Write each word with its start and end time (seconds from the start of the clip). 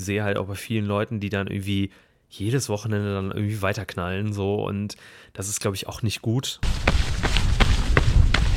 sehe 0.00 0.24
halt 0.24 0.38
auch 0.38 0.46
bei 0.46 0.54
vielen 0.54 0.86
Leuten, 0.86 1.20
die 1.20 1.28
dann 1.28 1.46
irgendwie 1.46 1.90
jedes 2.28 2.68
Wochenende 2.68 3.12
dann 3.14 3.30
irgendwie 3.30 3.60
weiterknallen 3.60 4.32
so 4.32 4.64
und 4.64 4.96
das 5.32 5.48
ist 5.48 5.60
glaube 5.60 5.76
ich 5.76 5.88
auch 5.88 6.02
nicht 6.02 6.22
gut. 6.22 6.60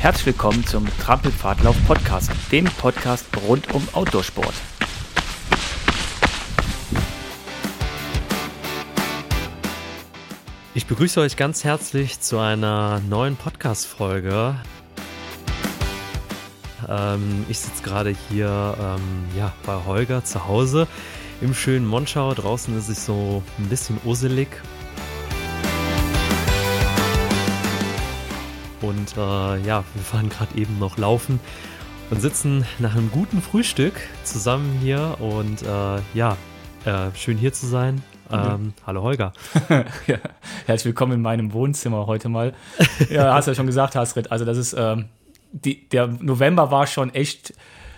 Herzlich 0.00 0.26
willkommen 0.26 0.66
zum 0.66 0.86
Trampelpfadlauf 0.98 1.76
Podcast, 1.86 2.30
dem 2.52 2.66
Podcast 2.66 3.26
rund 3.48 3.72
um 3.72 3.86
Outdoorsport. 3.92 4.54
Ich 10.74 10.86
begrüße 10.86 11.20
euch 11.20 11.36
ganz 11.36 11.64
herzlich 11.64 12.20
zu 12.20 12.38
einer 12.38 13.00
neuen 13.08 13.36
Podcast-Folge. 13.36 14.56
Ähm, 16.88 17.46
ich 17.48 17.60
sitze 17.60 17.82
gerade 17.82 18.14
hier 18.28 18.76
ähm, 18.78 19.24
ja, 19.36 19.52
bei 19.64 19.76
Holger 19.84 20.24
zu 20.24 20.46
Hause 20.46 20.86
im 21.40 21.54
schönen 21.54 21.86
Monschau. 21.86 22.34
Draußen 22.34 22.76
ist 22.78 22.88
es 22.88 23.06
so 23.06 23.42
ein 23.58 23.68
bisschen 23.68 23.98
uselig. 24.04 24.48
Und 28.80 29.16
äh, 29.16 29.66
ja, 29.66 29.84
wir 29.94 30.02
fahren 30.02 30.28
gerade 30.28 30.56
eben 30.58 30.78
noch 30.78 30.98
laufen 30.98 31.40
und 32.10 32.20
sitzen 32.20 32.64
nach 32.78 32.94
einem 32.94 33.10
guten 33.10 33.40
Frühstück 33.40 33.94
zusammen 34.24 34.78
hier. 34.80 35.16
Und 35.20 35.62
äh, 35.62 36.00
ja, 36.14 36.36
äh, 36.84 37.10
schön 37.16 37.38
hier 37.38 37.52
zu 37.52 37.66
sein. 37.66 38.02
Ähm, 38.30 38.74
hallo 38.86 39.02
Holger. 39.02 39.32
ja, 40.06 40.18
herzlich 40.66 40.86
willkommen 40.86 41.12
in 41.12 41.22
meinem 41.22 41.52
Wohnzimmer 41.52 42.06
heute 42.06 42.28
mal. 42.28 42.54
Ja, 43.10 43.34
hast 43.34 43.46
ja 43.46 43.54
schon 43.54 43.66
gesagt, 43.66 43.94
Hasrit. 43.96 44.32
Also 44.32 44.44
das 44.44 44.56
ist, 44.56 44.74
ähm, 44.76 45.06
die, 45.52 45.88
der 45.88 46.06
November 46.06 46.70
war 46.70 46.86
schon 46.86 47.14
echt 47.14 47.54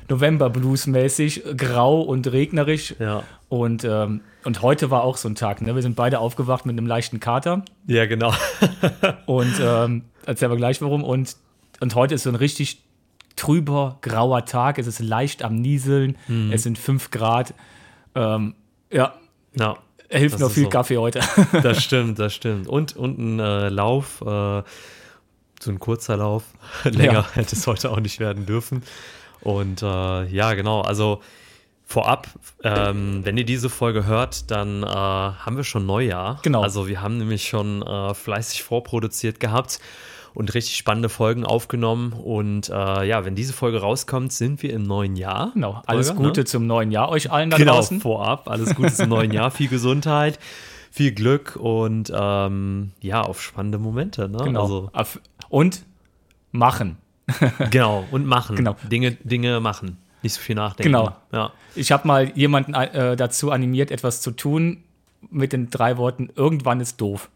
November-Blues-mäßig, 0.09 1.43
grau 1.57 2.01
und 2.01 2.31
regnerisch. 2.31 2.95
Ja. 2.99 3.23
Und, 3.49 3.85
ähm, 3.85 4.21
und 4.45 4.63
heute 4.63 4.91
war 4.91 5.03
auch 5.05 5.17
so 5.17 5.29
ein 5.29 5.35
Tag. 5.35 5.63
Ne? 5.63 5.75
Wir 5.75 5.83
sind 5.83 5.97
beide 5.97 6.19
aufgewacht 6.19 6.67
mit 6.67 6.77
einem 6.77 6.87
leichten 6.87 7.21
Kater. 7.21 7.65
Ja, 7.87 8.07
genau. 8.07 8.33
und 9.27 9.55
ähm, 9.61 10.03
erzählen 10.25 10.51
wir 10.53 10.57
gleich 10.57 10.81
warum. 10.83 11.05
Und, 11.05 11.37
und 11.81 11.95
heute 11.95 12.15
ist 12.15 12.25
so 12.25 12.31
ein 12.31 12.37
richtig 12.37 12.83
trüber, 13.37 13.99
grauer 14.03 14.45
Tag. 14.45 14.79
Es 14.79 14.87
ist 14.87 15.01
leicht 15.01 15.45
am 15.45 15.57
Nieseln. 15.57 16.17
Mhm. 16.29 16.53
Es 16.53 16.63
sind 16.63 16.79
5 16.79 17.11
Grad. 17.11 17.55
Ähm, 18.15 18.55
ja, 18.91 19.15
Ja, 19.55 19.77
hilft 20.11 20.39
noch 20.39 20.49
ist 20.49 20.55
viel 20.55 20.65
so. 20.65 20.71
Kaffee 20.71 20.97
heute. 20.99 21.21
das 21.63 21.83
stimmt, 21.85 22.19
das 22.19 22.35
stimmt. 22.35 22.67
Und, 22.69 22.97
und 22.97 23.19
ein 23.19 23.39
äh, 23.41 23.69
Lauf, 23.69 24.23
äh, 24.23 24.63
so 25.61 25.71
ein 25.71 25.79
kurzer 25.79 26.17
Lauf. 26.17 26.45
Länger 26.85 27.13
Ja. 27.13 27.27
hätte 27.35 27.55
es 27.57 27.67
heute 27.67 27.91
auch 27.91 28.01
nicht 28.01 28.21
werden 28.21 28.47
dürfen. 28.47 28.83
Und 29.43 29.83
äh, 29.83 30.27
ja, 30.27 30.55
genau. 30.55 30.81
Also 30.81 31.21
vorab, 31.85 32.29
ähm, 32.65 33.21
wenn 33.25 33.37
ihr 33.37 33.45
diese 33.45 33.71
Folge 33.71 34.07
hört, 34.07 34.51
dann 34.51 34.83
äh, 34.83 34.87
haben 34.87 35.57
wir 35.57 35.65
schon 35.65 35.87
Neujahr. 35.87 36.41
Genau. 36.43 36.63
Also 36.63 36.89
wir 36.89 37.01
haben 37.01 37.19
nämlich 37.19 37.49
schon 37.49 37.83
äh, 37.83 38.13
fleißig 38.13 38.65
vorproduziert 38.65 39.39
gehabt 39.39 39.79
und 40.35 40.53
richtig 40.53 40.77
spannende 40.77 41.09
Folgen 41.09 41.47
aufgenommen. 41.47 42.13
Und 42.13 42.69
äh, 42.69 43.05
ja, 43.05 43.25
wenn 43.25 43.37
diese 43.37 43.53
Folge 43.53 43.81
rauskommt, 43.81 44.33
sind 44.33 44.63
wir 44.63 44.73
im 44.73 44.83
neuen 44.83 45.17
Jahr. 45.17 45.53
Genau, 45.55 45.81
alles 45.87 46.11
Holger, 46.11 46.23
Gute 46.23 46.41
ne? 46.41 46.45
zum 46.45 46.67
neuen 46.67 46.91
Jahr 46.91 47.09
euch 47.09 47.31
allen 47.31 47.51
da 47.51 47.57
genau, 47.57 47.77
draußen. 47.77 48.01
vorab. 48.01 48.49
Alles 48.51 48.75
Gute 48.75 48.93
zum 48.93 49.09
neuen 49.09 49.33
Jahr, 49.33 49.51
viel 49.51 49.69
Gesundheit, 49.69 50.39
viel 50.91 51.13
Glück 51.13 51.57
und 51.57 52.13
ähm, 52.15 52.93
ja, 53.01 53.23
auf 53.23 53.41
spannende 53.41 53.79
Momente. 53.79 54.29
Ne? 54.29 54.39
Genau. 54.45 54.91
Also, 54.93 55.19
Und 55.49 55.85
machen. 56.51 56.99
genau, 57.71 58.05
und 58.11 58.27
machen. 58.27 58.57
Genau. 58.57 58.77
Dinge, 58.91 59.13
Dinge 59.13 59.61
machen. 59.61 59.99
Nicht 60.23 60.35
so 60.35 60.41
viel 60.41 60.55
nachdenken. 60.57 60.93
Genau. 60.93 61.15
Ja. 61.33 61.53
Ich 61.75 61.93
habe 61.93 62.07
mal 62.09 62.31
jemanden 62.37 62.75
äh, 62.75 63.17
dazu 63.17 63.51
animiert, 63.51 63.91
etwas 63.91 64.21
zu 64.23 64.31
tun 64.31 64.83
mit 65.31 65.53
den 65.53 65.71
drei 65.71 65.97
Worten, 65.97 66.31
irgendwann 66.37 66.81
ist 66.81 67.01
doof. 67.01 67.31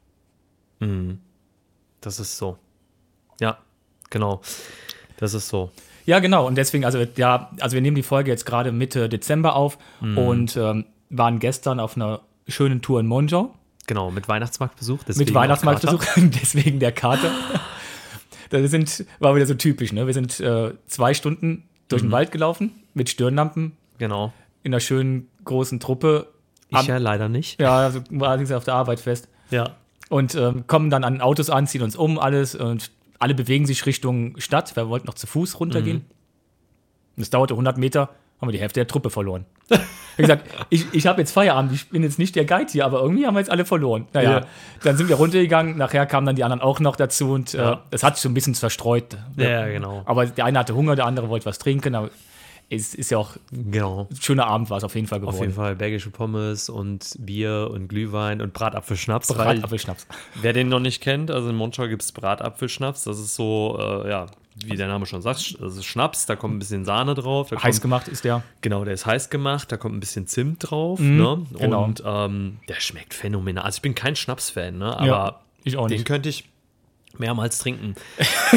Das 2.00 2.18
ist 2.20 2.38
so. 2.38 2.56
Ja, 3.40 3.58
genau. 4.08 4.40
Das 5.18 5.34
ist 5.34 5.48
so. 5.48 5.70
Ja, 6.06 6.18
genau. 6.20 6.46
Und 6.46 6.54
deswegen, 6.56 6.84
also 6.84 7.04
ja, 7.16 7.50
also 7.60 7.74
wir 7.74 7.82
nehmen 7.82 7.96
die 7.96 8.02
Folge 8.02 8.30
jetzt 8.30 8.46
gerade 8.46 8.72
Mitte 8.72 9.08
Dezember 9.08 9.54
auf 9.56 9.76
Mhm. 10.00 10.18
und 10.18 10.56
ähm, 10.56 10.86
waren 11.10 11.38
gestern 11.38 11.80
auf 11.80 11.96
einer 11.96 12.20
schönen 12.48 12.80
Tour 12.82 13.00
in 13.00 13.06
Monschau 13.06 13.54
Genau, 13.86 14.10
mit 14.10 14.28
Weihnachtsmarktbesuch. 14.28 15.00
mit 15.16 15.34
Weihnachtsmarktbesuch, 15.34 16.02
deswegen 16.16 16.78
der 16.80 16.92
Kater. 16.92 17.30
Das 18.50 18.70
sind, 18.70 19.04
war 19.18 19.34
wieder 19.34 19.46
so 19.46 19.54
typisch, 19.54 19.92
ne? 19.92 20.06
Wir 20.06 20.14
sind 20.14 20.38
äh, 20.40 20.72
zwei 20.86 21.14
Stunden 21.14 21.64
durch 21.88 22.02
Mhm. 22.02 22.08
den 22.08 22.12
Wald 22.12 22.32
gelaufen 22.32 22.72
mit 22.94 23.08
Stirnlampen 23.08 23.72
Genau. 23.98 24.32
in 24.62 24.72
einer 24.74 24.80
schönen 24.80 25.28
großen 25.44 25.80
Truppe. 25.80 26.28
Ich 26.68 26.76
Am- 26.76 26.86
ja 26.86 26.98
leider 26.98 27.28
nicht. 27.28 27.60
Ja, 27.60 27.78
also 27.78 28.00
war 28.10 28.28
allerdings 28.28 28.52
auf 28.52 28.64
der 28.64 28.74
Arbeit 28.74 29.00
fest. 29.00 29.28
Ja. 29.50 29.76
Und 30.08 30.34
ähm, 30.34 30.66
kommen 30.66 30.90
dann 30.90 31.04
an 31.04 31.20
Autos 31.20 31.50
an, 31.50 31.66
ziehen 31.66 31.82
uns 31.82 31.96
um, 31.96 32.18
alles 32.18 32.54
und 32.54 32.90
alle 33.18 33.34
bewegen 33.34 33.66
sich 33.66 33.86
Richtung 33.86 34.38
Stadt. 34.40 34.74
Wir 34.76 34.88
wollten 34.88 35.06
noch 35.06 35.14
zu 35.14 35.26
Fuß 35.26 35.58
runtergehen. 35.60 35.98
Mhm. 37.16 37.22
Es 37.22 37.30
dauerte 37.30 37.54
100 37.54 37.76
Meter, 37.78 38.10
haben 38.40 38.48
wir 38.48 38.52
die 38.52 38.60
Hälfte 38.60 38.80
der 38.80 38.86
Truppe 38.86 39.10
verloren. 39.10 39.44
Ich 40.18 40.28
habe 40.28 40.42
gesagt, 40.42 40.66
ich, 40.68 40.84
ich 40.92 41.06
habe 41.06 41.20
jetzt 41.22 41.30
Feierabend, 41.32 41.72
ich 41.72 41.88
bin 41.88 42.02
jetzt 42.02 42.18
nicht 42.18 42.36
der 42.36 42.44
Guide 42.44 42.70
hier, 42.70 42.84
aber 42.84 43.00
irgendwie 43.00 43.26
haben 43.26 43.34
wir 43.34 43.40
jetzt 43.40 43.48
alle 43.50 43.64
verloren. 43.64 44.06
Naja, 44.12 44.40
Ja. 44.40 44.46
dann 44.82 44.96
sind 44.98 45.08
wir 45.08 45.16
runtergegangen, 45.16 45.78
nachher 45.78 46.04
kamen 46.04 46.26
dann 46.26 46.36
die 46.36 46.44
anderen 46.44 46.60
auch 46.60 46.78
noch 46.78 46.96
dazu 46.96 47.30
und 47.30 47.54
Ja. 47.54 47.72
äh, 47.72 47.76
es 47.92 48.02
hat 48.02 48.16
sich 48.16 48.22
so 48.24 48.28
ein 48.28 48.34
bisschen 48.34 48.54
verstreut. 48.54 49.16
Ja, 49.38 49.66
genau. 49.68 50.02
Aber 50.04 50.26
der 50.26 50.44
eine 50.44 50.58
hatte 50.58 50.74
Hunger, 50.74 50.94
der 50.94 51.06
andere 51.06 51.30
wollte 51.30 51.46
was 51.46 51.58
trinken, 51.58 51.94
aber 51.94 52.10
es 52.68 52.94
ist 52.94 53.10
ja 53.10 53.16
auch 53.16 53.36
Genau. 53.50 54.08
ein 54.10 54.16
schöner 54.20 54.46
Abend 54.46 54.68
war 54.68 54.76
es 54.76 54.84
auf 54.84 54.94
jeden 54.94 55.06
Fall 55.06 55.20
geworden. 55.20 55.36
Auf 55.36 55.40
jeden 55.40 55.54
Fall 55.54 55.74
belgische 55.76 56.10
Pommes 56.10 56.68
und 56.68 57.16
Bier 57.18 57.70
und 57.72 57.88
Glühwein 57.88 58.42
und 58.42 58.52
Bratapfelschnaps. 58.52 59.28
Bratapfelschnaps. 59.32 60.06
Wer 60.42 60.52
den 60.52 60.68
noch 60.68 60.80
nicht 60.80 61.00
kennt, 61.02 61.30
also 61.30 61.48
in 61.48 61.56
Monschau 61.56 61.88
gibt 61.88 62.02
es 62.02 62.12
Bratapfelschnaps. 62.12 63.04
Das 63.04 63.18
ist 63.18 63.36
so, 63.36 63.78
äh, 64.04 64.10
ja, 64.10 64.26
wie 64.54 64.76
der 64.76 64.88
Name 64.88 65.06
schon 65.06 65.22
sagt, 65.22 65.60
das 65.60 65.76
ist 65.76 65.84
Schnaps. 65.84 66.26
Da 66.26 66.36
kommt 66.36 66.54
ein 66.56 66.58
bisschen 66.58 66.84
Sahne 66.84 67.14
drauf. 67.14 67.50
Heiß 67.50 67.62
kommt, 67.62 67.82
gemacht 67.82 68.08
ist 68.08 68.24
der. 68.24 68.42
Genau, 68.60 68.84
der 68.84 68.94
ist 68.94 69.06
heiß 69.06 69.30
gemacht. 69.30 69.70
Da 69.72 69.76
kommt 69.76 69.96
ein 69.96 70.00
bisschen 70.00 70.26
Zimt 70.26 70.70
drauf. 70.70 70.98
Mhm, 70.98 71.16
ne? 71.16 71.46
genau. 71.58 71.84
Und 71.84 72.02
ähm, 72.04 72.58
der 72.68 72.80
schmeckt 72.80 73.14
phänomenal. 73.14 73.64
Also 73.64 73.76
ich 73.76 73.82
bin 73.82 73.94
kein 73.94 74.16
Schnaps-Fan, 74.16 74.76
ne? 74.76 74.96
aber 74.96 75.06
Ja, 75.06 75.40
ich 75.64 75.76
auch 75.76 75.86
den 75.86 75.98
nicht. 75.98 76.06
könnte 76.06 76.28
ich 76.28 76.49
mehrmals 77.18 77.58
trinken. 77.58 77.94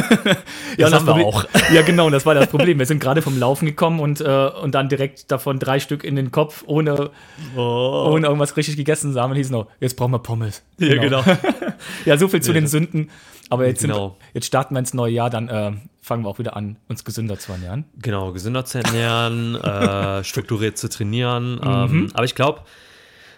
Ja, 0.77 0.89
Das 0.89 0.93
haben 0.99 1.05
wir 1.05 1.13
Problem- 1.13 1.27
auch. 1.27 1.45
Ja, 1.71 1.81
genau, 1.83 2.09
das 2.09 2.25
war 2.25 2.33
das 2.33 2.47
Problem. 2.47 2.79
Wir 2.79 2.85
sind 2.87 2.99
gerade 2.99 3.21
vom 3.21 3.37
Laufen 3.37 3.65
gekommen 3.67 3.99
und, 3.99 4.21
äh, 4.21 4.47
und 4.61 4.73
dann 4.73 4.89
direkt 4.89 5.31
davon 5.31 5.59
drei 5.59 5.79
Stück 5.79 6.03
in 6.03 6.15
den 6.15 6.31
Kopf, 6.31 6.63
ohne, 6.65 7.11
Oh. 7.55 8.09
ohne 8.11 8.25
irgendwas 8.25 8.57
richtig 8.57 8.75
gegessen 8.77 9.13
zu 9.13 9.21
haben. 9.21 9.31
Und 9.31 9.37
hieß 9.37 9.51
noch, 9.51 9.67
jetzt 9.79 9.95
brauchen 9.95 10.11
wir 10.13 10.19
Pommes. 10.19 10.63
Ja, 10.79 10.95
genau. 10.99 11.23
Ja, 12.05 12.17
so 12.17 12.27
viel 12.27 12.41
zu 12.41 12.51
Ja, 12.51 12.59
den 12.59 12.67
Sünden. 12.67 13.09
Aber 13.49 13.67
jetzt, 13.67 13.81
Genau. 13.81 14.17
sind, 14.19 14.33
jetzt 14.35 14.45
starten 14.47 14.73
wir 14.73 14.79
ins 14.79 14.93
neue 14.95 15.11
Jahr, 15.13 15.29
dann 15.29 15.49
äh, 15.49 15.73
fangen 16.01 16.23
wir 16.23 16.29
auch 16.29 16.39
wieder 16.39 16.55
an, 16.55 16.77
uns 16.87 17.03
gesünder 17.03 17.37
zu 17.37 17.51
ernähren. 17.51 17.85
Genau, 18.01 18.31
gesünder 18.31 18.65
zu 18.65 18.79
ernähren, 18.79 19.55
äh, 19.61 20.23
strukturiert 20.23 20.77
zu 20.77 20.89
trainieren. 20.89 21.55
Mhm. 21.55 21.61
Ähm, 21.65 22.09
aber 22.13 22.23
ich 22.23 22.33
glaube, 22.35 22.61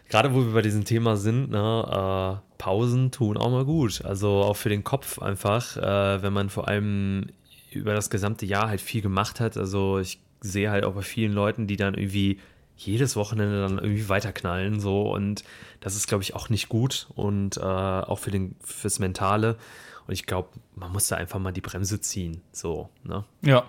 gerade 0.10 0.34
wo 0.34 0.46
wir 0.46 0.54
bei 0.54 0.62
diesem 0.62 0.86
Thema 0.86 1.18
sind, 1.18 1.50
ne, 1.52 2.40
äh, 2.42 2.45
Pausen 2.58 3.12
tun 3.12 3.38
auch 3.38 3.50
mal 3.50 3.66
gut. 3.66 4.04
Also 4.04 4.30
auch 4.30 4.56
für 4.56 4.70
den 4.70 4.84
Kopf 4.84 5.20
einfach, 5.20 5.78
äh, 5.78 6.22
wenn 6.22 6.34
man 6.34 6.50
vor 6.50 6.68
allem 6.68 7.28
über 7.72 7.94
das 7.94 8.10
gesamte 8.10 8.46
Jahr 8.46 8.70
halt 8.70 8.82
viel 8.82 9.02
gemacht 9.02 9.40
hat. 9.40 9.58
Also 9.58 10.00
ich 10.00 10.20
sehe 10.42 10.72
halt 10.72 10.86
auch 10.86 10.94
bei 10.94 11.02
vielen 11.02 11.34
Leuten, 11.34 11.68
die 11.68 11.76
dann 11.76 11.96
irgendwie 11.96 12.40
jedes 12.78 13.16
Wochenende 13.16 13.62
dann 13.62 13.78
irgendwie 13.78 14.10
weiterknallen 14.10 14.82
so 14.82 15.14
und 15.14 15.46
das 15.80 15.96
ist 15.96 16.08
glaube 16.08 16.24
ich 16.24 16.36
auch 16.36 16.50
nicht 16.50 16.68
gut 16.68 17.08
und 17.16 17.56
äh, 17.56 17.62
auch 17.62 18.20
für 18.20 18.32
den 18.32 18.58
fürs 18.60 19.00
Mentale 19.00 19.56
und 20.08 20.14
ich 20.14 20.26
glaube 20.26 20.50
man 20.76 20.92
muss 20.92 21.08
da 21.08 21.16
einfach 21.16 21.40
mal 21.40 21.54
die 21.54 21.62
Bremse 21.62 22.02
ziehen 22.02 22.42
so 22.52 22.90
ne 23.06 23.24
Ja. 23.44 23.64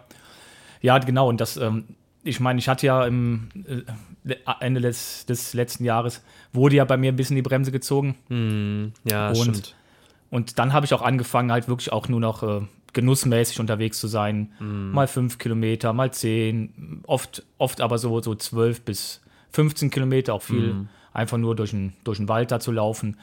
Ja, 0.80 0.98
genau. 0.98 1.28
Und 1.28 1.40
das, 1.40 1.56
ähm, 1.56 1.84
ich 2.26 2.40
meine, 2.40 2.58
ich 2.58 2.68
hatte 2.68 2.86
ja 2.86 3.06
im 3.06 3.48
äh, 4.26 4.34
Ende 4.60 4.80
des, 4.80 5.26
des 5.26 5.54
letzten 5.54 5.84
Jahres, 5.84 6.22
wurde 6.52 6.76
ja 6.76 6.84
bei 6.84 6.96
mir 6.96 7.12
ein 7.12 7.16
bisschen 7.16 7.36
die 7.36 7.42
Bremse 7.42 7.72
gezogen. 7.72 8.16
Hm, 8.28 8.92
ja 9.04 9.28
Und- 9.28 9.36
stimmt 9.36 9.76
Und 10.30 10.58
dann 10.58 10.72
habe 10.72 10.86
ich 10.86 10.92
auch 10.94 11.02
angefangen, 11.02 11.52
halt 11.52 11.68
wirklich 11.68 11.92
auch 11.92 12.08
nur 12.08 12.20
noch 12.20 12.42
äh, 12.42 12.62
genussmäßig 12.92 13.60
unterwegs 13.60 13.98
zu 14.00 14.08
sein. 14.08 14.52
Mal 14.58 15.06
fünf 15.06 15.38
Kilometer, 15.38 15.92
mal 15.92 16.12
zehn, 16.12 17.02
oft, 17.06 17.44
oft 17.58 17.80
aber 17.80 17.98
so, 17.98 18.20
so 18.20 18.34
zwölf 18.34 18.80
bis 18.82 19.20
15 19.52 19.90
Kilometer, 19.90 20.34
auch 20.34 20.42
viel 20.42 20.86
einfach 21.12 21.38
nur 21.38 21.54
durch 21.56 21.70
den, 21.70 21.92
durch 22.04 22.18
den 22.18 22.28
Wald 22.28 22.50
da 22.50 22.58
zu 22.60 22.72
laufen. 22.72 23.16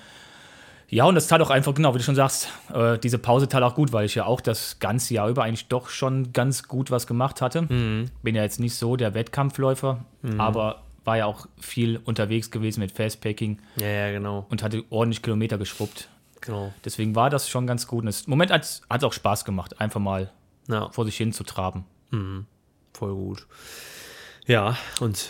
Ja, 0.94 1.06
und 1.06 1.16
das 1.16 1.28
tat 1.28 1.42
auch 1.42 1.50
einfach, 1.50 1.74
genau, 1.74 1.94
wie 1.94 1.98
du 1.98 2.04
schon 2.04 2.16
sagst, 2.16 2.50
äh, 2.74 2.98
diese 3.00 3.18
Pause 3.18 3.48
tat 3.50 3.64
auch 3.64 3.74
gut, 3.76 3.92
weil 3.94 4.06
ich 4.06 4.16
ja 4.16 4.26
auch 4.26 4.42
das 4.42 4.80
ganze 4.80 5.14
Jahr 5.16 5.28
über 5.30 5.44
eigentlich 5.44 5.68
doch 5.68 5.90
schon 5.90 6.34
ganz 6.34 6.68
gut 6.68 6.92
was 6.92 7.08
gemacht 7.08 7.42
hatte. 7.42 7.64
Bin 7.64 8.36
ja 8.36 8.44
jetzt 8.44 8.60
nicht 8.60 8.76
so 8.76 8.96
der 8.96 9.14
Wettkampfläufer, 9.14 10.06
aber 10.38 10.84
war 11.06 11.18
ja 11.18 11.26
auch 11.26 11.48
viel 11.60 12.00
unterwegs 12.06 12.52
gewesen 12.52 12.80
mit 12.80 12.92
Fastpacking 12.92 13.60
Ja, 13.78 13.88
ja, 13.88 14.12
genau. 14.12 14.46
und 14.50 14.62
hatte 14.64 14.84
ordentlich 14.90 15.22
Kilometer 15.22 15.58
geschwuppt. 15.58 16.08
genau. 16.42 16.74
Deswegen 16.86 17.16
war 17.16 17.30
das 17.30 17.50
schon 17.50 17.66
ganz 17.68 17.88
gut. 17.88 18.04
Und 18.06 18.10
im 18.10 18.30
Moment 18.30 18.52
hat 18.52 18.64
es 18.64 18.82
auch 18.90 19.14
Spaß 19.14 19.44
gemacht, 19.46 19.82
einfach 19.82 20.00
mal 20.00 20.32
Ja, 20.70 20.90
vor 20.92 21.06
sich 21.06 21.18
hin 21.18 21.34
zu 21.34 21.44
traben. 21.44 21.86
voll 22.94 23.14
gut. 23.16 23.48
Ja, 24.46 24.78
und 25.00 25.28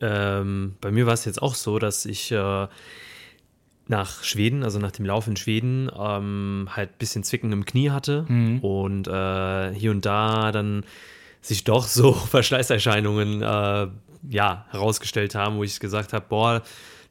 ähm, 0.00 0.76
bei 0.80 0.90
mir 0.90 1.06
war 1.06 1.14
es 1.14 1.24
jetzt 1.24 1.40
auch 1.42 1.54
so, 1.54 1.78
dass 1.78 2.04
ich 2.04 2.30
äh, 2.30 2.66
nach 3.88 4.22
Schweden, 4.22 4.62
also 4.62 4.78
nach 4.78 4.90
dem 4.92 5.04
Lauf 5.06 5.26
in 5.26 5.36
Schweden, 5.36 5.90
ähm, 5.98 6.68
halt 6.70 6.90
ein 6.90 6.98
bisschen 6.98 7.24
Zwicken 7.24 7.50
im 7.52 7.64
Knie 7.64 7.90
hatte 7.90 8.24
Mhm. 8.28 8.58
und 8.60 9.08
äh, 9.08 9.72
hier 9.74 9.90
und 9.90 10.04
da 10.04 10.52
dann 10.52 10.84
sich 11.40 11.64
doch 11.64 11.86
so 11.86 12.12
Verschleißerscheinungen 12.62 13.42
äh, 13.42 13.88
ja, 14.30 14.66
herausgestellt 14.70 15.34
haben, 15.34 15.56
wo 15.56 15.64
ich 15.64 15.80
gesagt 15.80 16.12
habe, 16.12 16.26
boah, 16.28 16.62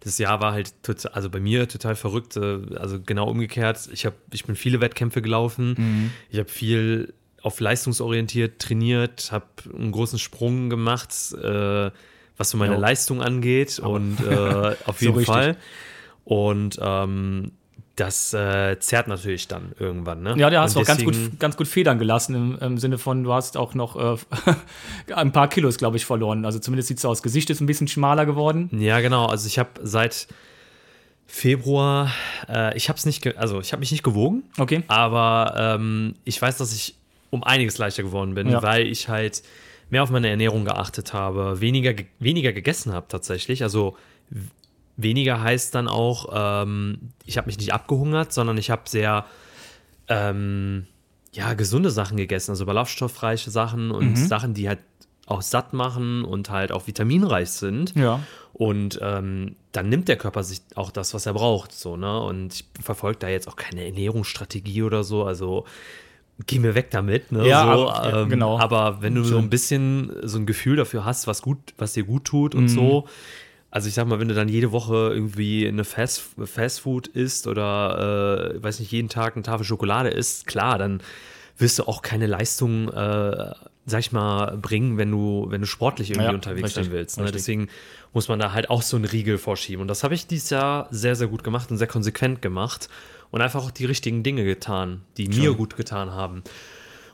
das 0.02 0.20
Jahr 0.20 0.40
war 0.42 0.52
halt 0.52 0.72
total, 0.84 1.12
also 1.14 1.30
bei 1.30 1.40
mir 1.40 1.68
total 1.68 1.96
verrückt, 1.96 2.38
äh, 2.38 2.60
also 2.76 3.00
genau 3.02 3.28
umgekehrt. 3.30 3.90
Ich, 3.92 4.06
hab, 4.06 4.14
ich 4.32 4.46
bin 4.46 4.56
viele 4.56 4.80
Wettkämpfe 4.80 5.22
gelaufen, 5.22 5.74
Mhm. 5.78 6.12
ich 6.30 6.38
habe 6.40 6.50
viel 6.50 7.14
auf 7.42 7.60
leistungsorientiert 7.60 8.60
trainiert, 8.60 9.32
habe 9.32 9.46
einen 9.76 9.92
großen 9.92 10.20
Sprung 10.20 10.70
gemacht, 10.70 11.10
äh, 11.42 11.90
was 12.38 12.50
so 12.52 12.58
meine 12.58 12.76
Jo. 12.76 12.80
Leistung 12.80 13.22
angeht 13.24 13.80
und 13.80 14.20
äh, 14.22 14.76
auf 14.86 15.00
So 15.00 15.06
jeden 15.06 15.18
richtig. 15.18 15.26
Fall. 15.34 15.58
Und 16.30 16.78
ähm, 16.82 17.52
das 17.96 18.34
äh, 18.34 18.78
zerrt 18.80 19.08
natürlich 19.08 19.48
dann 19.48 19.72
irgendwann. 19.80 20.22
Ne? 20.22 20.36
Ja, 20.38 20.50
da 20.52 20.62
hast 20.62 20.76
du 20.76 20.82
auch 20.82 20.86
ganz 20.86 21.04
gut, 21.04 21.16
ganz 21.40 21.58
gut 21.58 21.68
Federn 21.68 21.98
gelassen, 21.98 22.36
im, 22.36 22.58
im 22.60 22.78
Sinne 22.78 22.98
von, 22.98 23.24
du 23.24 23.34
hast 23.34 23.58
auch 23.58 23.74
noch 23.74 23.96
äh, 23.96 24.18
ein 25.16 25.32
paar 25.32 25.48
Kilos, 25.48 25.78
glaube 25.78 25.98
ich, 25.98 26.06
verloren. 26.06 26.46
Also 26.46 26.60
zumindest 26.60 26.90
sieht 26.90 26.98
es 27.00 27.06
aus. 27.06 27.24
Gesicht 27.24 27.50
ist 27.50 27.60
ein 27.62 27.66
bisschen 27.66 27.88
schmaler 27.88 28.26
geworden. 28.28 28.70
Ja, 28.78 29.00
genau. 29.00 29.26
Also 29.26 29.48
ich 29.48 29.58
habe 29.58 29.70
seit 29.82 30.28
Februar, 31.26 32.12
äh, 32.48 32.76
ich 32.78 32.88
habe 32.90 32.98
es 32.98 33.06
nicht, 33.06 33.36
also 33.38 33.60
ich 33.60 33.72
habe 33.74 33.80
mich 33.82 33.92
nicht 33.92 34.04
gewogen, 34.04 34.44
Okay. 34.58 34.84
aber 34.88 35.56
ähm, 35.58 36.16
ich 36.24 36.42
weiß, 36.42 36.58
dass 36.58 36.74
ich 36.74 36.96
um 37.32 37.44
einiges 37.44 37.78
leichter 37.78 38.04
geworden 38.04 38.34
bin, 38.34 38.50
Ja. 38.50 38.64
weil 38.64 38.88
ich 38.88 39.10
halt 39.10 39.44
mehr 39.90 40.04
auf 40.04 40.10
meine 40.10 40.30
Ernährung 40.30 40.64
geachtet 40.66 41.14
habe, 41.14 41.60
weniger, 41.60 41.94
ge- 41.94 42.06
weniger 42.20 42.54
gegessen 42.54 42.94
habe 42.94 43.08
tatsächlich. 43.10 43.64
Also 43.64 43.98
weniger 44.98 45.42
heißt 45.42 45.74
dann 45.76 45.88
auch, 45.88 46.30
ähm, 46.34 47.12
ich 47.26 47.38
habe 47.38 47.48
mich 47.48 47.58
nicht 47.58 47.74
abgehungert, 47.74 48.34
sondern 48.34 48.58
ich 48.58 48.70
habe 48.72 48.82
sehr 48.88 49.26
ähm, 50.08 50.86
ja, 51.34 51.54
gesunde 51.54 51.92
Sachen 51.92 52.18
gegessen, 52.18 52.52
also 52.52 52.66
ballaststoffreiche 52.66 53.52
Sachen 53.52 53.92
und 53.92 54.16
Sachen, 54.18 54.54
die 54.54 54.68
halt 54.68 54.80
auch 55.28 55.42
satt 55.42 55.74
machen 55.74 56.24
und 56.24 56.50
halt 56.50 56.72
auch 56.72 56.88
vitaminreich 56.88 57.50
sind. 57.50 57.94
Ja. 57.96 58.22
Und 58.54 58.98
ähm, 59.04 59.56
dann 59.74 59.90
nimmt 59.90 60.08
der 60.08 60.16
Körper 60.16 60.42
sich 60.44 60.62
auch 60.76 60.90
das, 60.90 61.14
was 61.14 61.26
er 61.26 61.34
braucht. 61.34 61.74
So, 61.74 61.98
ne? 61.98 62.20
Und 62.22 62.54
ich 62.56 62.66
verfolge 62.82 63.20
da 63.20 63.28
jetzt 63.28 63.48
auch 63.48 63.58
keine 63.58 63.86
Ernährungsstrategie 63.86 64.84
oder 64.84 65.04
so. 65.04 65.26
Also 65.26 65.66
geh 66.48 66.60
mir 66.60 66.74
weg 66.76 66.90
damit. 66.92 67.32
Ne? 67.34 67.46
Ja, 67.48 67.64
so, 67.76 67.90
aber- 67.90 68.10
ja, 68.10 68.22
ähm, 68.24 68.30
genau. 68.30 68.58
Aber 68.58 69.02
wenn 69.02 69.16
du 69.16 69.24
so 69.26 69.38
ein 69.38 69.50
bisschen 69.50 70.12
so 70.24 70.40
ein 70.40 70.46
Gefühl 70.46 70.78
dafür 70.78 71.04
hast, 71.04 71.28
was 71.28 71.42
gut, 71.42 71.58
was 71.78 71.94
dir 71.94 72.04
gut 72.06 72.24
tut 72.24 72.54
Mhm. 72.54 72.60
und 72.62 72.68
so. 72.70 73.08
Also 73.70 73.88
ich 73.90 73.94
sag 73.94 74.08
mal, 74.08 74.20
wenn 74.20 74.30
du 74.30 74.34
dann 74.34 74.50
jede 74.50 74.72
Woche 74.72 75.12
irgendwie 75.14 75.68
eine 75.68 75.84
Fast, 75.84 76.24
Fastfood 76.44 77.08
isst 77.08 77.48
oder 77.48 78.54
äh, 78.56 78.64
weiß 78.64 78.80
nicht, 78.80 78.92
jeden 78.92 79.10
Tag 79.10 79.36
eine 79.36 79.44
Tafel 79.44 79.66
Schokolade 79.66 80.10
isst, 80.10 80.48
klar, 80.48 80.78
dann 80.78 81.02
wirst 81.58 81.80
du 81.80 81.84
auch 81.84 82.02
keine 82.02 82.28
Leistung, 82.28 82.88
äh, 82.90 83.52
sag 83.86 84.00
ich 84.00 84.12
mal, 84.12 84.58
bringen, 84.58 84.98
wenn 84.98 85.12
du, 85.12 85.48
wenn 85.50 85.62
du 85.62 85.68
sportlich 85.68 86.12
irgendwie 86.12 86.30
Ja, 86.30 86.34
unterwegs 86.36 86.66
richtig, 86.66 86.86
sein 86.86 86.92
willst. 86.94 87.18
Ne? 87.20 87.32
Deswegen 87.32 87.68
muss 88.14 88.28
man 88.30 88.40
da 88.40 88.54
halt 88.54 88.70
auch 88.70 88.82
so 88.82 88.96
einen 88.96 89.06
Riegel 89.06 89.38
vorschieben. 89.38 89.82
Und 89.82 89.88
das 89.88 90.04
habe 90.04 90.14
ich 90.14 90.28
dieses 90.28 90.50
Jahr 90.50 90.88
sehr, 90.92 91.16
sehr 91.16 91.28
gut 91.28 91.44
gemacht 91.44 91.70
und 91.72 91.78
sehr 91.78 91.88
konsequent 91.88 92.42
gemacht 92.42 92.90
und 93.32 93.42
einfach 93.42 93.64
auch 93.64 93.72
die 93.72 93.86
richtigen 93.86 94.24
Dinge 94.24 94.46
getan, 94.46 95.02
die 95.18 95.28
mir 95.28 95.54
gut 95.54 95.76
getan 95.76 96.12
haben. 96.12 96.44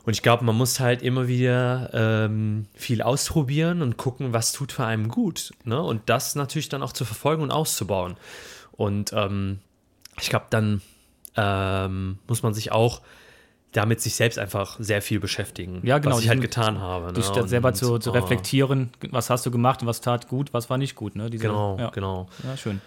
Und 0.04 0.12
ich 0.12 0.22
glaube, 0.22 0.44
man 0.44 0.56
muss 0.56 0.80
halt 0.80 1.02
immer 1.02 1.28
wieder 1.28 1.90
ähm, 1.92 2.66
viel 2.74 3.00
ausprobieren 3.00 3.80
und 3.80 3.96
gucken, 3.96 4.32
was 4.32 4.52
tut 4.52 4.72
für 4.72 4.84
einen 4.84 5.08
gut. 5.08 5.52
Ne? 5.64 5.80
Und 5.80 6.02
das 6.06 6.34
natürlich 6.34 6.68
dann 6.68 6.82
auch 6.82 6.92
zu 6.92 7.04
verfolgen 7.04 7.42
und 7.42 7.50
auszubauen. 7.50 8.16
Und 8.72 9.12
ähm, 9.14 9.60
ich 10.20 10.28
glaube, 10.28 10.46
dann 10.50 10.82
ähm, 11.36 12.18
muss 12.26 12.42
man 12.42 12.54
sich 12.54 12.70
auch 12.70 13.00
damit 13.72 14.00
sich 14.00 14.14
selbst 14.14 14.38
einfach 14.38 14.76
sehr 14.78 15.02
viel 15.02 15.18
beschäftigen, 15.18 15.80
Ja, 15.84 15.98
genau, 15.98 16.14
was 16.14 16.22
ich 16.22 16.28
halt 16.28 16.40
getan 16.40 16.80
habe. 16.80 17.12
Dich 17.12 17.28
ne? 17.28 17.34
da 17.34 17.48
selber 17.48 17.68
Und, 17.68 17.74
zu, 17.74 17.98
zu 17.98 18.10
äh, 18.10 18.18
reflektieren, 18.18 18.90
was 19.10 19.30
hast 19.30 19.44
du 19.46 19.50
gemacht 19.50 19.82
und 19.82 19.88
was 19.88 20.00
tat 20.00 20.28
gut, 20.28 20.54
was 20.54 20.70
war 20.70 20.78
nicht 20.78 20.94
gut. 20.94 21.16
Ne? 21.16 21.28
Diese, 21.28 21.48
Genau, 21.48 21.76
ja. 21.78 21.90
genau. 21.90 22.28
Ja, 22.44 22.56
schön. 22.56 22.80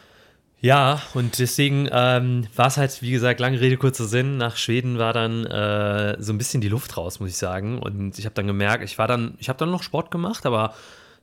Ja, 0.59 1.01
und 1.13 1.37
deswegen 1.37 1.87
ähm, 1.91 2.47
war 2.55 2.67
es 2.67 2.77
halt, 2.77 3.01
wie 3.03 3.11
gesagt, 3.11 3.39
lange 3.39 3.59
Rede, 3.61 3.77
kurzer 3.77 4.05
Sinn. 4.05 4.37
Nach 4.37 4.57
Schweden 4.57 4.97
war 4.97 5.13
dann 5.13 5.45
äh, 5.45 6.15
so 6.19 6.33
ein 6.33 6.37
bisschen 6.39 6.61
die 6.61 6.69
Luft 6.69 6.97
raus, 6.97 7.19
muss 7.19 7.29
ich 7.29 7.37
sagen. 7.37 7.77
Und 7.79 8.17
ich 8.17 8.25
habe 8.25 8.33
dann 8.33 8.47
gemerkt, 8.47 8.83
ich 8.83 8.97
war 8.97 9.07
dann, 9.07 9.35
ich 9.37 9.49
habe 9.49 9.59
dann 9.59 9.69
noch 9.69 9.83
Sport 9.83 10.09
gemacht, 10.09 10.45
aber 10.47 10.73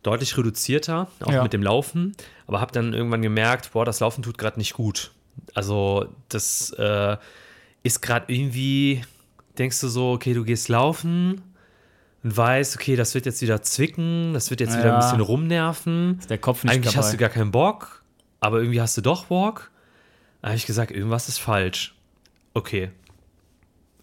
deutlich 0.04 0.36
reduzierter, 0.38 1.08
auch 1.20 1.32
Ja. 1.32 1.42
mit 1.42 1.52
dem 1.52 1.62
Laufen. 1.64 2.14
Aber 2.46 2.60
habe 2.60 2.70
dann 2.72 2.94
irgendwann 2.94 3.22
gemerkt, 3.22 3.72
boah, 3.72 3.84
das 3.84 3.98
Laufen 4.00 4.22
tut 4.22 4.38
gerade 4.38 4.58
nicht 4.58 4.74
gut. 4.74 5.10
Also 5.54 6.06
das 6.28 6.70
äh, 6.78 7.16
ist 7.82 8.02
gerade 8.02 8.32
irgendwie, 8.32 9.02
denkst 9.58 9.80
du 9.80 9.88
so, 9.88 10.12
okay, 10.12 10.32
du 10.32 10.44
gehst 10.44 10.68
laufen 10.68 11.42
und 12.22 12.36
weißt, 12.36 12.76
okay, 12.76 12.94
das 12.94 13.14
wird 13.14 13.26
jetzt 13.26 13.42
wieder 13.42 13.62
zwicken, 13.62 14.32
das 14.32 14.50
wird 14.50 14.60
jetzt 14.60 14.74
wieder 14.78 14.86
Ja. 14.90 14.94
ein 14.94 15.00
bisschen 15.00 15.20
rumnerven. 15.20 16.18
Ist 16.20 16.30
der 16.30 16.38
Kopf 16.38 16.62
nicht 16.62 16.72
Eigentlich 16.72 16.94
dabei. 16.94 17.04
hast 17.04 17.12
du 17.14 17.18
gar 17.18 17.30
keinen 17.30 17.50
Bock, 17.50 18.03
aber 18.44 18.58
irgendwie 18.58 18.80
hast 18.80 18.96
du 18.96 19.00
doch 19.00 19.24
Bock. 19.26 19.70
Da 20.42 20.48
habe 20.48 20.56
ich 20.56 20.66
gesagt, 20.66 20.90
irgendwas 20.90 21.28
ist 21.28 21.38
falsch. 21.38 21.94
Okay. 22.52 22.90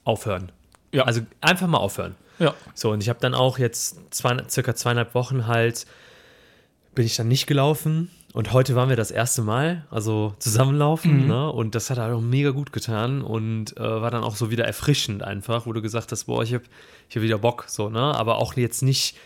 Aufhören. 0.03 0.51
Ja. 0.91 1.03
Also 1.03 1.21
einfach 1.41 1.67
mal 1.67 1.77
aufhören. 1.77 2.15
ja. 2.39 2.55
So, 2.73 2.91
und 2.91 3.03
ich 3.03 3.09
habe 3.09 3.19
dann 3.19 3.35
auch 3.35 3.59
jetzt 3.59 3.99
zwei, 4.09 4.35
circa 4.49 4.75
zweieinhalb 4.75 5.13
Wochen 5.13 5.45
halt, 5.45 5.85
bin 6.95 7.05
ich 7.05 7.15
dann 7.15 7.27
nicht 7.27 7.45
gelaufen. 7.45 8.09
Und 8.33 8.51
heute 8.51 8.75
waren 8.75 8.89
wir 8.89 8.95
das 8.95 9.11
erste 9.11 9.41
Mal, 9.41 9.85
also 9.91 10.33
zusammenlaufen, 10.39 11.27
ne? 11.27 11.51
Und 11.51 11.75
das 11.75 11.89
hat 11.89 11.97
halt 11.97 12.13
auch 12.13 12.21
mega 12.21 12.51
gut 12.51 12.71
getan 12.71 13.21
und 13.21 13.77
äh, 13.77 13.81
war 13.81 14.09
dann 14.09 14.23
auch 14.23 14.37
so 14.37 14.49
wieder 14.49 14.65
erfrischend 14.65 15.21
einfach, 15.21 15.65
wo 15.65 15.73
du 15.73 15.81
gesagt 15.81 16.11
hast, 16.13 16.23
boah, 16.23 16.41
ich 16.41 16.53
habe 16.53 16.63
ich 17.09 17.15
hab 17.17 17.23
wieder 17.23 17.37
Bock, 17.37 17.65
so, 17.67 17.89
ne? 17.89 17.99
Aber 17.99 18.37
auch 18.37 18.55
jetzt 18.55 18.81
nicht 18.83 19.17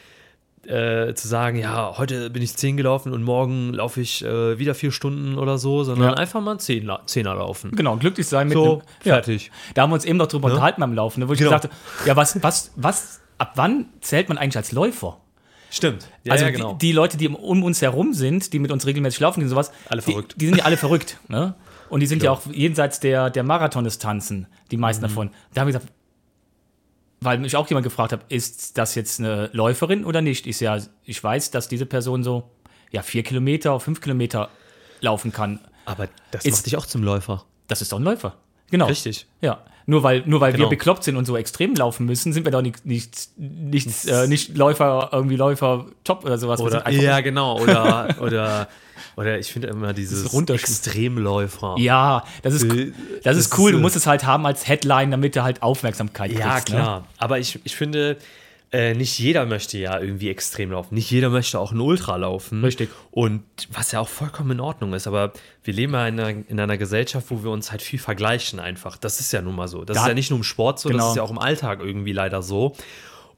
äh, 0.67 1.13
zu 1.15 1.27
sagen, 1.27 1.57
ja, 1.57 1.97
heute 1.97 2.29
bin 2.29 2.41
ich 2.41 2.55
zehn 2.55 2.77
gelaufen 2.77 3.13
und 3.13 3.23
morgen 3.23 3.73
laufe 3.73 4.01
ich 4.01 4.23
äh, 4.23 4.57
wieder 4.59 4.75
vier 4.75 4.91
Stunden 4.91 5.37
oder 5.37 5.57
so, 5.57 5.83
sondern 5.83 6.09
Ja. 6.11 6.13
einfach 6.15 6.41
mal 6.41 6.57
zehn, 6.59 6.85
La- 6.85 7.01
Zehner 7.05 7.35
laufen. 7.35 7.71
Genau, 7.75 7.95
glücklich 7.97 8.27
sein 8.27 8.47
mit 8.47 8.55
So, 8.57 8.63
einem- 8.63 8.81
ja. 9.03 9.13
fertig. 9.15 9.51
Da 9.73 9.83
haben 9.83 9.89
wir 9.91 9.95
uns 9.95 10.05
eben 10.05 10.17
noch 10.17 10.27
drüber 10.27 10.47
unterhalten 10.49 10.81
beim 10.81 10.93
Laufen, 10.93 11.19
ne, 11.21 11.29
wo 11.29 11.33
ich 11.33 11.39
Genau. 11.39 11.51
gesagt 11.51 11.65
habe, 11.65 12.07
ja, 12.07 12.15
was, 12.15 12.41
was, 12.43 12.71
was, 12.75 13.21
ab 13.37 13.53
wann 13.55 13.85
zählt 14.01 14.29
man 14.29 14.37
eigentlich 14.37 14.57
als 14.57 14.71
Läufer? 14.71 15.17
Stimmt. 15.71 16.07
Ja, 16.23 16.33
also 16.33 16.45
ja, 16.45 16.51
genau. 16.51 16.73
die, 16.73 16.87
die 16.87 16.91
Leute, 16.93 17.17
die 17.17 17.27
um 17.27 17.63
uns 17.63 17.81
herum 17.81 18.13
sind, 18.13 18.53
die 18.53 18.59
mit 18.59 18.71
uns 18.71 18.85
regelmäßig 18.85 19.19
laufen 19.19 19.41
und 19.43 19.49
sowas, 19.49 19.71
Alle 19.89 20.01
die, 20.01 20.11
verrückt. 20.11 20.35
Die 20.37 20.45
sind 20.45 20.57
ja 20.57 20.63
alle 20.63 20.77
verrückt. 20.77 21.17
Ne? 21.27 21.53
Und 21.89 21.99
die 21.99 22.05
sind 22.07 22.23
ja 22.23 22.31
auch 22.31 22.41
jenseits 22.51 22.99
der, 22.99 23.29
der 23.29 23.43
Marathondistanzen, 23.43 24.47
die 24.71 24.77
meisten 24.77 25.03
Mhm. 25.03 25.07
davon. 25.09 25.29
Da 25.53 25.61
habe 25.61 25.69
ich 25.69 25.75
gesagt, 25.75 25.91
weil 27.25 27.37
mich 27.39 27.55
auch 27.55 27.67
jemand 27.67 27.83
gefragt 27.83 28.11
hat, 28.13 28.21
ist 28.29 28.77
das 28.77 28.95
jetzt 28.95 29.19
eine 29.19 29.49
Läuferin 29.53 30.05
oder 30.05 30.21
nicht? 30.21 30.47
Ich, 30.47 30.59
ja, 30.59 30.77
ich 31.03 31.23
weiß, 31.23 31.51
dass 31.51 31.67
diese 31.67 31.85
Person 31.85 32.23
so 32.23 32.49
ja, 32.91 33.01
vier 33.01 33.23
Kilometer, 33.23 33.79
fünf 33.79 33.99
Kilometer 34.01 34.49
laufen 35.01 35.31
kann. 35.31 35.59
Aber 35.85 36.07
das 36.31 36.45
Ist- 36.45 36.53
macht 36.57 36.65
dich 36.67 36.77
auch 36.77 36.85
zum 36.85 37.03
Läufer. 37.03 37.43
Das 37.67 37.81
ist 37.81 37.91
doch 37.91 37.99
ein 37.99 38.03
Läufer. 38.03 38.35
Genau. 38.71 38.85
Richtig. 38.87 39.27
Ja, 39.41 39.63
nur 39.85 40.01
weil, 40.03 40.23
nur 40.25 40.41
weil 40.41 40.51
Genau. 40.53 40.65
wir 40.65 40.69
bekloppt 40.69 41.03
sind 41.03 41.15
und 41.17 41.25
so 41.25 41.37
extrem 41.37 41.75
laufen 41.75 42.05
müssen, 42.05 42.33
sind 42.33 42.45
wir 42.45 42.51
doch 42.51 42.61
nicht, 42.61 42.85
nicht, 42.85 43.29
nicht, 43.37 44.05
äh, 44.07 44.27
nicht 44.27 44.57
Läufer, 44.57 45.09
irgendwie 45.11 45.35
Läufer 45.35 45.85
top 46.03 46.25
oder 46.25 46.37
sowas. 46.37 46.59
Oder, 46.61 46.89
ja, 46.89 47.19
genau. 47.21 47.59
Oder, 47.59 48.15
oder, 48.21 48.67
oder 49.15 49.37
ich 49.39 49.51
finde 49.51 49.67
immer 49.67 49.93
dieses. 49.93 50.33
Extremläufer. 50.89 51.75
ja, 51.77 52.23
das 52.43 52.53
ist, 52.53 52.63
Äh, 52.63 52.91
das 53.23 53.37
ist 53.37 53.57
cool. 53.57 53.71
ist, 53.71 53.75
Du 53.77 53.81
musst 53.81 53.95
es 53.95 54.07
halt 54.07 54.25
haben 54.25 54.45
als 54.45 54.67
Headline, 54.67 55.11
damit 55.11 55.35
du 55.35 55.43
halt 55.43 55.61
Aufmerksamkeit 55.61 56.31
kriegst. 56.31 56.43
Ja, 56.45 56.55
Ne? 56.55 56.61
klar. 56.63 57.07
Aber 57.17 57.39
ich, 57.39 57.59
ich 57.63 57.75
finde, 57.75 58.17
äh, 58.71 58.93
nicht 58.93 59.17
jeder 59.19 59.45
möchte 59.45 59.77
ja 59.77 59.99
irgendwie 59.99 60.29
extrem 60.29 60.71
laufen. 60.71 60.95
Nicht 60.95 61.09
jeder 61.09 61.29
möchte 61.29 61.59
auch 61.59 61.71
ein 61.71 61.79
Ultra 61.79 62.15
laufen. 62.17 62.63
Richtig. 62.63 62.89
Und 63.11 63.43
was 63.71 63.91
ja 63.91 63.99
auch 63.99 64.09
vollkommen 64.09 64.51
in 64.51 64.59
Ordnung 64.59 64.93
ist. 64.93 65.07
Aber 65.07 65.31
wir 65.63 65.73
leben 65.73 65.93
ja 65.93 66.07
in 66.07 66.19
einer, 66.19 66.29
in 66.49 66.59
einer 66.59 66.77
Gesellschaft, 66.77 67.27
wo 67.29 67.43
wir 67.43 67.51
uns 67.51 67.71
halt 67.71 67.81
viel 67.81 67.99
vergleichen 67.99 68.59
einfach. 68.59 68.97
Das 68.97 69.19
ist 69.19 69.31
ja 69.31 69.41
nun 69.41 69.55
mal 69.55 69.67
so. 69.67 69.85
Das 69.85 69.95
Da- 69.95 70.01
ist 70.01 70.07
ja 70.07 70.13
nicht 70.13 70.29
nur 70.29 70.39
im 70.39 70.43
Sport 70.43 70.79
so, 70.79 70.89
Genau. 70.89 71.03
das 71.03 71.09
ist 71.11 71.15
ja 71.17 71.23
auch 71.23 71.31
im 71.31 71.39
Alltag 71.39 71.79
irgendwie 71.79 72.11
leider 72.11 72.41
so. 72.41 72.75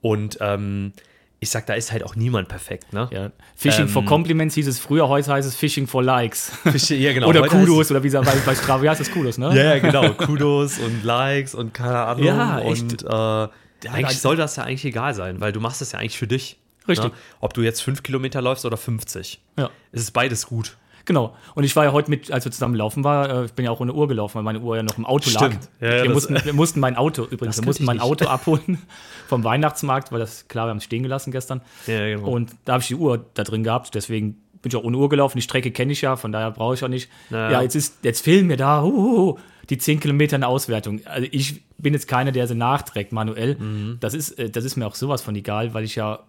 Und 0.01 0.38
ähm, 0.41 0.93
ich 1.39 1.50
sag, 1.50 1.67
da 1.67 1.75
ist 1.75 1.91
halt 1.91 2.03
auch 2.03 2.15
niemand 2.15 2.48
perfekt, 2.48 2.94
ne? 2.94 3.08
Ja. 3.12 3.32
Fishing 3.56 3.84
Ähm, 3.84 3.89
for 3.89 4.03
Compliments 4.06 4.56
hieß 4.56 4.67
es 4.67 4.79
früher, 4.79 5.08
heute 5.08 5.32
heißt 5.32 5.48
es 5.48 5.56
Fishing 5.56 5.86
for 5.86 6.03
Likes. 6.03 6.51
ja, 6.89 7.13
genau. 7.13 7.27
oder 7.27 7.41
Heute 7.41 7.58
Kudos, 7.58 7.91
oder 7.91 8.03
wie 8.03 8.10
bei, 8.10 8.22
bei 8.22 8.56
Strava 8.56 8.82
wie 8.82 8.89
heißt 8.89 9.00
das 9.00 9.12
Kudos, 9.12 9.38
ne? 9.38 9.56
Ja, 9.56 9.75
ja, 9.75 9.79
genau. 9.79 10.13
Kudos 10.13 10.79
und 10.79 11.03
Likes 11.03 11.53
und 11.53 11.74
keine 11.74 11.98
Ahnung. 11.98 12.25
Ja, 12.25 12.60
echt. 12.62 12.82
Und 12.82 13.03
äh, 13.03 13.89
eigentlich 13.89 14.20
soll 14.20 14.36
das 14.36 14.56
ja 14.56 14.63
eigentlich 14.63 14.86
egal 14.86 15.13
sein, 15.13 15.39
weil 15.39 15.51
du 15.51 15.60
machst 15.60 15.82
es 15.82 15.91
ja 15.91 16.00
eigentlich 16.00 16.17
für 16.17 16.27
dich. 16.27 16.58
Richtig. 16.88 17.12
Ne? 17.12 17.17
Ob 17.39 17.53
du 17.53 17.62
jetzt 17.62 17.82
fünf 17.82 18.01
Kilometer 18.01 18.41
läufst 18.41 18.65
oder 18.65 18.77
50. 18.77 19.39
Ja. 19.58 19.70
Es 19.91 20.01
ist 20.01 20.12
beides 20.12 20.48
gut. 20.48 20.77
Genau. 21.07 21.33
Und 21.55 21.63
ich 21.63 21.73
war 21.75 21.85
ja 21.85 21.93
heute 21.93 22.09
mit, 22.09 22.31
als 22.31 22.43
wir 22.43 22.51
zusammen 22.51 22.75
laufen 22.75 23.03
waren, 23.05 23.31
äh, 23.31 23.45
ich 23.45 23.53
bin 23.53 23.63
ja 23.63 23.71
auch 23.71 23.79
ohne 23.79 23.93
Uhr 23.93 24.09
gelaufen, 24.09 24.35
weil 24.35 24.43
meine 24.43 24.59
Uhr 24.59 24.75
ja 24.75 24.83
noch 24.83 24.97
im 24.97 25.05
Auto 25.05 25.29
lag. 25.31 25.47
Stimmt. 25.47 25.69
Ja, 25.79 25.95
ja, 25.95 26.03
wir, 26.03 26.11
mussten, 26.11 26.35
wir 26.43 26.53
mussten 26.53 26.81
mein 26.81 26.97
Auto, 26.97 27.23
übrigens, 27.31 27.57
wir 27.57 27.65
mussten 27.65 27.85
mein. 27.85 28.01
Auto 28.01 28.25
abholen 28.25 28.77
vom 29.27 29.43
Weihnachtsmarkt, 29.43 30.11
weil 30.11 30.19
das, 30.19 30.47
klar, 30.49 30.67
wir 30.67 30.71
haben 30.71 30.77
es 30.77 30.83
stehen 30.83 31.03
gelassen 31.03 31.31
gestern. 31.31 31.61
Ja, 31.87 32.05
genau. 32.05 32.27
Und 32.27 32.51
da 32.65 32.73
habe 32.73 32.81
ich 32.81 32.87
die 32.89 32.95
Uhr 32.95 33.25
da 33.33 33.43
drin 33.43 33.63
gehabt, 33.63 33.95
deswegen 33.95 34.35
bin 34.61 34.69
ich 34.69 34.75
auch 34.75 34.83
ohne 34.83 34.97
Uhr 34.97 35.07
gelaufen. 35.07 35.37
Die 35.37 35.41
Strecke 35.41 35.71
kenne 35.71 35.93
ich 35.93 36.01
ja, 36.01 36.17
von 36.17 36.31
daher 36.31 36.51
brauche 36.51 36.73
ich 36.73 36.83
auch 36.83 36.89
nicht. 36.89 37.09
Naja. 37.29 37.51
Ja, 37.51 37.61
jetzt, 37.61 37.75
ist, 37.75 38.03
jetzt 38.03 38.21
fehlen 38.21 38.47
mir 38.47 38.57
da 38.57 38.83
uh, 38.83 39.37
die 39.69 39.77
10 39.77 39.99
Kilometer 39.99 40.35
in 40.35 40.41
der 40.41 40.49
Auswertung. 40.49 41.01
Also 41.05 41.27
ich 41.31 41.63
bin 41.77 41.93
jetzt 41.93 42.07
keiner, 42.07 42.31
der 42.31 42.47
sie 42.47 42.55
nachträgt 42.55 43.13
manuell. 43.13 43.55
Mhm. 43.55 43.97
Das, 43.99 44.13
ist, 44.13 44.31
äh, 44.37 44.49
das 44.49 44.65
ist 44.65 44.75
mir 44.75 44.85
auch 44.85 44.95
sowas 44.95 45.21
von 45.21 45.35
egal, 45.35 45.73
weil 45.73 45.83
ich 45.85 45.95
ja, 45.95 46.19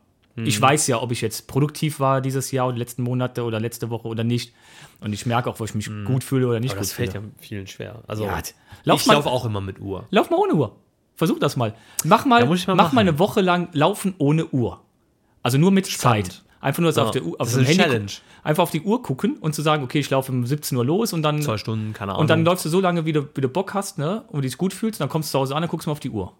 Mhm. 0.42 0.46
ich 0.46 0.60
weiß 0.60 0.86
ja, 0.86 1.00
ob 1.02 1.10
ich 1.12 1.20
jetzt 1.20 1.46
produktiv 1.48 2.00
war 2.00 2.20
dieses 2.20 2.50
Jahr 2.50 2.66
oder 2.66 2.74
die 2.74 2.78
letzten 2.80 3.02
Monate 3.02 3.44
oder 3.44 3.60
letzte 3.60 3.90
Woche 3.90 4.08
oder 4.08 4.24
nicht. 4.24 4.52
Und 5.00 5.12
ich 5.12 5.26
merke 5.26 5.50
auch, 5.50 5.58
wo 5.60 5.64
ich 5.64 5.74
mich 5.74 5.90
gut 6.04 6.24
fühle 6.24 6.46
oder 6.48 6.60
nicht 6.60 6.70
Mhm. 6.72 6.78
Aber 6.78 6.80
gut 6.80 6.90
das 6.90 6.92
fällt 6.92 7.12
fühle. 7.12 7.24
ja 7.24 7.30
vielen 7.38 7.66
schwer. 7.66 8.02
Also, 8.06 8.24
Ja, 8.24 8.40
lauf 8.84 9.00
ich 9.00 9.06
laufe 9.06 9.28
auch 9.28 9.44
immer 9.44 9.60
mit 9.60 9.80
Uhr. 9.80 10.06
Lauf 10.10 10.30
mal 10.30 10.36
ohne 10.38 10.54
Uhr. 10.54 10.76
Versuch 11.16 11.38
das 11.38 11.56
mal. 11.56 11.74
Mach 12.04 12.24
mal, 12.24 12.44
mal 12.46 12.56
mach 12.56 12.66
machen. 12.76 12.94
mal 12.94 13.00
eine 13.00 13.18
Woche 13.18 13.40
lang 13.40 13.68
laufen 13.72 14.14
ohne 14.18 14.46
Uhr. 14.46 14.80
Also 15.42 15.58
nur 15.58 15.70
mit 15.72 15.86
Spannend. 15.88 16.26
Zeit. 16.32 16.42
Einfach 16.60 16.82
nur 16.82 16.92
so 16.92 17.00
Ja, 17.00 17.06
auf, 17.06 17.10
der 17.12 17.22
Uhr, 17.24 17.32
auf 17.40 17.48
das 17.48 17.50
ist 17.50 17.56
eine 17.58 17.66
Handy. 17.68 17.82
Challenge. 17.82 18.12
Einfach 18.44 18.62
auf 18.64 18.70
die 18.70 18.80
Uhr 18.82 19.02
gucken 19.02 19.36
und 19.38 19.54
zu 19.54 19.62
sagen, 19.62 19.82
okay, 19.84 19.98
ich 20.00 20.10
laufe 20.10 20.30
um 20.32 20.44
17 20.46 20.76
Uhr 20.78 20.84
los 20.84 21.12
und 21.12 21.22
dann, 21.22 21.40
Zwei 21.42 21.56
Stunden, 21.56 21.92
keine 21.92 22.12
Ahnung. 22.12 22.22
und 22.22 22.30
dann 22.30 22.44
läufst 22.44 22.64
du 22.64 22.68
so 22.68 22.80
lange, 22.80 23.04
wie 23.04 23.12
du, 23.12 23.28
wie 23.34 23.40
du 23.40 23.48
Bock 23.48 23.74
hast, 23.74 23.98
ne? 23.98 24.24
Und 24.28 24.42
dich 24.42 24.56
gut 24.58 24.72
fühlst, 24.72 25.00
und 25.00 25.04
dann 25.04 25.08
kommst 25.10 25.28
du 25.28 25.32
zu 25.32 25.38
Hause 25.40 25.54
an 25.56 25.62
und 25.62 25.68
guckst 25.68 25.86
mal 25.86 25.92
auf 25.92 26.00
die 26.00 26.10
Uhr. 26.10 26.32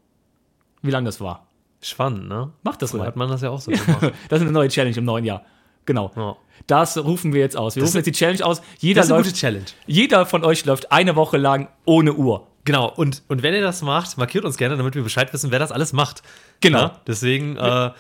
Wie 0.83 0.90
lange 0.90 1.07
das 1.07 1.21
war. 1.21 1.48
Spannend, 1.80 2.28
ne? 2.28 2.52
Mach 2.62 2.76
das 2.76 2.90
Früher 2.90 3.00
mal. 3.00 3.06
hat 3.06 3.16
man 3.16 3.28
das 3.28 3.42
ja 3.42 3.50
auch 3.50 3.61
so 3.61 3.70
gemacht. 3.73 4.12
Das 4.28 4.38
ist 4.38 4.42
eine 4.42 4.52
neue 4.52 4.68
Challenge 4.68 4.97
im 4.97 5.04
neuen 5.04 5.25
Jahr. 5.25 5.42
Genau. 5.87 6.11
Ja. 6.16 6.37
Das 6.66 6.99
rufen 6.99 7.32
wir 7.32 7.40
jetzt 7.40 7.56
aus. 7.56 7.76
Wir 7.76 7.80
Das 7.82 7.90
rufen 7.90 7.99
jetzt 7.99 8.06
die 8.06 8.12
Challenge 8.12 8.44
aus. 8.44 8.61
Jeder, 8.78 9.00
Das 9.00 9.06
ist 9.06 9.12
eine 9.12 9.18
läuft, 9.20 9.28
gute 9.30 9.40
Challenge. 9.40 9.64
jeder 9.87 10.26
von 10.26 10.44
euch 10.44 10.64
läuft 10.64 10.92
eine 10.92 11.16
Woche 11.16 11.37
lang 11.38 11.68
ohne 11.85 12.12
Uhr. 12.12 12.47
Genau, 12.64 12.92
und, 12.92 13.23
und 13.28 13.42
wenn 13.42 13.54
ihr 13.54 13.62
das 13.62 13.80
macht, 13.80 14.18
markiert 14.18 14.44
uns 14.44 14.58
gerne, 14.58 14.76
damit 14.76 14.94
wir 14.94 15.02
Bescheid 15.02 15.32
wissen, 15.32 15.50
wer 15.50 15.58
das 15.58 15.73
alles 15.73 15.94
macht. 15.94 16.23
Genau. 16.61 16.78
Ja? 16.80 17.00
Deswegen, 17.06 17.56
äh, 17.56 17.90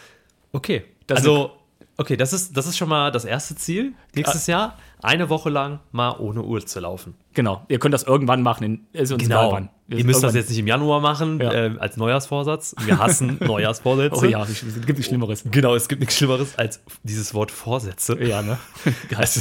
okay. 0.52 0.84
Das 1.06 1.18
also, 1.20 1.52
okay, 1.96 2.18
das 2.18 2.34
ist, 2.34 2.54
das 2.54 2.66
ist 2.66 2.76
schon 2.76 2.88
mal 2.90 3.10
das 3.10 3.24
erste 3.24 3.56
Ziel. 3.56 3.94
Nächstes 4.14 4.46
Jahr 4.46 4.76
eine 5.02 5.28
Woche 5.28 5.50
lang 5.50 5.80
mal 5.92 6.12
ohne 6.18 6.42
Uhr 6.42 6.64
zu 6.66 6.80
laufen. 6.80 7.14
Genau. 7.34 7.64
Ihr 7.68 7.78
könnt 7.78 7.94
das 7.94 8.02
irgendwann 8.02 8.42
machen. 8.42 8.64
In, 8.92 9.00
uns 9.00 9.10
egal 9.12 9.52
wann. 9.52 9.70
Ihr 9.88 10.04
müsst 10.04 10.22
das 10.22 10.34
jetzt 10.34 10.50
nicht 10.50 10.58
im 10.58 10.66
Januar 10.66 11.00
machen, 11.00 11.40
Ja. 11.40 11.52
äh, 11.52 11.76
als 11.78 11.96
Neujahrsvorsatz. 11.96 12.74
Wir 12.84 12.98
hassen 12.98 13.38
Neujahrsvorsätze. 13.40 14.16
Oh 14.16 14.24
ja, 14.24 14.42
es 14.42 14.60
gibt 14.60 14.88
nichts 14.88 15.06
Schlimmeres. 15.06 15.44
Genau, 15.50 15.74
es 15.74 15.88
gibt 15.88 16.00
nichts 16.00 16.16
Schlimmeres 16.16 16.58
als 16.58 16.80
dieses 17.04 17.32
Wort 17.34 17.50
Vorsätze. 17.50 18.22
Ja, 18.22 18.42
ne? 18.42 18.58
Also, 19.16 19.40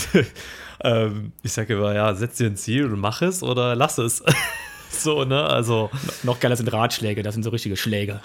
ähm, 0.84 1.32
ich 1.44 1.52
sage 1.54 1.74
immer, 1.74 1.94
ja, 1.94 2.14
setz 2.14 2.38
dir 2.38 2.48
ein 2.48 2.56
Ziel 2.56 2.86
und 2.86 3.00
mach 3.00 3.22
es 3.22 3.42
oder 3.44 3.76
lass 3.76 3.98
es. 3.98 4.24
so, 4.92 5.26
ne? 5.26 5.44
Also, 5.44 5.90
Noch 6.24 6.40
geiler 6.40 6.56
sind 6.56 6.72
Ratschläge, 6.72 7.24
das 7.24 7.34
sind 7.34 7.44
so 7.44 7.50
richtige 7.50 7.76
Schläge. 7.76 8.22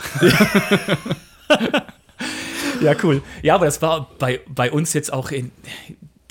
ja, 2.80 2.94
cool. 3.02 3.22
Ja, 3.42 3.54
aber 3.54 3.64
das 3.64 3.80
war 3.82 4.10
bei, 4.18 4.40
bei 4.48 4.70
uns 4.70 4.92
jetzt 4.92 5.12
auch 5.12 5.30
in. 5.30 5.50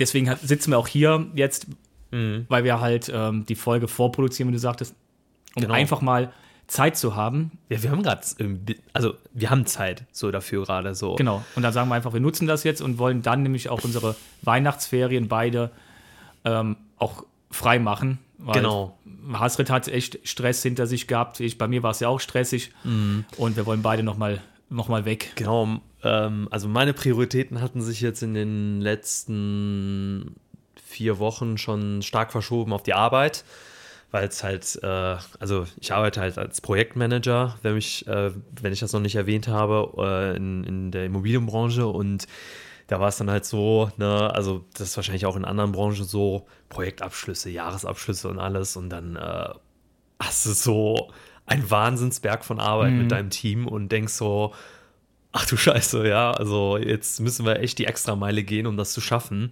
Deswegen 0.01 0.29
hat- 0.29 0.39
sitzen 0.41 0.71
wir 0.71 0.77
auch 0.79 0.87
hier 0.87 1.27
jetzt, 1.35 1.67
Mhm. 2.11 2.45
weil 2.49 2.63
wir 2.65 2.81
halt 2.81 3.09
ähm, 3.13 3.45
die 3.45 3.55
Folge 3.55 3.87
vorproduzieren, 3.87 4.49
wie 4.49 4.53
du 4.53 4.59
sagtest, 4.59 4.93
um 5.55 5.61
Genau. 5.61 5.73
einfach 5.73 6.01
mal 6.01 6.31
Zeit 6.67 6.95
zu 6.97 7.15
haben. 7.15 7.51
ja, 7.69 7.83
wir 7.83 7.91
haben 7.91 8.01
gerade, 8.03 8.21
also, 8.93 9.13
wir 9.33 9.49
haben 9.49 9.65
Zeit 9.65 10.05
so 10.11 10.31
dafür 10.31 10.63
gerade 10.65 10.95
so. 10.95 11.15
Genau. 11.15 11.43
Und 11.55 11.63
dann 11.63 11.73
sagen 11.73 11.89
wir 11.89 11.95
einfach, 11.95 12.13
wir 12.13 12.19
nutzen 12.21 12.47
das 12.47 12.63
jetzt 12.63 12.81
und 12.81 12.97
wollen 12.97 13.21
dann 13.21 13.43
nämlich 13.43 13.69
auch 13.69 13.83
unsere 13.83 14.15
Weihnachtsferien 14.41 15.27
beide 15.27 15.71
ähm, 16.45 16.75
auch 16.97 17.23
frei 17.49 17.77
machen. 17.79 18.19
Genau. 18.53 18.97
Hasrit 19.33 19.69
hat 19.69 19.87
echt 19.87 20.19
Stress 20.27 20.63
hinter 20.63 20.87
sich 20.87 21.07
gehabt. 21.07 21.39
Ich, 21.41 21.57
bei 21.57 21.67
mir 21.67 21.83
war 21.83 21.91
es 21.91 21.99
ja 21.99 22.07
auch 22.07 22.19
stressig. 22.19 22.71
Mhm. 22.83 23.25
Und 23.37 23.55
wir 23.57 23.65
wollen 23.65 23.81
beide 23.83 24.01
nochmal 24.03 24.41
noch 24.71 24.87
mal 24.87 25.05
weg. 25.05 25.33
Genau, 25.35 25.79
ähm, 26.03 26.47
also 26.51 26.67
meine 26.67 26.93
Prioritäten 26.93 27.61
hatten 27.61 27.81
sich 27.81 28.01
jetzt 28.01 28.23
in 28.23 28.33
den 28.33 28.81
letzten 28.81 30.35
vier 30.83 31.19
Wochen 31.19 31.57
schon 31.57 32.01
stark 32.01 32.31
verschoben 32.31 32.73
auf 32.73 32.83
die 32.83 32.93
Arbeit, 32.93 33.43
weil 34.11 34.27
es 34.27 34.43
halt, 34.43 34.79
äh, 34.83 35.17
also 35.39 35.65
ich 35.79 35.93
arbeite 35.93 36.21
halt 36.21 36.37
als 36.37 36.61
Projektmanager, 36.61 37.57
wenn, 37.61 37.75
mich, 37.75 38.07
äh, 38.07 38.31
wenn 38.61 38.73
ich 38.73 38.79
das 38.79 38.93
noch 38.93 38.99
nicht 38.99 39.15
erwähnt 39.15 39.47
habe, 39.47 39.93
äh, 39.97 40.35
in, 40.35 40.63
in 40.63 40.91
der 40.91 41.05
Immobilienbranche 41.05 41.87
und 41.87 42.27
da 42.87 42.99
war 42.99 43.07
es 43.07 43.17
dann 43.17 43.31
halt 43.31 43.45
so, 43.45 43.89
ne, 43.97 44.33
also 44.33 44.65
das 44.73 44.89
ist 44.89 44.97
wahrscheinlich 44.97 45.25
auch 45.25 45.37
in 45.37 45.45
anderen 45.45 45.71
Branchen 45.71 46.03
so, 46.03 46.45
Projektabschlüsse, 46.67 47.49
Jahresabschlüsse 47.49 48.27
und 48.27 48.39
alles 48.39 48.75
und 48.75 48.89
dann 48.89 49.15
äh, 49.15 49.49
hast 50.19 50.45
du 50.45 50.51
so 50.51 51.11
ein 51.51 51.69
Wahnsinnsberg 51.69 52.43
von 52.45 52.59
Arbeit 52.59 52.93
mit 52.93 53.11
deinem 53.11 53.29
Team 53.29 53.67
und 53.67 53.89
denkst 53.91 54.13
so, 54.13 54.53
ach 55.31 55.45
du 55.45 55.57
Scheiße, 55.57 56.07
ja, 56.07 56.31
also 56.31 56.77
jetzt 56.77 57.19
müssen 57.19 57.45
wir 57.45 57.59
echt 57.59 57.77
die 57.77 57.85
Extrameile 57.85 58.43
gehen, 58.43 58.67
um 58.67 58.77
das 58.77 58.93
zu 58.93 59.01
schaffen. 59.01 59.49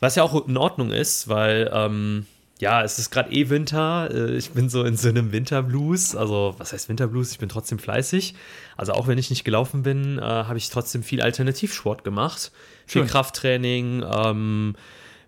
Was 0.00 0.14
ja 0.16 0.22
auch 0.22 0.46
in 0.46 0.56
Ordnung 0.56 0.90
ist, 0.90 1.28
weil, 1.28 1.70
ähm, 1.72 2.26
ja, 2.58 2.82
es 2.82 2.98
ist 2.98 3.10
gerade 3.10 3.32
eh 3.32 3.48
Winter. 3.50 4.08
Äh, 4.12 4.36
Ich 4.36 4.50
bin 4.50 4.68
so 4.68 4.84
in 4.84 4.96
so 4.96 5.08
einem 5.08 5.32
Winterblues. 5.32 6.14
Also, 6.14 6.54
was 6.58 6.72
heißt 6.72 6.88
Winterblues? 6.88 7.32
Ich 7.32 7.38
bin 7.38 7.48
trotzdem 7.48 7.78
fleißig. 7.78 8.34
Also, 8.76 8.92
auch 8.92 9.06
wenn 9.06 9.18
ich 9.18 9.30
nicht 9.30 9.44
gelaufen 9.44 9.82
bin, 9.82 10.18
äh, 10.18 10.22
habe 10.22 10.58
ich 10.58 10.70
trotzdem 10.70 11.02
viel 11.02 11.22
Alternativsport 11.22 12.04
gemacht. 12.04 12.52
Viel 12.86 13.02
Schön. 13.02 13.08
Krafttraining, 13.08 14.04
ähm, 14.08 14.76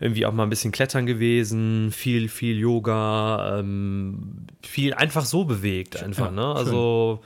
irgendwie 0.00 0.26
auch 0.26 0.32
mal 0.32 0.42
ein 0.42 0.50
bisschen 0.50 0.72
Klettern 0.72 1.06
gewesen, 1.06 1.90
viel, 1.92 2.28
viel 2.28 2.58
Yoga, 2.58 3.58
ähm, 3.58 4.46
viel 4.62 4.94
einfach 4.94 5.24
so 5.24 5.44
bewegt, 5.44 6.02
einfach, 6.02 6.26
ja, 6.26 6.30
ne? 6.32 6.42
schön. 6.42 6.56
Also, 6.56 7.20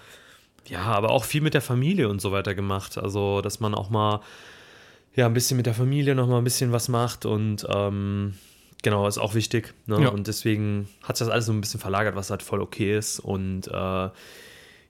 ja, 0.68 0.82
aber 0.82 1.10
auch 1.10 1.24
viel 1.24 1.40
mit 1.40 1.54
der 1.54 1.62
Familie 1.62 2.08
und 2.08 2.20
so 2.20 2.32
weiter 2.32 2.54
gemacht. 2.54 2.98
Also, 2.98 3.40
dass 3.40 3.60
man 3.60 3.74
auch 3.74 3.90
mal 3.90 4.20
ja, 5.14 5.26
ein 5.26 5.34
bisschen 5.34 5.56
mit 5.56 5.66
der 5.66 5.74
Familie 5.74 6.14
noch 6.14 6.28
mal 6.28 6.38
ein 6.38 6.44
bisschen 6.44 6.70
was 6.70 6.88
macht 6.88 7.26
und 7.26 7.66
ähm, 7.68 8.34
genau, 8.82 9.08
ist 9.08 9.18
auch 9.18 9.34
wichtig. 9.34 9.74
Ne? 9.86 10.02
Ja. 10.02 10.08
Und 10.10 10.28
deswegen 10.28 10.88
hat 11.02 11.16
sich 11.16 11.26
das 11.26 11.32
alles 11.32 11.46
so 11.46 11.52
ein 11.52 11.60
bisschen 11.60 11.80
verlagert, 11.80 12.14
was 12.14 12.30
halt 12.30 12.42
voll 12.42 12.60
okay 12.60 12.96
ist. 12.96 13.18
Und 13.18 13.66
äh, 13.66 14.10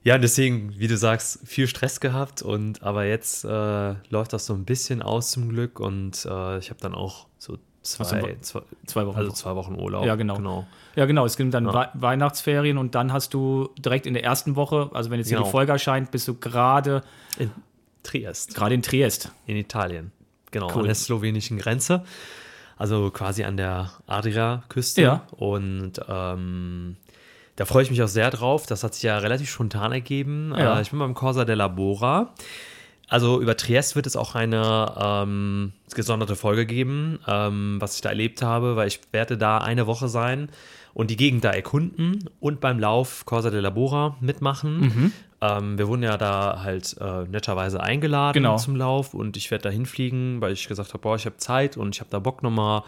ja, 0.03 0.17
deswegen, 0.17 0.77
wie 0.77 0.87
du 0.87 0.97
sagst, 0.97 1.39
viel 1.45 1.67
Stress 1.67 1.99
gehabt 1.99 2.41
und 2.41 2.83
aber 2.83 3.05
jetzt 3.05 3.43
äh, 3.43 3.95
läuft 4.09 4.33
das 4.33 4.45
so 4.45 4.53
ein 4.53 4.65
bisschen 4.65 5.01
aus 5.01 5.31
zum 5.31 5.49
Glück 5.49 5.79
und 5.79 6.25
äh, 6.25 6.59
ich 6.59 6.69
habe 6.69 6.79
dann 6.79 6.93
auch 6.93 7.27
so 7.37 7.57
zwei, 7.91 8.37
zwei, 8.41 8.61
Zwei 8.85 9.05
Wochen. 9.07 9.17
also 9.17 9.31
zwei 9.31 9.55
Wochen 9.55 9.75
Urlaub. 9.79 10.05
Ja, 10.05 10.15
genau. 10.15 10.35
genau. 10.37 10.67
ja, 10.95 11.05
genau. 11.05 11.25
Es 11.25 11.37
gibt 11.37 11.53
dann 11.53 11.65
Ja. 11.65 11.73
Wei- 11.73 11.89
Weihnachtsferien 11.93 12.77
und 12.77 12.95
dann 12.95 13.11
hast 13.13 13.33
du 13.33 13.69
direkt 13.77 14.05
in 14.05 14.13
der 14.13 14.23
ersten 14.23 14.55
Woche, 14.55 14.89
also 14.93 15.09
wenn 15.09 15.19
jetzt 15.19 15.27
hier 15.29 15.37
Genau. 15.37 15.47
die 15.47 15.51
Folge 15.51 15.71
erscheint, 15.71 16.11
bist 16.11 16.27
du 16.27 16.35
gerade 16.35 17.03
In 17.37 17.51
Triest. 18.03 18.55
gerade 18.55 18.75
in 18.75 18.81
Triest. 18.81 19.31
In 19.45 19.55
Italien. 19.57 20.11
Genau, 20.51 20.67
Cool. 20.73 20.79
an 20.81 20.85
der 20.85 20.95
slowenischen 20.95 21.57
Grenze. 21.57 22.03
Also 22.77 23.11
quasi 23.11 23.43
an 23.43 23.57
der 23.57 23.91
Adria-Küste. 24.07 25.01
Ja. 25.01 25.23
Und 25.31 25.93
ähm, 26.07 26.95
da 27.57 27.65
freue 27.65 27.83
ich 27.83 27.89
mich 27.91 28.01
auch 28.01 28.07
sehr 28.07 28.31
drauf. 28.31 28.65
Das 28.67 28.83
hat 28.85 28.93
sich 28.93 29.03
ja 29.03 29.17
relativ 29.17 29.49
spontan 29.49 29.91
ergeben. 29.91 30.53
Ja. 30.57 30.77
Äh, 30.79 30.81
ich 30.81 30.89
bin 30.91 30.99
beim 30.99 31.13
Corsa 31.13 31.43
della 31.45 31.67
Bora. 31.67 32.33
Also 33.09 33.41
über 33.41 33.57
Triest 33.57 33.95
wird 33.95 34.05
es 34.05 34.15
auch 34.15 34.35
eine 34.35 34.93
ähm, 35.01 35.73
gesonderte 35.95 36.35
Folge 36.35 36.65
geben, 36.65 37.19
ähm, 37.27 37.77
was 37.79 37.95
ich 37.95 38.01
da 38.01 38.09
erlebt 38.09 38.41
habe, 38.41 38.75
weil 38.75 38.87
ich 38.87 38.99
werde 39.11 39.37
da 39.37 39.57
eine 39.57 39.87
Woche 39.87 40.07
sein 40.07 40.49
und 40.93 41.09
die 41.09 41.17
Gegend 41.17 41.43
da 41.43 41.51
erkunden 41.51 42.29
und 42.39 42.59
beim 42.61 42.79
Lauf 42.79 43.25
Corsa 43.25 43.49
della 43.49 43.71
Bora 43.71 44.15
mitmachen. 44.21 44.79
Mhm. 44.79 45.11
Ähm, 45.41 45.77
wir 45.77 45.87
wurden 45.87 46.03
ja 46.03 46.17
da 46.17 46.61
halt 46.63 46.97
äh, 46.99 47.23
netterweise 47.23 47.81
eingeladen 47.81 48.33
Genau. 48.33 48.57
zum 48.57 48.75
Lauf 48.75 49.13
und 49.13 49.37
ich 49.37 49.49
werde 49.51 49.63
da 49.63 49.69
hinfliegen, 49.69 50.41
weil 50.41 50.53
ich 50.53 50.67
gesagt 50.67 50.89
habe, 50.89 50.99
boah, 50.99 51.15
ich 51.15 51.25
habe 51.25 51.37
Zeit 51.37 51.77
und 51.77 51.95
ich 51.95 52.01
habe 52.01 52.09
da 52.11 52.19
Bock 52.19 52.43
nochmal 52.43 52.83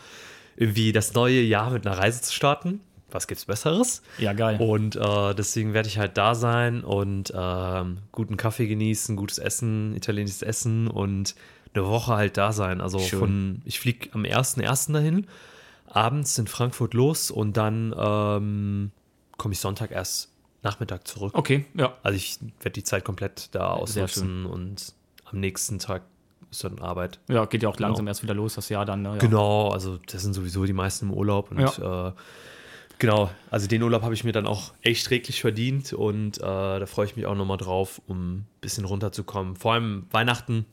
irgendwie 0.58 0.92
das 0.92 1.14
neue 1.14 1.42
Jahr 1.42 1.72
mit 1.72 1.88
einer 1.88 1.98
Reise 1.98 2.22
zu 2.22 2.34
starten. 2.34 2.82
Was 3.12 3.28
gibt's 3.28 3.46
Besseres? 3.46 4.02
Ja, 4.18 4.34
geil. 4.34 4.58
Und 4.60 4.96
äh, 4.96 5.36
deswegen 5.36 5.74
werde 5.74 5.88
ich 5.88 5.98
halt 5.98 6.18
da 6.18 6.36
sein 6.36 6.84
und 6.84 7.32
ähm, 7.36 8.00
guten 8.12 8.38
Kaffee 8.38 8.68
genießen, 8.68 9.16
gutes 9.16 9.38
Essen, 9.38 9.96
italienisches 9.96 10.42
Essen 10.42 10.88
und 10.88 11.36
eine 11.74 11.86
Woche 11.86 12.14
halt 12.14 12.38
da 12.38 12.52
sein. 12.52 12.82
Also 12.82 13.00
Schön. 13.00 13.20
von, 13.20 13.62
ich 13.66 13.80
fliege 13.80 14.10
am 14.14 14.24
1.1. 14.24 14.94
dahin, 14.94 15.28
abends 15.88 16.38
in 16.38 16.48
Frankfurt 16.48 16.94
los 16.94 17.32
und 17.32 17.58
dann 17.58 17.94
ähm, 17.98 18.92
komme 19.38 19.54
ich 19.54 19.60
Sonntag 19.60 19.92
erst 19.92 20.30
Nachmittag 20.64 21.08
zurück. 21.08 21.34
Okay, 21.36 21.66
ja. 21.74 21.94
Also 22.04 22.16
ich 22.16 22.40
werde 22.60 22.72
die 22.72 22.84
Zeit 22.84 23.04
komplett 23.04 23.50
da 23.54 23.72
ausnutzen 23.72 24.46
und 24.46 24.94
am 25.26 25.40
nächsten 25.40 25.80
Tag 25.80 26.04
ist 26.52 26.64
dann 26.64 26.80
Arbeit. 26.80 27.20
Ja, 27.30 27.46
geht 27.46 27.64
ja 27.64 27.70
auch 27.70 27.80
langsam 27.80 28.08
erst 28.08 28.24
wieder 28.24 28.34
los, 28.34 28.56
das 28.56 28.70
Jahr 28.70 28.86
dann. 28.86 29.02
Ne? 29.02 29.10
Ja. 29.14 29.18
Genau, 29.18 29.70
also 29.70 29.98
das 30.12 30.22
sind 30.22 30.34
sowieso 30.34 30.66
die 30.66 30.74
meisten 30.74 31.06
im 31.06 31.14
Urlaub 31.14 31.50
und 31.52 31.60
äh, 31.60 32.12
genau, 33.02 33.32
also 33.50 33.68
den 33.68 33.82
Urlaub 33.82 34.04
habe 34.04 34.14
ich 34.14 34.24
mir 34.24 34.32
dann 34.32 34.46
auch 34.46 34.74
echt 34.84 35.10
reglich 35.10 35.42
verdient 35.42 35.92
und 35.92 36.38
äh, 36.38 36.42
da 36.42 36.86
freue 36.86 37.08
ich 37.08 37.16
mich 37.16 37.26
auch 37.26 37.36
nochmal 37.36 37.58
drauf, 37.58 38.00
um 38.08 38.36
ein 38.36 38.48
bisschen 38.62 38.86
runterzukommen. 38.86 39.56
Vor 39.56 39.74
allem 39.74 40.06
Weihnachten, 40.12 40.66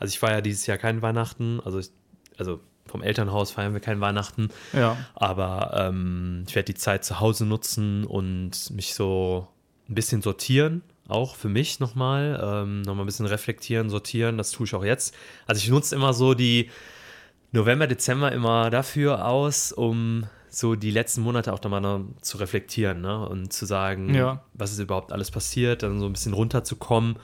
also 0.00 0.10
ich 0.10 0.18
feiere 0.18 0.40
dieses 0.42 0.66
Jahr 0.66 0.78
kein 0.78 1.02
Weihnachten, 1.02 1.60
also, 1.64 1.78
ich, 1.78 1.90
also 2.38 2.58
vom 2.86 3.02
Elternhaus 3.02 3.50
feiern 3.50 3.74
wir 3.74 3.80
kein 3.80 4.00
Weihnachten, 4.00 4.48
Ja. 4.72 4.96
aber 5.14 5.72
ähm, 5.88 6.44
ich 6.48 6.54
werde 6.54 6.72
die 6.72 6.78
Zeit 6.78 7.04
zu 7.04 7.20
Hause 7.20 7.44
nutzen 7.44 8.04
und 8.04 8.70
mich 8.70 8.94
so 8.94 9.46
ein 9.88 9.94
bisschen 9.94 10.22
sortieren, 10.22 10.82
auch 11.06 11.36
für 11.36 11.50
mich 11.50 11.80
nochmal, 11.80 12.40
ähm, 12.42 12.80
nochmal 12.82 13.04
ein 13.04 13.06
bisschen 13.06 13.26
reflektieren, 13.26 13.90
sortieren, 13.90 14.38
das 14.38 14.50
tue 14.52 14.64
ich 14.66 14.74
auch 14.74 14.84
jetzt. 14.84 15.14
Also 15.46 15.60
ich 15.60 15.68
nutze 15.68 15.94
immer 15.94 16.14
so 16.14 16.32
die 16.32 16.70
November, 17.52 17.86
Dezember 17.86 18.32
immer 18.32 18.70
dafür 18.70 19.26
aus, 19.28 19.70
um 19.70 20.24
so 20.54 20.74
die 20.76 20.90
letzten 20.90 21.22
Monate 21.22 21.52
auch 21.52 21.62
nochmal 21.62 21.80
noch 21.80 22.04
zu 22.22 22.38
reflektieren 22.38 23.00
ne? 23.00 23.28
und 23.28 23.52
zu 23.52 23.66
sagen, 23.66 24.14
Ja. 24.14 24.44
was 24.54 24.72
ist 24.72 24.78
überhaupt 24.78 25.12
alles 25.12 25.30
passiert, 25.30 25.82
dann 25.82 25.98
so 25.98 26.06
ein 26.06 26.12
bisschen 26.12 26.32
runterzukommen 26.32 27.16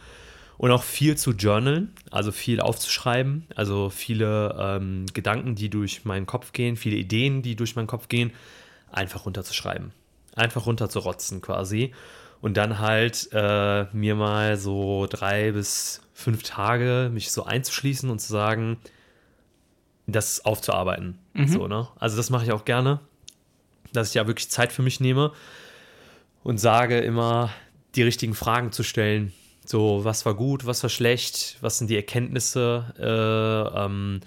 und 0.58 0.70
auch 0.72 0.82
viel 0.82 1.16
zu 1.16 1.30
journalen, 1.32 1.94
also 2.10 2.32
viel 2.32 2.60
aufzuschreiben, 2.60 3.46
also 3.54 3.88
viele 3.88 4.56
ähm, 4.58 5.06
Gedanken, 5.14 5.54
die 5.54 5.70
durch 5.70 6.04
meinen 6.04 6.26
Kopf 6.26 6.52
gehen, 6.52 6.76
viele 6.76 6.96
Ideen, 6.96 7.42
die 7.42 7.56
durch 7.56 7.76
meinen 7.76 7.86
Kopf 7.86 8.08
gehen, 8.08 8.32
einfach 8.92 9.24
runterzuschreiben. 9.26 9.92
Einfach 10.34 10.66
runterzurotzen 10.66 11.40
quasi. 11.40 11.92
Und 12.40 12.56
dann 12.56 12.78
halt 12.78 13.28
äh, 13.32 13.84
mir 13.92 14.14
mal 14.16 14.56
so 14.56 15.06
drei 15.08 15.52
bis 15.52 16.00
fünf 16.14 16.42
Tage 16.42 17.10
mich 17.12 17.30
so 17.32 17.44
einzuschließen 17.44 18.08
und 18.10 18.18
zu 18.18 18.32
sagen, 18.32 18.78
das 20.06 20.44
aufzuarbeiten. 20.44 21.18
So, 21.46 21.68
ne? 21.68 21.88
Also 21.98 22.16
das 22.16 22.30
mache 22.30 22.44
ich 22.44 22.52
auch 22.52 22.64
gerne, 22.64 23.00
dass 23.92 24.08
ich 24.08 24.14
ja 24.14 24.26
wirklich 24.26 24.50
Zeit 24.50 24.72
für 24.72 24.82
mich 24.82 25.00
nehme 25.00 25.32
und 26.42 26.58
sage 26.58 26.98
immer, 26.98 27.50
die 27.94 28.02
richtigen 28.02 28.34
Fragen 28.34 28.72
zu 28.72 28.82
stellen. 28.82 29.32
So, 29.64 30.04
was 30.04 30.24
war 30.26 30.34
gut, 30.34 30.66
was 30.66 30.82
war 30.82 30.90
schlecht, 30.90 31.58
was 31.60 31.78
sind 31.78 31.90
die 31.90 31.96
Erkenntnisse, 31.96 32.94
äh, 32.98 33.84
ähm, 33.84 34.20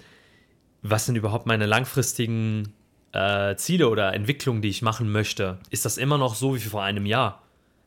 was 0.82 1.06
sind 1.06 1.16
überhaupt 1.16 1.46
meine 1.46 1.66
langfristigen 1.66 2.72
äh, 3.12 3.56
Ziele 3.56 3.88
oder 3.88 4.12
Entwicklungen, 4.12 4.62
die 4.62 4.68
ich 4.68 4.82
machen 4.82 5.10
möchte. 5.10 5.58
Ist 5.70 5.84
das 5.84 5.98
immer 5.98 6.18
noch 6.18 6.34
so 6.34 6.54
wie 6.54 6.60
vor 6.60 6.82
einem 6.82 7.06
Jahr? 7.06 7.42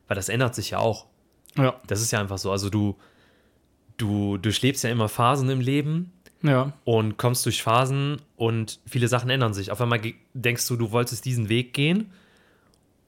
Weil 0.08 0.16
das 0.16 0.28
ändert 0.28 0.54
sich 0.54 0.70
ja 0.70 0.78
auch. 0.78 1.06
Ja. 1.56 1.74
Das 1.86 2.00
ist 2.00 2.10
ja 2.10 2.20
einfach 2.20 2.38
so. 2.38 2.50
Also 2.50 2.70
du, 2.70 2.96
du 3.96 4.36
durchlebst 4.38 4.84
ja 4.84 4.90
immer 4.90 5.08
Phasen 5.08 5.50
im 5.50 5.60
Leben 5.60 6.12
Ja. 6.42 6.72
und 6.84 7.16
kommst 7.16 7.44
durch 7.46 7.62
Phasen 7.62 8.20
und 8.36 8.78
viele 8.86 9.08
Sachen 9.08 9.28
ändern 9.30 9.54
sich. 9.54 9.70
Auf 9.72 9.80
einmal 9.80 10.00
denkst 10.34 10.66
du, 10.68 10.76
du 10.76 10.92
wolltest 10.92 11.24
diesen 11.24 11.48
Weg 11.48 11.72
gehen, 11.74 12.12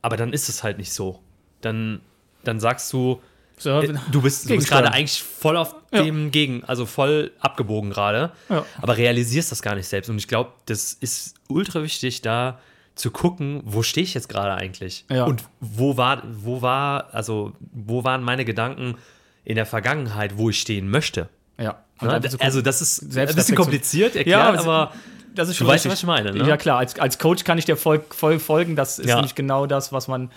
aber 0.02 0.16
dann 0.16 0.32
ist 0.32 0.48
es 0.48 0.62
halt 0.62 0.78
nicht 0.78 0.92
so. 0.92 1.20
Dann, 1.60 2.00
dann 2.42 2.58
sagst 2.58 2.92
du, 2.92 3.20
So, 3.56 3.78
äh, 3.80 3.86
du 3.86 3.92
bist, 3.92 4.04
du 4.10 4.20
bist 4.22 4.46
Gegensteuern. 4.48 4.84
gerade 4.84 4.94
eigentlich 4.96 5.22
voll 5.22 5.56
auf 5.56 5.76
Ja. 5.92 6.02
dem 6.02 6.30
Gegen, 6.30 6.64
also 6.64 6.86
voll 6.86 7.30
abgebogen 7.40 7.90
gerade, 7.90 8.32
Ja. 8.48 8.64
aber 8.80 8.96
realisierst 8.96 9.52
das 9.52 9.62
gar 9.62 9.74
nicht 9.74 9.86
selbst. 9.86 10.08
Und 10.08 10.18
ich 10.18 10.26
glaube, 10.28 10.52
das 10.66 10.92
ist 10.94 11.34
ultra 11.48 11.82
wichtig, 11.82 12.22
da 12.22 12.58
zu 12.96 13.10
gucken, 13.10 13.62
wo 13.64 13.82
stehe 13.82 14.04
ich 14.04 14.14
jetzt 14.14 14.28
gerade 14.28 14.54
eigentlich? 14.54 15.04
Ja. 15.10 15.24
Und 15.24 15.44
wo 15.60 15.96
war, 15.96 16.22
wo 16.26 16.62
war, 16.62 17.14
also 17.14 17.52
wo 17.72 18.02
waren 18.04 18.22
meine 18.24 18.44
Gedanken 18.44 18.96
in 19.44 19.54
der 19.54 19.66
Vergangenheit, 19.66 20.36
wo 20.36 20.50
ich 20.50 20.60
stehen 20.60 20.88
möchte? 20.90 21.28
ja. 21.58 21.84
Und 22.00 22.08
Ne? 22.08 22.30
so 22.30 22.38
Also 22.38 22.62
das 22.62 22.80
ist 22.80 23.16
ein 23.16 23.34
bisschen 23.34 23.56
kompliziert 23.56 24.16
erklärt, 24.16 24.54
Ja, 24.54 24.60
aber 24.60 24.92
das 25.34 25.48
ist 25.48 25.54
du 25.56 25.58
schon 25.58 25.66
weißt, 25.68 25.84
richtig. 25.86 25.92
was 25.92 25.98
ich 26.00 26.06
meine, 26.06 26.32
ne? 26.32 26.48
Ja, 26.48 26.56
klar, 26.56 26.78
als, 26.78 26.98
als 26.98 27.18
Coach 27.18 27.44
kann 27.44 27.58
ich 27.58 27.64
dir 27.64 27.76
voll, 27.76 28.02
voll 28.10 28.38
folgen. 28.38 28.74
Das 28.76 28.98
ist 28.98 29.08
Ja. 29.08 29.20
nicht 29.22 29.36
genau 29.36 29.66
das, 29.66 29.92
was 29.92 30.08
man, 30.08 30.30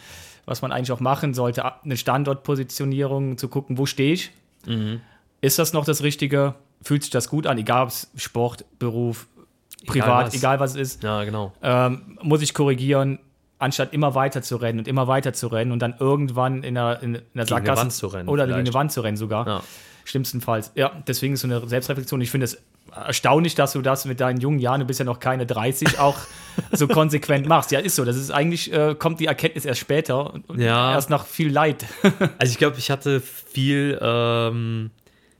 was 0.46 0.62
man 0.62 0.72
eigentlich 0.72 0.92
auch 0.92 1.00
machen 1.00 1.34
sollte. 1.34 1.64
Eine 1.84 1.98
Standortpositionierung, 1.98 3.38
zu 3.38 3.48
gucken, 3.48 3.78
wo 3.78 3.86
stehe 3.86 4.14
ich? 4.14 4.32
Mhm. 4.66 5.02
Ist 5.42 5.60
das 5.60 5.74
noch 5.74 5.86
das 5.86 6.04
Richtige? 6.04 6.56
Fühlt 6.82 7.04
sich 7.04 7.12
das 7.12 7.30
gut 7.30 7.48
an? 7.48 7.58
Egal 7.58 7.84
ob 7.84 7.90
es 7.90 8.10
Sport, 8.16 8.66
Beruf, 8.80 9.28
privat, 9.88 10.28
was. 10.28 10.34
egal 10.36 10.60
was 10.60 10.72
es 10.72 10.78
ist. 10.94 11.04
ja, 11.04 11.24
genau. 11.24 11.54
Ähm, 11.62 12.18
muss 12.22 12.42
ich 12.42 12.54
korrigieren, 12.54 13.20
anstatt 13.60 13.94
immer 13.94 14.16
weiter 14.16 14.42
zu 14.42 14.58
rennen 14.58 14.80
und 14.80 14.88
immer 14.88 15.08
weiter 15.08 15.34
zu 15.34 15.48
rennen 15.48 15.72
und 15.72 15.80
dann 15.80 15.96
irgendwann 16.00 16.64
in 16.64 16.76
der, 16.76 17.02
in 17.02 17.22
der 17.34 17.46
Sackgasse 17.48 17.82
Wand 17.82 17.94
zu 17.94 18.08
rennen 18.08 18.30
oder 18.30 18.46
gegen 18.48 18.60
eine. 18.60 18.74
Wand 18.74 18.92
zu 18.92 19.02
rennen 19.02 19.18
sogar. 19.18 19.48
Ja. 19.48 19.64
Schlimmstenfalls. 20.06 20.72
Ja, 20.76 20.92
deswegen 21.08 21.34
ist 21.34 21.42
so 21.42 21.48
eine 21.48 21.68
Selbstreflexion. 21.68 22.20
Ich 22.22 22.32
finde 22.32 22.46
es 22.46 22.58
erstaunlich, 22.96 23.56
dass 23.56 23.74
du 23.74 23.82
das 23.82 24.06
mit 24.06 24.20
deinen 24.20 24.40
jungen 24.40 24.60
Jahren, 24.60 24.80
du 24.82 24.86
bist 24.86 25.00
ja 25.00 25.06
noch 25.06 25.20
keine 25.20 25.46
30, 25.46 26.00
auch 26.00 26.18
so 26.72 26.88
konsequent 26.88 27.48
machst. 27.48 27.72
Ja, 27.72 27.80
ist 27.80 27.96
so. 27.96 28.06
Das 28.06 28.16
ist 28.18 28.30
eigentlich, 28.32 28.72
äh, 28.72 28.96
kommt 28.96 29.20
die 29.20 29.26
Erkenntnis 29.26 29.66
erst 29.66 29.80
später 29.82 30.34
Ja. 30.56 30.94
erst 30.94 31.10
nach 31.10 31.26
viel 31.26 31.52
Leid. 31.52 31.86
Also 32.38 32.52
ich 32.52 32.58
glaube, 32.58 32.78
ich 32.78 32.92
hatte 32.92 33.22
viel, 33.22 33.98
ähm, 34.02 34.92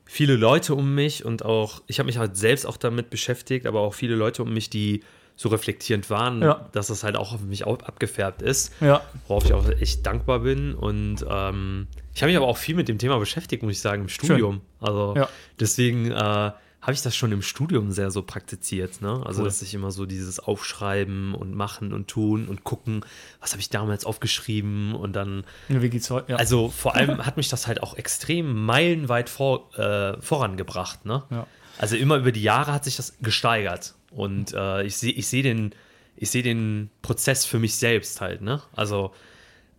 viele 0.06 0.36
Leute 0.36 0.74
um 0.76 0.96
mich 0.96 1.26
und 1.26 1.44
auch, 1.46 1.82
ich 1.88 2.00
habe 2.00 2.08
mich 2.08 2.18
halt 2.18 2.38
selbst 2.38 2.66
auch 2.66 2.78
damit 2.78 3.10
beschäftigt, 3.10 3.66
aber 3.68 3.82
auch 3.82 3.94
viele 3.94 4.16
Leute 4.16 4.42
um 4.44 4.54
mich, 4.54 4.70
die 4.70 5.04
so 5.36 5.50
reflektierend 5.50 6.10
waren, 6.10 6.42
Ja. 6.42 6.70
dass 6.72 6.88
das 6.88 7.04
halt 7.04 7.16
auch 7.18 7.34
auf 7.34 7.42
mich 7.42 7.66
abgefärbt 7.66 8.42
ist, 8.44 8.72
ja. 8.82 9.02
worauf 9.28 9.46
ich 9.46 9.54
auch 9.54 9.68
echt 9.70 10.06
dankbar 10.06 10.40
bin. 10.40 10.74
Und 10.76 11.26
ähm, 11.30 11.88
ich 12.14 12.22
habe 12.22 12.32
mich 12.32 12.38
aber 12.38 12.48
auch 12.48 12.58
viel 12.58 12.76
mit 12.76 12.88
dem 12.88 12.98
Thema 12.98 13.18
beschäftigt, 13.20 13.64
muss 13.64 13.74
ich 13.74 13.80
sagen, 13.82 14.04
im 14.04 14.10
Studium. 14.10 14.62
Also 14.80 15.14
Ja. 15.16 15.30
deswegen 15.60 16.12
äh, 16.12 16.16
habe 16.84 16.92
ich 16.92 17.02
das 17.02 17.16
schon 17.16 17.32
im 17.32 17.42
Studium 17.42 17.92
sehr 17.92 18.12
so 18.12 18.22
praktiziert. 18.24 19.02
Ne? 19.02 19.22
Also 19.26 19.40
Cool. 19.42 19.48
dass 19.48 19.62
ich 19.62 19.74
immer 19.74 19.90
so 19.92 20.06
dieses 20.06 20.40
Aufschreiben 20.40 21.34
und 21.34 21.54
Machen 21.56 21.94
und 21.94 22.10
Tun 22.10 22.48
und 22.50 22.64
gucken, 22.66 23.06
was 23.40 23.52
habe 23.52 23.62
ich 23.62 23.70
damals 23.70 24.06
aufgeschrieben 24.06 24.94
und 24.94 25.16
dann 25.16 25.46
Wie 25.70 25.90
geht's 25.90 26.10
heute? 26.10 26.34
Ja. 26.34 26.38
also 26.38 26.70
vor 26.70 26.96
allem 26.96 27.18
hat 27.26 27.38
mich 27.38 27.48
das 27.50 27.68
halt 27.68 27.82
auch 27.82 27.96
extrem 27.98 28.66
meilenweit 28.66 29.30
vor, 29.30 29.74
äh, 29.80 30.22
vorangebracht. 30.22 31.06
Ne? 31.06 31.24
Ja. 31.30 31.48
Also 31.78 31.96
immer 31.96 32.18
über 32.18 32.32
die 32.32 32.44
Jahre 32.44 32.74
hat 32.74 32.84
sich 32.84 32.98
das 32.98 33.18
gesteigert. 33.22 33.96
Und 34.12 34.54
äh, 34.54 34.84
ich 34.84 34.98
sehe 34.98 35.14
ich 35.14 35.28
seh 35.28 35.42
den, 35.42 35.74
ich 36.18 36.32
den 36.32 36.90
Prozess 37.02 37.46
für 37.46 37.60
mich 37.60 37.76
selbst 37.76 38.22
halt. 38.22 38.42
Ne? 38.42 38.62
Also 38.76 39.14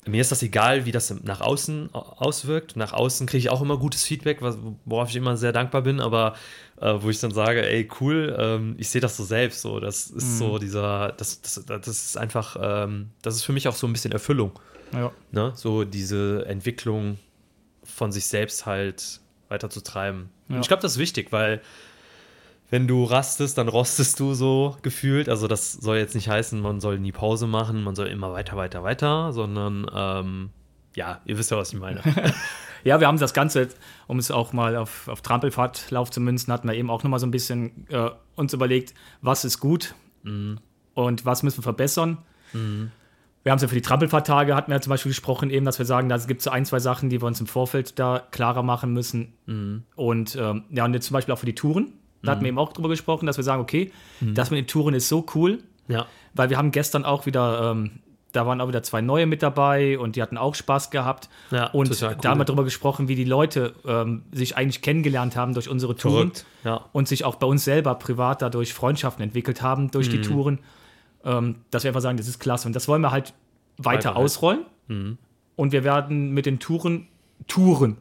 mir 0.07 0.21
ist 0.21 0.33
das 0.33 0.43
egal, 0.43 0.85
wie 0.87 0.93
das 0.93 1.15
nach 1.23 1.41
außen 1.41 1.91
au- 1.93 1.99
auswirkt. 1.99 2.77
Nach 2.77 2.93
außen 2.93 3.27
kriege 3.27 3.39
ich 3.39 3.51
auch 3.51 3.63
immer 3.63 3.79
gutes 3.79 4.05
Feedback, 4.05 4.41
worauf 4.85 5.09
ich 5.11 5.17
immer 5.17 5.37
sehr 5.37 5.53
dankbar 5.53 5.83
bin, 5.83 6.01
aber 6.01 6.35
äh, 6.81 6.95
wo 6.99 7.11
ich 7.11 7.21
dann 7.21 7.33
sage, 7.33 7.67
ey, 7.69 7.89
cool, 8.01 8.37
ähm, 8.39 8.75
ich 8.79 8.89
sehe 8.89 9.01
das 9.01 9.17
so 9.17 9.25
selbst. 9.25 9.63
So, 9.63 9.81
das 9.81 10.11
ist 10.11 10.39
so 10.39 10.59
dieser, 10.59 11.13
das, 11.13 11.41
das, 11.41 11.65
das 11.67 11.87
ist 11.89 12.19
einfach, 12.19 12.57
ähm, 12.61 13.11
das 13.23 13.37
ist 13.37 13.45
für 13.45 13.53
mich 13.53 13.69
auch 13.69 13.75
so 13.77 13.87
ein 13.87 13.93
bisschen 13.93 14.13
Erfüllung 14.13 14.53
ja. 14.93 15.13
ne, 15.33 15.53
so 15.55 15.85
diese 15.85 16.45
Entwicklung 16.47 17.19
von 17.83 18.13
sich 18.13 18.27
selbst 18.27 18.67
halt 18.67 19.21
weiter 19.49 19.71
zu 19.71 19.83
treiben. 19.83 20.31
Ja. 20.49 20.57
Und 20.57 20.63
ich 20.63 20.69
glaube, 20.69 20.83
das 20.83 20.93
ist 20.93 20.99
wichtig, 20.99 21.33
weil 21.33 21.61
wenn 22.71 22.89
du 22.89 23.05
rastest, 23.05 23.59
dann 23.59 23.69
rostest 23.69 24.19
du 24.21 24.35
so 24.35 24.77
gefühlt. 24.83 25.29
Also 25.29 25.49
das 25.49 25.73
soll 25.73 25.99
jetzt 25.99 26.15
nicht 26.15 26.29
heißen, 26.29 26.61
man 26.61 26.81
soll 26.81 26.99
nie 26.99 27.13
Pause 27.13 27.47
machen, 27.47 27.83
man 27.83 27.95
soll 27.95 28.09
immer 28.09 28.33
weiter, 28.33 28.57
weiter, 28.57 28.83
weiter, 28.83 29.33
sondern 29.33 29.87
ähm, 29.95 30.51
ja, 30.95 31.21
ihr 31.25 31.39
wisst 31.39 31.51
ja, 31.51 31.57
was 31.57 31.73
ich 31.73 31.79
meine. 31.79 32.01
Ja, 32.85 33.01
wir 33.01 33.07
haben 33.07 33.19
das 33.19 33.33
Ganze, 33.33 33.69
um 34.07 34.19
es 34.19 34.31
auch 34.31 34.53
mal 34.53 34.77
auf, 34.77 35.09
auf 35.09 35.23
Trampelfahrtlauf 35.23 36.11
zu 36.11 36.21
münzen, 36.21 36.53
hatten 36.53 36.69
wir 36.69 36.75
eben 36.75 36.91
auch 36.91 37.03
nochmal 37.03 37.19
so 37.19 37.27
ein 37.27 37.31
bisschen 37.31 37.87
äh, 37.89 38.11
uns 38.35 38.53
überlegt, 38.53 38.93
was 39.23 39.47
ist 39.47 39.59
gut 39.59 39.95
und 40.93 41.25
was 41.25 41.43
müssen 41.43 41.59
wir 41.59 41.63
verbessern. 41.63 42.19
Wir 43.43 43.51
haben 43.51 43.57
es 43.57 43.63
ja 43.63 43.69
für 43.69 43.75
die 43.75 43.83
Trampelfahrttage, 43.83 44.55
hatten 44.55 44.71
wir 44.71 44.77
ja 44.77 44.81
zum 44.83 44.91
Beispiel 44.91 45.11
gesprochen, 45.11 45.49
eben, 45.49 45.65
dass 45.65 45.79
wir 45.79 45.87
sagen, 45.87 46.11
da 46.11 46.19
gibt 46.19 46.41
es 46.41 46.45
so 46.45 46.51
ein, 46.51 46.67
zwei 46.67 46.79
Sachen, 46.79 47.09
die 47.09 47.23
wir 47.23 47.27
uns 47.27 47.41
im 47.41 47.47
Vorfeld 47.47 47.99
da 47.99 48.23
klarer 48.31 48.63
machen 48.63 48.93
müssen. 48.93 49.33
Und 49.97 50.37
ähm, 50.37 50.65
ja, 50.71 50.85
und 50.85 50.93
jetzt 50.93 51.07
zum 51.07 51.15
Beispiel 51.15 51.33
auch 51.33 51.39
für 51.39 51.47
die 51.47 51.55
Touren. 51.55 51.95
Da 52.25 52.33
hatten 52.33 52.43
wir 52.43 52.49
eben 52.49 52.59
auch 52.59 52.73
drüber 52.73 52.89
gesprochen, 52.89 53.27
dass 53.27 53.37
wir 53.37 53.45
sagen, 53.45 53.61
okay, 53.63 53.93
das 54.21 54.51
mit 54.51 54.59
den 54.59 54.67
Touren 54.67 54.95
ist 54.95 55.09
so 55.09 55.25
cool, 55.35 55.59
ja, 55.89 56.07
weil 56.35 56.51
wir 56.51 56.57
haben 56.59 56.71
gestern 56.71 57.05
auch 57.05 57.27
wieder, 57.27 57.71
ähm, 57.73 57.91
da 58.33 58.47
waren 58.47 58.61
auch 58.61 58.67
wieder 58.69 58.83
zwei 58.83 59.01
neue 59.01 59.27
mit 59.27 59.43
dabei 59.43 59.99
und 59.99 60.17
die 60.17 60.23
hatten 60.23 60.37
auch 60.39 60.55
Spaß 60.57 60.91
gehabt. 60.91 61.29
Ja, 61.53 61.67
und 61.71 61.91
cool. 61.91 62.17
da 62.21 62.31
haben 62.31 62.41
wir 62.41 62.45
darüber 62.45 62.65
gesprochen, 62.65 63.07
wie 63.07 63.15
die 63.15 63.25
Leute 63.25 63.75
ähm, 63.87 64.23
sich 64.33 64.57
eigentlich 64.57 64.83
kennengelernt 64.83 65.37
haben 65.37 65.55
durch 65.55 65.69
unsere 65.69 65.95
Touren. 65.95 66.33
Ja, 66.65 66.87
und 66.93 67.07
sich 67.07 67.25
auch 67.25 67.37
bei 67.37 67.47
uns 67.47 67.63
selber 67.65 67.95
privat 67.95 68.43
dadurch 68.43 68.73
Freundschaften 68.75 69.23
entwickelt 69.23 69.63
haben 69.63 69.91
durch 69.93 70.09
Mhm. 70.09 70.13
die 70.13 70.21
Touren. 70.23 70.59
Ähm, 71.25 71.57
dass 71.71 71.85
wir 71.85 71.91
einfach 71.91 72.01
sagen, 72.03 72.17
das 72.19 72.27
ist 72.29 72.39
klasse. 72.41 72.67
Und 72.67 72.75
das 72.77 72.87
wollen 72.89 73.01
wir 73.03 73.11
halt 73.13 73.33
weiter 73.79 74.09
Beibehalten. 74.11 74.17
ausrollen. 74.25 74.61
Mhm. 74.89 75.19
Und 75.57 75.73
wir 75.73 75.85
werden 75.85 76.31
mit 76.33 76.45
den 76.47 76.59
Touren 76.59 77.07
Touren. 77.47 77.97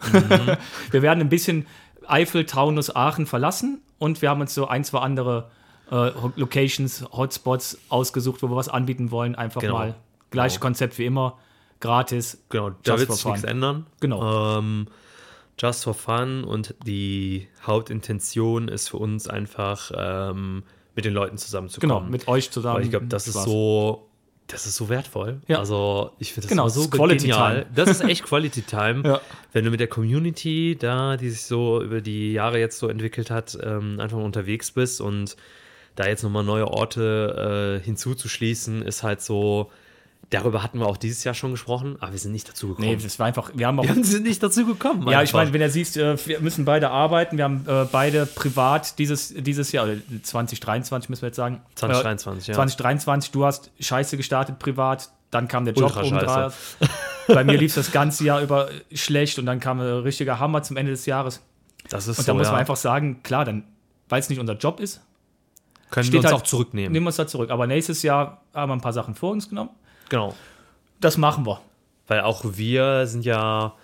Mhm. 0.00 0.56
wir 0.92 1.02
werden 1.02 1.20
ein 1.20 1.28
bisschen 1.28 1.66
Eifel, 2.08 2.46
Taunus, 2.46 2.94
Aachen 2.94 3.26
verlassen 3.26 3.80
und 3.98 4.22
wir 4.22 4.30
haben 4.30 4.40
uns 4.40 4.54
so 4.54 4.66
ein, 4.66 4.84
zwei 4.84 4.98
andere 5.00 5.50
äh, 5.90 6.10
Locations, 6.36 7.04
Hotspots 7.12 7.78
ausgesucht, 7.88 8.42
wo 8.42 8.48
wir 8.48 8.56
was 8.56 8.68
anbieten 8.68 9.10
wollen. 9.10 9.34
Einfach 9.34 9.60
Genau. 9.60 9.74
mal 9.78 9.94
gleiches 10.30 10.56
Genau. 10.58 10.66
Konzept 10.68 10.98
wie 10.98 11.04
immer, 11.06 11.38
gratis. 11.80 12.42
genau, 12.48 12.70
da 12.82 12.98
wird 12.98 13.12
sich 13.12 13.24
nichts 13.24 13.44
ändern. 13.44 13.86
Genau. 14.00 14.58
Ähm, 14.58 14.86
just 15.58 15.84
for 15.84 15.94
fun 15.94 16.42
und 16.44 16.74
die 16.86 17.46
Hauptintention 17.66 18.68
ist 18.68 18.88
für 18.88 18.96
uns 18.96 19.28
einfach, 19.28 19.90
ähm, 19.96 20.62
mit 20.96 21.04
den 21.04 21.12
Leuten 21.14 21.36
zusammenzukommen. 21.38 21.96
Genau, 21.98 22.10
mit 22.10 22.28
euch 22.28 22.50
zusammen. 22.50 22.76
Weil 22.76 22.84
ich 22.84 22.90
glaube, 22.90 23.06
das 23.06 23.26
ist 23.26 23.34
Spaß. 23.34 23.44
so, 23.44 24.08
das 24.48 24.66
ist 24.66 24.76
so 24.76 24.88
wertvoll. 24.88 25.40
Ja. 25.48 25.58
Also 25.58 26.10
ich 26.18 26.32
finde 26.32 26.42
das 26.42 26.50
Genau, 26.50 26.68
so 26.68 26.88
Quality 26.88 27.28
genial. 27.28 27.62
Time. 27.62 27.66
Das 27.74 27.88
ist 27.88 28.02
echt 28.02 28.24
Quality 28.24 28.62
Time. 28.62 29.02
Ja. 29.04 29.20
Wenn 29.52 29.64
du 29.64 29.70
mit 29.70 29.80
der 29.80 29.86
Community 29.88 30.76
da, 30.78 31.16
die 31.16 31.30
sich 31.30 31.42
so 31.42 31.82
über 31.82 32.00
die 32.00 32.32
Jahre 32.32 32.58
jetzt 32.58 32.78
so 32.78 32.88
entwickelt 32.88 33.30
hat, 33.30 33.56
ähm, 33.62 34.00
einfach 34.00 34.18
unterwegs 34.18 34.72
bist 34.72 35.00
und 35.00 35.36
da 35.96 36.06
jetzt 36.06 36.22
nochmal 36.22 36.44
neue 36.44 36.66
Orte 36.68 37.80
äh, 37.80 37.84
hinzuzuschließen, 37.84 38.82
ist 38.82 39.02
halt 39.02 39.22
so, 39.22 39.70
Darüber 40.30 40.62
hatten 40.62 40.78
wir 40.78 40.86
auch 40.86 40.96
dieses 40.96 41.22
Jahr 41.24 41.34
schon 41.34 41.50
gesprochen, 41.52 41.96
aber 42.00 42.12
wir 42.12 42.18
sind 42.18 42.32
nicht 42.32 42.48
dazu 42.48 42.68
gekommen. 42.68 42.88
Nee, 42.88 42.96
das 42.96 43.18
war 43.18 43.26
einfach, 43.26 43.50
wir 43.54 43.66
haben 43.66 43.78
auch. 43.78 43.84
wir 43.84 43.94
sind 44.04 44.24
nicht 44.24 44.42
dazu 44.42 44.66
gekommen. 44.66 45.08
Ja, 45.08 45.22
ich 45.22 45.32
meine, 45.32 45.52
wenn 45.52 45.60
er 45.60 45.70
siehst, 45.70 45.96
äh, 45.96 46.16
wir 46.26 46.40
müssen 46.40 46.64
beide 46.64 46.90
arbeiten. 46.90 47.36
Wir 47.36 47.44
haben 47.44 47.64
äh, 47.68 47.86
beide 47.90 48.26
privat 48.26 48.98
dieses, 48.98 49.34
dieses 49.36 49.72
Jahr, 49.72 49.84
oder 49.84 49.96
2023 50.22 51.08
müssen 51.10 51.22
wir 51.22 51.28
jetzt 51.28 51.36
sagen. 51.36 51.60
2023, 51.76 52.48
äh, 52.48 52.52
ja. 52.52 52.54
2023, 52.56 53.30
du 53.32 53.44
hast 53.44 53.70
scheiße 53.80 54.16
gestartet 54.16 54.58
privat, 54.58 55.10
dann 55.30 55.48
kam 55.48 55.64
der 55.64 55.74
Job 55.74 55.96
oben 55.96 56.18
drauf. 56.18 56.76
Bei 57.26 57.42
mir 57.44 57.56
lief 57.58 57.70
es 57.70 57.86
das 57.86 57.92
ganze 57.92 58.24
Jahr 58.24 58.40
über 58.42 58.68
schlecht 58.92 59.38
und 59.38 59.46
dann 59.46 59.60
kam 59.60 59.80
ein 59.80 59.86
richtiger 59.86 60.38
Hammer 60.38 60.62
zum 60.62 60.76
Ende 60.76 60.92
des 60.92 61.06
Jahres. 61.06 61.40
das 61.88 62.06
ist 62.08 62.18
Und 62.18 62.24
so, 62.24 62.32
da 62.32 62.34
muss 62.38 62.46
ja. 62.46 62.52
man 62.52 62.60
einfach 62.60 62.76
sagen, 62.76 63.22
klar, 63.22 63.44
dann, 63.44 63.64
weil 64.08 64.20
es 64.20 64.28
nicht 64.28 64.38
unser 64.38 64.54
Job 64.54 64.80
ist, 64.80 65.00
können 65.90 66.10
wir 66.12 66.18
uns 66.20 66.26
halt- 66.26 66.34
auch 66.34 66.42
zurücknehmen. 66.42 66.92
nehmen 66.92 67.04
wir 67.04 67.08
uns 67.08 67.16
da 67.16 67.26
zurück. 67.26 67.50
Aber 67.50 67.66
nächstes 67.66 68.02
Jahr 68.02 68.42
haben 68.52 68.70
wir 68.70 68.74
ein 68.74 68.80
paar 68.80 68.92
Sachen 68.92 69.14
vor 69.14 69.30
uns 69.32 69.48
genommen. 69.48 69.70
Genau. 70.08 70.34
Das 71.00 71.16
machen 71.18 71.46
wir. 71.46 71.60
Weil 72.06 72.20
auch 72.20 72.42
wir 72.44 73.06
sind 73.06 73.24
ja, 73.24 73.74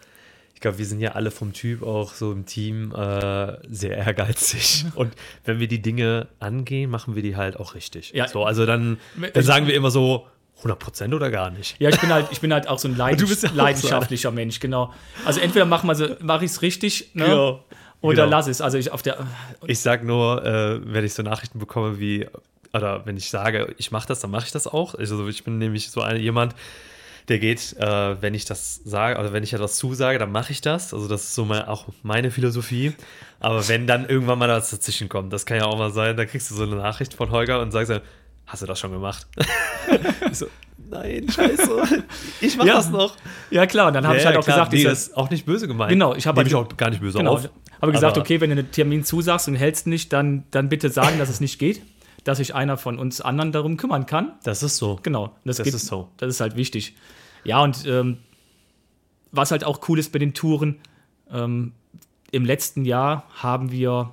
ich 0.54 0.60
glaube, 0.60 0.78
wir 0.78 0.86
sind 0.86 1.00
ja 1.00 1.12
alle 1.12 1.30
vom 1.30 1.52
Typ 1.52 1.82
auch 1.82 2.12
so 2.14 2.32
im 2.32 2.44
Team 2.46 2.92
äh, 2.94 3.56
sehr 3.68 3.96
ehrgeizig. 3.96 4.84
Und 4.94 5.14
wenn 5.44 5.58
wir 5.58 5.68
die 5.68 5.80
Dinge 5.82 6.28
angehen, 6.38 6.90
machen 6.90 7.14
wir 7.14 7.22
die 7.22 7.36
halt 7.36 7.58
auch 7.58 7.74
richtig. 7.74 8.12
Ja. 8.12 8.28
So, 8.28 8.44
also 8.44 8.66
dann, 8.66 8.98
dann 9.32 9.42
sagen 9.44 9.66
wir 9.66 9.74
immer 9.74 9.90
so 9.90 10.26
100% 10.62 11.14
oder 11.14 11.30
gar 11.30 11.50
nicht. 11.50 11.76
Ja, 11.80 11.88
ich 11.88 11.98
bin 11.98 12.12
halt, 12.12 12.28
ich 12.30 12.40
bin 12.40 12.52
halt 12.52 12.68
auch 12.68 12.78
so 12.78 12.88
ein 12.88 12.96
Leidens 12.96 13.22
Du 13.22 13.28
bist 13.28 13.42
ja 13.42 13.48
auch 13.48 13.52
so 13.54 13.58
leidenschaftlicher 13.58 14.30
Mensch, 14.30 14.60
genau. 14.60 14.92
Also 15.24 15.40
entweder 15.40 15.64
machen 15.64 15.86
wir 15.88 15.94
so, 15.94 16.06
mache 16.20 16.44
ich 16.44 16.50
es 16.50 16.60
richtig, 16.62 17.10
ne? 17.14 17.24
Genau. 17.24 17.64
Oder 18.02 18.24
Genau. 18.24 18.36
lass 18.36 18.46
es. 18.46 18.60
Also 18.60 18.78
ich 18.78 18.92
auf 18.92 19.02
der 19.02 19.26
Ich 19.66 19.80
sag 19.80 20.04
nur, 20.04 20.44
äh, 20.44 20.80
wenn 20.84 21.04
ich 21.04 21.12
so 21.14 21.22
Nachrichten 21.22 21.58
bekomme 21.58 21.98
wie, 22.00 22.26
oder 22.72 23.04
wenn 23.06 23.16
ich 23.16 23.30
sage, 23.30 23.74
ich 23.78 23.90
mache 23.90 24.06
das, 24.08 24.20
dann 24.20 24.30
mache 24.30 24.46
ich 24.46 24.52
das 24.52 24.66
auch. 24.66 24.94
Also 24.94 25.26
ich 25.28 25.44
bin 25.44 25.58
nämlich 25.58 25.90
so 25.90 26.02
eine, 26.02 26.18
jemand, 26.18 26.54
der 27.28 27.38
geht, 27.38 27.76
äh, 27.78 28.20
wenn 28.22 28.34
ich 28.34 28.44
das 28.44 28.80
sage, 28.84 29.18
oder 29.18 29.32
wenn 29.32 29.42
ich 29.42 29.52
etwas 29.52 29.76
zusage, 29.76 30.18
dann 30.18 30.32
mache 30.32 30.52
ich 30.52 30.60
das. 30.60 30.92
Also 30.94 31.06
das 31.08 31.22
ist 31.24 31.34
so 31.34 31.44
mal 31.44 31.66
auch 31.66 31.86
meine 32.02 32.30
Philosophie. 32.30 32.92
Aber 33.40 33.66
wenn 33.68 33.86
dann 33.86 34.08
irgendwann 34.08 34.38
mal 34.38 34.48
was 34.48 34.70
dazwischen 34.70 35.08
kommt, 35.08 35.32
das 35.32 35.46
kann 35.46 35.56
ja 35.58 35.64
auch 35.66 35.78
mal 35.78 35.90
sein, 35.92 36.16
dann 36.16 36.26
kriegst 36.26 36.50
du 36.50 36.54
so 36.54 36.62
eine 36.64 36.76
Nachricht 36.76 37.14
von 37.14 37.30
Holger 37.30 37.60
und 37.60 37.70
sagst 37.70 37.90
dann, 37.90 38.00
hast 38.46 38.62
du 38.62 38.66
das 38.66 38.78
schon 38.80 38.90
gemacht? 38.92 39.26
ich 40.30 40.36
so, 40.38 40.46
nein, 40.90 41.28
scheiße, 41.28 42.04
ich 42.40 42.56
mache 42.56 42.68
Ja. 42.68 42.74
das 42.74 42.90
noch. 42.90 43.16
Ja, 43.50 43.64
klar, 43.66 43.88
und 43.88 43.94
dann 43.94 44.06
habe 44.06 44.16
ich 44.18 44.26
halt 44.26 44.36
auch 44.36 44.44
klar, 44.44 44.56
gesagt, 44.58 44.72
nee, 44.72 44.82
das 44.84 45.08
ist 45.08 45.16
auch 45.16 45.30
nicht 45.30 45.46
böse 45.46 45.68
gemeint. 45.68 45.90
Genau, 45.90 46.14
ich 46.14 46.26
habe 46.26 46.40
halt- 46.42 46.52
auch 46.54 46.76
gar 46.76 46.90
nicht 46.90 47.00
böse 47.00 47.18
genau, 47.18 47.34
auf. 47.34 47.48
habe 47.80 47.92
gesagt, 47.92 48.18
okay, 48.18 48.40
wenn 48.40 48.50
du 48.50 48.56
einen 48.58 48.70
Termin 48.72 49.04
zusagst 49.04 49.46
und 49.46 49.54
hältst 49.54 49.86
nicht, 49.86 50.12
dann, 50.12 50.44
dann 50.50 50.68
bitte 50.68 50.90
sagen, 50.90 51.18
dass 51.18 51.28
es 51.28 51.40
nicht 51.40 51.58
geht, 51.60 51.80
dass 52.24 52.38
sich 52.38 52.54
einer 52.54 52.76
von 52.76 52.98
uns 52.98 53.20
anderen 53.20 53.52
darum 53.52 53.76
kümmern 53.76 54.06
kann. 54.06 54.32
Das 54.42 54.62
ist 54.62 54.76
so. 54.76 54.98
Genau, 55.02 55.34
das, 55.44 55.58
Das 55.58 55.64
geht, 55.64 55.74
ist 55.74 55.86
so. 55.86 56.08
Das 56.16 56.28
ist 56.28 56.40
halt 56.40 56.56
wichtig. 56.56 56.96
Ja, 57.44 57.62
und 57.62 57.86
ähm, 57.86 58.18
was 59.32 59.50
halt 59.50 59.64
auch 59.64 59.88
cool 59.88 59.98
ist 59.98 60.12
bei 60.12 60.18
den 60.18 60.34
Touren, 60.34 60.80
ähm, 61.30 61.72
im 62.30 62.44
letzten 62.44 62.84
Jahr 62.84 63.24
haben 63.34 63.72
wir 63.72 64.12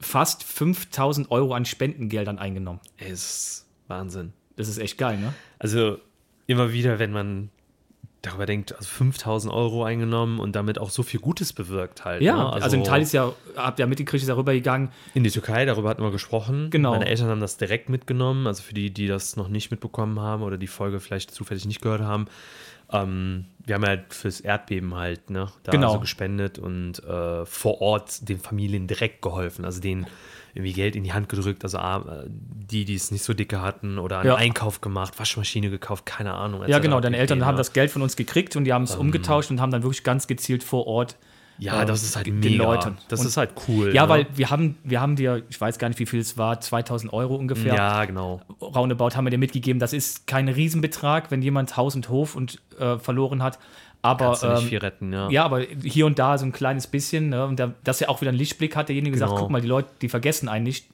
fast 0.00 0.44
5000 0.44 1.30
Euro 1.30 1.54
an 1.54 1.64
Spendengeldern 1.64 2.38
eingenommen. 2.38 2.80
Das 2.98 3.10
ist 3.10 3.66
Wahnsinn. 3.88 4.32
Das 4.56 4.68
ist 4.68 4.78
echt 4.78 4.98
geil, 4.98 5.18
ne? 5.18 5.34
Also 5.58 5.98
immer 6.46 6.72
wieder, 6.72 6.98
wenn 6.98 7.12
man 7.12 7.50
darüber 8.28 8.46
denkt, 8.46 8.74
also 8.74 8.88
5000 8.88 9.52
Euro 9.52 9.84
eingenommen 9.84 10.38
und 10.38 10.54
damit 10.54 10.78
auch 10.78 10.90
so 10.90 11.02
viel 11.02 11.20
Gutes 11.20 11.52
bewirkt 11.52 12.04
halt. 12.04 12.22
Ja, 12.22 12.36
ne? 12.36 12.52
also, 12.52 12.76
ein 12.76 12.84
Teil 12.84 13.02
ist 13.02 13.12
ja, 13.12 13.32
habt 13.56 13.78
ihr 13.78 13.84
ja 13.84 13.86
mitgekriegt, 13.88 14.22
ist 14.22 14.28
ja 14.28 14.36
rübergegangen. 14.36 14.90
in 15.14 15.24
die 15.24 15.30
Türkei, 15.30 15.64
darüber 15.64 15.88
hatten 15.88 16.02
wir 16.02 16.10
gesprochen. 16.10 16.70
Genau. 16.70 16.92
Meine 16.92 17.06
Eltern 17.06 17.28
haben 17.28 17.40
das 17.40 17.56
direkt 17.56 17.88
mitgenommen, 17.88 18.46
also 18.46 18.62
für 18.62 18.74
die, 18.74 18.90
die 18.90 19.06
das 19.06 19.36
noch 19.36 19.48
nicht 19.48 19.70
mitbekommen 19.70 20.20
haben 20.20 20.42
oder 20.42 20.58
die 20.58 20.66
Folge 20.66 21.00
vielleicht 21.00 21.30
zufällig 21.30 21.66
nicht 21.66 21.80
gehört 21.80 22.02
haben. 22.02 22.26
Ähm, 22.90 23.46
wir 23.64 23.74
haben 23.74 23.84
halt 23.84 24.14
fürs 24.14 24.40
Erdbeben 24.40 24.94
halt, 24.94 25.30
ne, 25.30 25.48
da 25.62 25.72
Genau. 25.72 25.92
so 25.92 26.00
gespendet 26.00 26.58
und 26.58 27.02
äh, 27.04 27.44
vor 27.44 27.80
Ort 27.80 28.28
den 28.28 28.38
Familien 28.38 28.86
direkt 28.86 29.20
geholfen, 29.20 29.64
also 29.64 29.80
denen 29.80 30.06
irgendwie 30.58 30.72
Geld 30.72 30.96
in 30.96 31.04
die 31.04 31.12
Hand 31.12 31.28
gedrückt, 31.28 31.62
also 31.64 31.78
äh, 31.78 32.24
die, 32.28 32.84
die 32.84 32.94
es 32.94 33.10
nicht 33.10 33.22
so 33.22 33.32
dicke 33.32 33.62
hatten 33.62 33.98
oder 33.98 34.18
einen 34.18 34.28
Ja. 34.28 34.34
Einkauf 34.34 34.80
gemacht, 34.80 35.18
Waschmaschine 35.18 35.70
gekauft, 35.70 36.04
keine 36.04 36.34
Ahnung. 36.34 36.62
Ja, 36.66 36.80
genau, 36.80 37.00
deine 37.00 37.16
Eltern 37.16 37.46
haben 37.46 37.56
das 37.56 37.72
Geld 37.72 37.90
von 37.90 38.02
uns 38.02 38.16
gekriegt 38.16 38.56
und 38.56 38.64
die 38.64 38.72
haben 38.72 38.82
es 38.82 38.96
umgetauscht 38.96 39.50
und 39.50 39.60
haben 39.60 39.70
dann 39.70 39.82
wirklich 39.82 40.02
ganz 40.04 40.26
gezielt 40.26 40.64
vor 40.64 40.86
Ort. 40.86 41.16
Ja, 41.58 41.82
äh, 41.82 41.86
das 41.86 42.02
ist 42.02 42.14
halt 42.16 42.26
den 42.26 42.40
mega. 42.40 42.64
Leuten. 42.64 42.96
Das 43.08 43.20
Und- 43.20 43.26
ist 43.26 43.36
halt 43.36 43.50
cool. 43.68 43.94
Ja, 43.94 44.04
ne? 44.04 44.08
weil 44.08 44.26
wir 44.34 44.50
haben, 44.50 44.76
wir 44.84 45.00
haben 45.00 45.16
dir, 45.16 45.42
ich 45.48 45.60
weiß 45.60 45.78
gar 45.78 45.88
nicht, 45.88 45.98
wie 45.98 46.06
viel 46.06 46.20
es 46.20 46.38
war, 46.38 46.60
2000 46.60 47.12
Euro 47.12 47.34
ungefähr. 47.34 47.74
Ja, 47.74 48.04
genau. 48.04 48.40
roundabout 48.60 49.10
haben 49.16 49.24
wir 49.26 49.30
dir 49.30 49.38
mitgegeben. 49.38 49.80
Das 49.80 49.92
ist 49.92 50.26
kein 50.26 50.48
Riesenbetrag, 50.48 51.30
wenn 51.30 51.42
jemand 51.42 51.76
Haus 51.76 51.94
und 51.96 52.08
Hof 52.08 52.36
und 52.36 52.60
äh, 52.78 52.98
verloren 52.98 53.42
hat. 53.42 53.58
Aber 54.00 54.26
Kannst 54.26 54.44
du 54.44 54.48
nicht 54.50 54.62
ähm, 54.62 54.68
viel 54.68 54.78
retten, 54.78 55.12
ja. 55.12 55.28
ja, 55.28 55.44
aber 55.44 55.60
hier 55.82 56.06
und 56.06 56.20
da 56.20 56.38
so 56.38 56.46
ein 56.46 56.52
kleines 56.52 56.86
bisschen. 56.86 57.30
Ne? 57.30 57.44
Und 57.44 57.58
da, 57.58 57.72
dass 57.82 58.00
er 58.00 58.10
auch 58.10 58.20
wieder 58.20 58.28
einen 58.28 58.38
Lichtblick 58.38 58.76
hat, 58.76 58.88
derjenige 58.88 59.14
gesagt, 59.14 59.30
Genau. 59.30 59.42
guck 59.42 59.50
mal, 59.50 59.60
die 59.60 59.66
Leute, 59.66 59.88
die 60.02 60.08
vergessen 60.08 60.48
einen 60.48 60.62
nicht. 60.64 60.86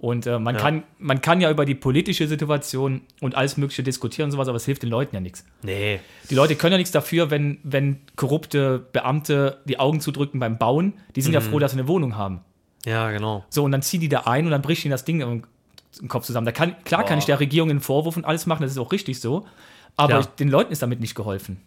Und 0.00 0.26
äh, 0.28 0.38
man, 0.38 0.54
Ja. 0.54 0.60
kann, 0.60 0.82
man 0.98 1.20
kann 1.20 1.40
ja 1.40 1.50
über 1.50 1.64
die 1.64 1.74
politische 1.74 2.28
Situation 2.28 3.00
und 3.20 3.34
alles 3.34 3.56
Mögliche 3.56 3.82
diskutieren 3.82 4.26
und 4.26 4.30
sowas, 4.32 4.46
aber 4.46 4.56
es 4.56 4.64
hilft 4.64 4.82
den 4.84 4.90
Leuten 4.90 5.14
ja 5.16 5.20
nichts. 5.20 5.44
Nee. 5.62 5.98
Die 6.30 6.34
Leute 6.36 6.54
können 6.54 6.72
ja 6.72 6.78
nichts 6.78 6.92
dafür, 6.92 7.30
wenn, 7.32 7.58
wenn 7.64 7.98
korrupte 8.14 8.78
Beamte 8.92 9.58
die 9.64 9.80
Augen 9.80 10.00
zudrücken 10.00 10.38
beim 10.38 10.56
Bauen. 10.56 10.92
Die 11.16 11.20
sind 11.22 11.32
ja 11.32 11.40
Mhm. 11.40 11.44
froh, 11.46 11.58
dass 11.58 11.72
sie 11.72 11.78
eine 11.78 11.88
Wohnung 11.88 12.16
haben. 12.16 12.40
Ja, 12.86 13.10
genau. 13.10 13.44
So, 13.50 13.64
und 13.64 13.72
dann 13.72 13.82
ziehen 13.82 14.00
die 14.00 14.08
da 14.08 14.20
ein 14.20 14.44
und 14.44 14.52
dann 14.52 14.62
bricht 14.62 14.84
ihnen 14.84 14.92
das 14.92 15.04
Ding 15.04 15.20
im, 15.20 15.42
im 16.00 16.08
Kopf 16.08 16.24
zusammen. 16.26 16.46
Da 16.46 16.52
kann, 16.52 16.76
klar 16.84 17.02
kann 17.02 17.14
Boah. 17.16 17.18
ich 17.18 17.24
der 17.24 17.40
Regierung 17.40 17.68
einen 17.70 17.80
Vorwurf 17.80 18.16
und 18.16 18.24
alles 18.24 18.46
machen, 18.46 18.62
das 18.62 18.70
ist 18.70 18.78
auch 18.78 18.92
richtig 18.92 19.18
so. 19.20 19.46
Aber 19.96 20.20
Ja. 20.20 20.22
den 20.38 20.48
Leuten 20.48 20.70
ist 20.72 20.80
damit 20.80 21.00
nicht 21.00 21.16
geholfen. 21.16 21.60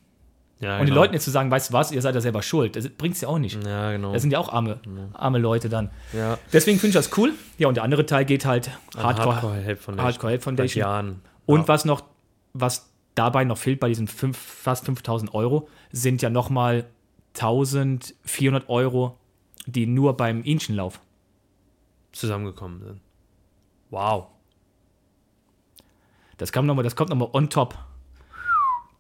Ja, 0.62 0.76
Und 0.76 0.82
den 0.82 0.88
genau. 0.88 1.02
Leuten 1.02 1.14
jetzt 1.16 1.24
zu 1.24 1.32
sagen, 1.32 1.50
weißt 1.50 1.70
du 1.70 1.74
was, 1.74 1.92
ihr 1.92 2.02
seid 2.02 2.14
ja 2.14 2.22
selber 2.22 2.44
schuld, 2.44 2.76
das 2.76 2.88
bringt 2.88 3.16
es 3.16 3.22
ja 3.22 3.28
auch 3.28 3.40
nicht. 3.40 3.62
Ja, 3.66 3.92
genau. 3.92 4.14
Das 4.14 4.22
sind 4.22 4.32
ja 4.32 4.40
auch 4.40 4.54
arme, 4.54 4.80
arme 5.14 5.40
Leute 5.40 5.70
dann. 5.70 5.90
ja. 6.14 6.38
Deswegen 6.54 6.80
finde 6.80 7.00
ich 7.00 7.06
das 7.06 7.18
cool. 7.18 7.34
Ja, 7.58 7.68
und 7.68 7.76
der 7.76 7.84
andere 7.84 8.06
Teil 8.06 8.26
geht 8.26 8.46
halt 8.46 8.70
Hardcore, 8.96 9.36
Hardcore 9.36 9.56
Help 9.56 9.80
Foundation. 9.80 10.06
Hardcore 10.06 10.32
Help 10.32 10.44
Foundation. 10.44 10.80
Jahren. 10.80 11.22
Und 11.48 11.62
ja. 11.62 11.68
was 11.68 11.86
noch, 11.86 12.04
was 12.54 12.92
dabei 13.16 13.44
noch 13.44 13.58
fehlt 13.58 13.80
bei 13.80 13.88
diesen 13.88 14.08
fünf, 14.08 14.38
fast 14.38 14.86
5000 14.86 15.34
Euro, 15.34 15.68
sind 15.92 16.22
ja 16.22 16.30
nochmal 16.30 16.86
1400 17.34 18.70
Euro, 18.70 19.18
die 19.66 19.88
nur 19.88 20.16
beim 20.16 20.44
Inchenlauf 20.44 21.00
zusammengekommen 22.12 22.82
sind. 22.82 23.02
Wow. 23.90 24.28
Das, 26.38 26.52
kam 26.52 26.66
noch 26.66 26.76
mal, 26.76 26.84
das 26.84 26.96
kommt 26.96 27.10
nochmal 27.10 27.30
on 27.34 27.50
top. 27.50 27.78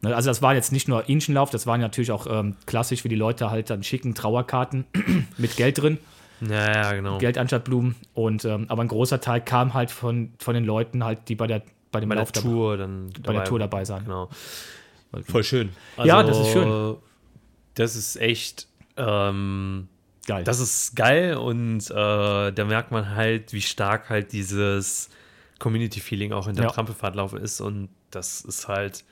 Ne, 0.01 0.15
Also 0.15 0.29
das 0.29 0.41
war 0.41 0.53
jetzt 0.55 0.71
nicht 0.71 0.87
nur 0.87 1.07
Inchenlauf, 1.09 1.49
das 1.51 1.67
waren 1.67 1.79
natürlich 1.81 2.11
auch 2.11 2.27
ähm, 2.27 2.55
klassisch, 2.65 3.03
wie 3.03 3.09
die 3.09 3.15
Leute 3.15 3.51
halt 3.51 3.69
dann 3.69 3.83
schicken 3.83 4.15
Trauerkarten 4.15 4.85
mit 5.37 5.55
Geld 5.57 5.79
drin, 5.81 5.97
Ja, 6.41 6.71
ja, 6.73 6.93
genau. 6.93 7.17
Geld 7.19 7.37
anstatt 7.37 7.63
Blumen. 7.65 7.95
Und 8.13 8.45
ähm, 8.45 8.65
aber 8.67 8.81
ein 8.83 8.87
großer 8.87 9.21
Teil 9.21 9.41
kam 9.41 9.73
halt 9.73 9.91
von, 9.91 10.33
von 10.39 10.53
den 10.55 10.65
Leuten 10.65 11.03
halt, 11.03 11.29
die 11.29 11.35
bei 11.35 11.47
der 11.47 11.61
bei 11.91 11.99
dem 11.99 12.07
Bei 12.09 12.15
der 12.15 12.21
Lauf 12.23 12.31
dabei, 12.31 12.47
Tour 12.49 12.77
dann 12.77 13.09
bei 13.21 13.33
der 13.33 13.43
Tour 13.43 13.59
dabei 13.59 13.83
sein. 13.85 14.05
Genau. 14.05 14.29
Voll 15.27 15.43
schön. 15.43 15.69
Ja, 16.01 16.23
das 16.23 16.39
ist 16.39 16.51
schön. 16.53 16.95
Das 17.73 17.95
ist 17.97 18.15
echt, 18.15 18.67
ähm, 18.97 19.89
Geil. 20.25 20.43
das 20.45 20.59
ist 20.61 20.95
geil 20.95 21.35
und 21.35 21.89
äh, 21.91 21.93
da 22.51 22.65
merkt 22.65 22.91
man 22.91 23.13
halt, 23.15 23.51
wie 23.53 23.61
stark 23.61 24.09
halt 24.09 24.31
dieses 24.31 25.09
Community-Feeling 25.59 26.31
auch 26.31 26.47
in 26.47 26.55
der 26.55 26.65
Ja. 26.65 26.71
Trampelfahrtlauf 26.71 27.33
ist 27.33 27.59
und 27.61 27.89
das 28.09 28.41
ist 28.41 28.67
halt 28.67 29.03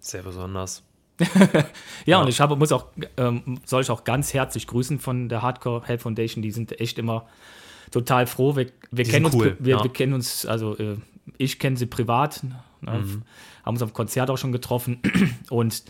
sehr 0.00 0.22
besonders. 0.22 0.82
ja, 1.20 1.26
ja. 2.06 2.20
und 2.22 2.28
ich 2.28 2.40
habe, 2.40 2.56
muss 2.56 2.72
auch, 2.72 2.86
ähm, 3.16 3.60
soll 3.64 3.82
ich 3.82 3.90
auch 3.90 4.04
ganz 4.04 4.32
herzlich 4.34 4.66
grüßen 4.66 4.98
von 4.98 5.28
der 5.28 5.42
Hardcore 5.42 5.82
Help 5.86 6.00
Foundation. 6.02 6.42
Die 6.42 6.50
sind 6.50 6.80
echt 6.80 6.98
immer 6.98 7.26
total 7.90 8.26
froh. 8.26 8.56
Wir, 8.56 8.66
wir 8.90 9.04
kennen 9.04 9.26
uns, 9.26 9.34
cool, 9.34 9.56
wir, 9.58 9.76
ja. 9.76 9.82
wir 9.84 9.92
kennen 9.92 10.14
uns, 10.14 10.46
also 10.46 10.76
äh, 10.78 10.96
ich 11.38 11.58
kenne 11.58 11.76
sie 11.76 11.86
privat, 11.86 12.42
ne, 12.42 12.60
Mhm. 12.82 13.22
haben 13.64 13.74
uns 13.74 13.82
auf 13.82 13.90
dem 13.90 13.94
Konzert 13.94 14.30
auch 14.30 14.38
schon 14.38 14.52
getroffen 14.52 15.00
und 15.50 15.82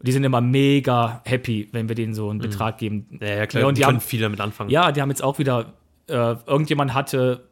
die 0.00 0.12
sind 0.12 0.22
immer 0.22 0.40
mega 0.40 1.20
happy, 1.24 1.68
wenn 1.72 1.88
wir 1.88 1.96
denen 1.96 2.14
so 2.14 2.30
einen 2.30 2.38
Betrag 2.38 2.78
geben. 2.78 3.06
Mhm. 3.10 3.18
Ja, 3.20 3.34
ja 3.34 3.46
klar, 3.48 3.66
und 3.66 3.76
die 3.76 3.80
die 3.80 3.84
können 3.86 3.96
haben- 3.96 4.00
viel 4.06 4.20
damit 4.20 4.40
anfangen. 4.40 4.70
Ja, 4.70 4.92
die 4.92 5.02
haben 5.02 5.08
jetzt 5.10 5.24
auch 5.24 5.40
wieder, 5.40 5.72
äh, 6.06 6.36
irgendjemand 6.46 6.94
hatte 6.94 7.48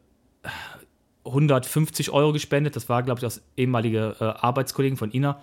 150 1.25 2.09
Euro 2.11 2.31
gespendet. 2.31 2.75
Das 2.75 2.87
war, 2.87 3.03
glaube 3.03 3.19
ich, 3.19 3.21
das 3.21 3.41
ehemalige 3.57 4.15
äh, 4.19 4.23
Arbeitskollegen 4.23 4.97
von 4.97 5.11
Ina. 5.11 5.39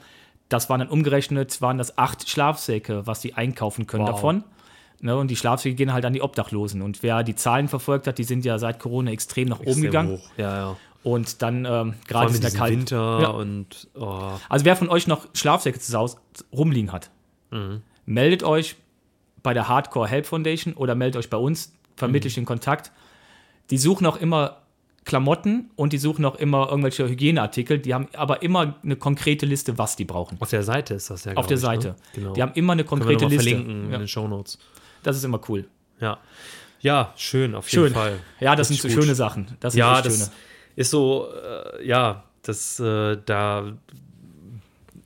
Das 0.54 0.70
waren 0.70 0.78
dann 0.80 0.88
umgerechnet, 0.88 1.60
waren 1.60 1.78
das 1.78 1.98
acht 1.98 2.28
Schlafsäcke, 2.28 3.06
was 3.06 3.20
die 3.20 3.34
einkaufen 3.34 3.86
können 3.86 4.04
Wow. 4.04 4.10
davon. 4.12 4.44
Ne, 5.00 5.16
und 5.16 5.28
die 5.28 5.36
Schlafsäcke 5.36 5.74
gehen 5.74 5.92
halt 5.92 6.04
an 6.04 6.12
die 6.12 6.22
Obdachlosen. 6.22 6.80
Und 6.80 7.02
wer 7.02 7.22
die 7.24 7.34
Zahlen 7.34 7.68
verfolgt 7.68 8.06
hat, 8.06 8.16
die 8.18 8.24
sind 8.24 8.44
ja 8.44 8.58
seit 8.58 8.78
Corona 8.78 9.10
extrem 9.10 9.48
nach 9.48 9.58
oben 9.58 9.66
Extrem 9.68 9.82
gegangen. 9.84 10.10
hoch. 10.12 10.30
Ja, 10.36 10.56
ja. 10.56 10.76
Und 11.02 11.42
dann 11.42 11.64
ähm, 11.66 11.94
gerade 12.08 12.34
in 12.34 12.40
der 12.40 12.50
diesem 12.50 12.58
Kalt. 12.58 12.72
Winter 12.72 13.18
Ja. 13.20 13.28
und 13.28 13.88
oh, 13.94 14.30
Also 14.48 14.64
wer 14.64 14.76
von 14.76 14.88
euch 14.88 15.06
noch 15.06 15.26
Schlafsäcke 15.34 15.78
zu 15.80 15.98
Hause 15.98 16.16
rumliegen 16.52 16.92
hat, 16.92 17.10
Mhm. 17.50 17.82
meldet 18.06 18.42
euch 18.44 18.76
bei 19.42 19.52
der 19.52 19.68
Hardcore 19.68 20.08
Help 20.08 20.24
Foundation 20.26 20.72
oder 20.74 20.94
meldet 20.94 21.18
euch 21.18 21.28
bei 21.28 21.36
uns, 21.36 21.72
vermittelt 21.96 22.32
Mhm. 22.34 22.42
den 22.42 22.46
Kontakt. 22.46 22.90
Die 23.70 23.76
suchen 23.78 24.06
auch 24.06 24.16
immer 24.16 24.58
Klamotten 25.04 25.70
und 25.76 25.92
die 25.92 25.98
suchen 25.98 26.24
auch 26.24 26.36
immer 26.36 26.68
irgendwelche 26.68 27.06
Hygieneartikel. 27.08 27.78
Die 27.78 27.92
haben 27.92 28.08
aber 28.14 28.42
immer 28.42 28.74
eine 28.82 28.96
konkrete 28.96 29.44
Liste, 29.46 29.76
was 29.76 29.96
die 29.96 30.04
brauchen. 30.04 30.38
Auf 30.40 30.50
der 30.50 30.62
Seite 30.62 30.94
ist 30.94 31.10
das 31.10 31.24
ja. 31.24 31.34
Auf 31.34 31.46
der 31.46 31.56
ich, 31.56 31.62
Seite. 31.62 31.88
Ne? 31.88 31.94
Genau. 32.14 32.32
Die 32.32 32.42
haben 32.42 32.52
immer 32.54 32.72
eine 32.72 32.84
konkrete 32.84 33.26
Liste. 33.26 33.50
verlinken 33.50 33.88
Ja, 33.90 33.96
in 33.96 34.00
den 34.02 34.08
Shownotes. 34.08 34.58
das 35.02 35.16
ist 35.16 35.24
immer 35.24 35.40
cool. 35.48 35.66
Ja. 36.00 36.18
Ja, 36.80 37.12
schön, 37.16 37.54
auf 37.54 37.68
jeden 37.70 37.84
Schön. 37.84 37.94
Fall. 37.94 38.18
Ja, 38.40 38.56
das 38.56 38.68
sind 38.68 38.78
so 38.78 38.88
schöne 38.90 39.14
Sachen. 39.14 39.56
Das 39.60 39.74
Ja, 39.74 40.02
das 40.02 40.18
schöne. 40.18 40.30
ist 40.76 40.90
so, 40.90 41.28
äh, 41.78 41.86
ja, 41.86 42.24
das, 42.42 42.78
äh, 42.78 43.16
da, 43.24 43.72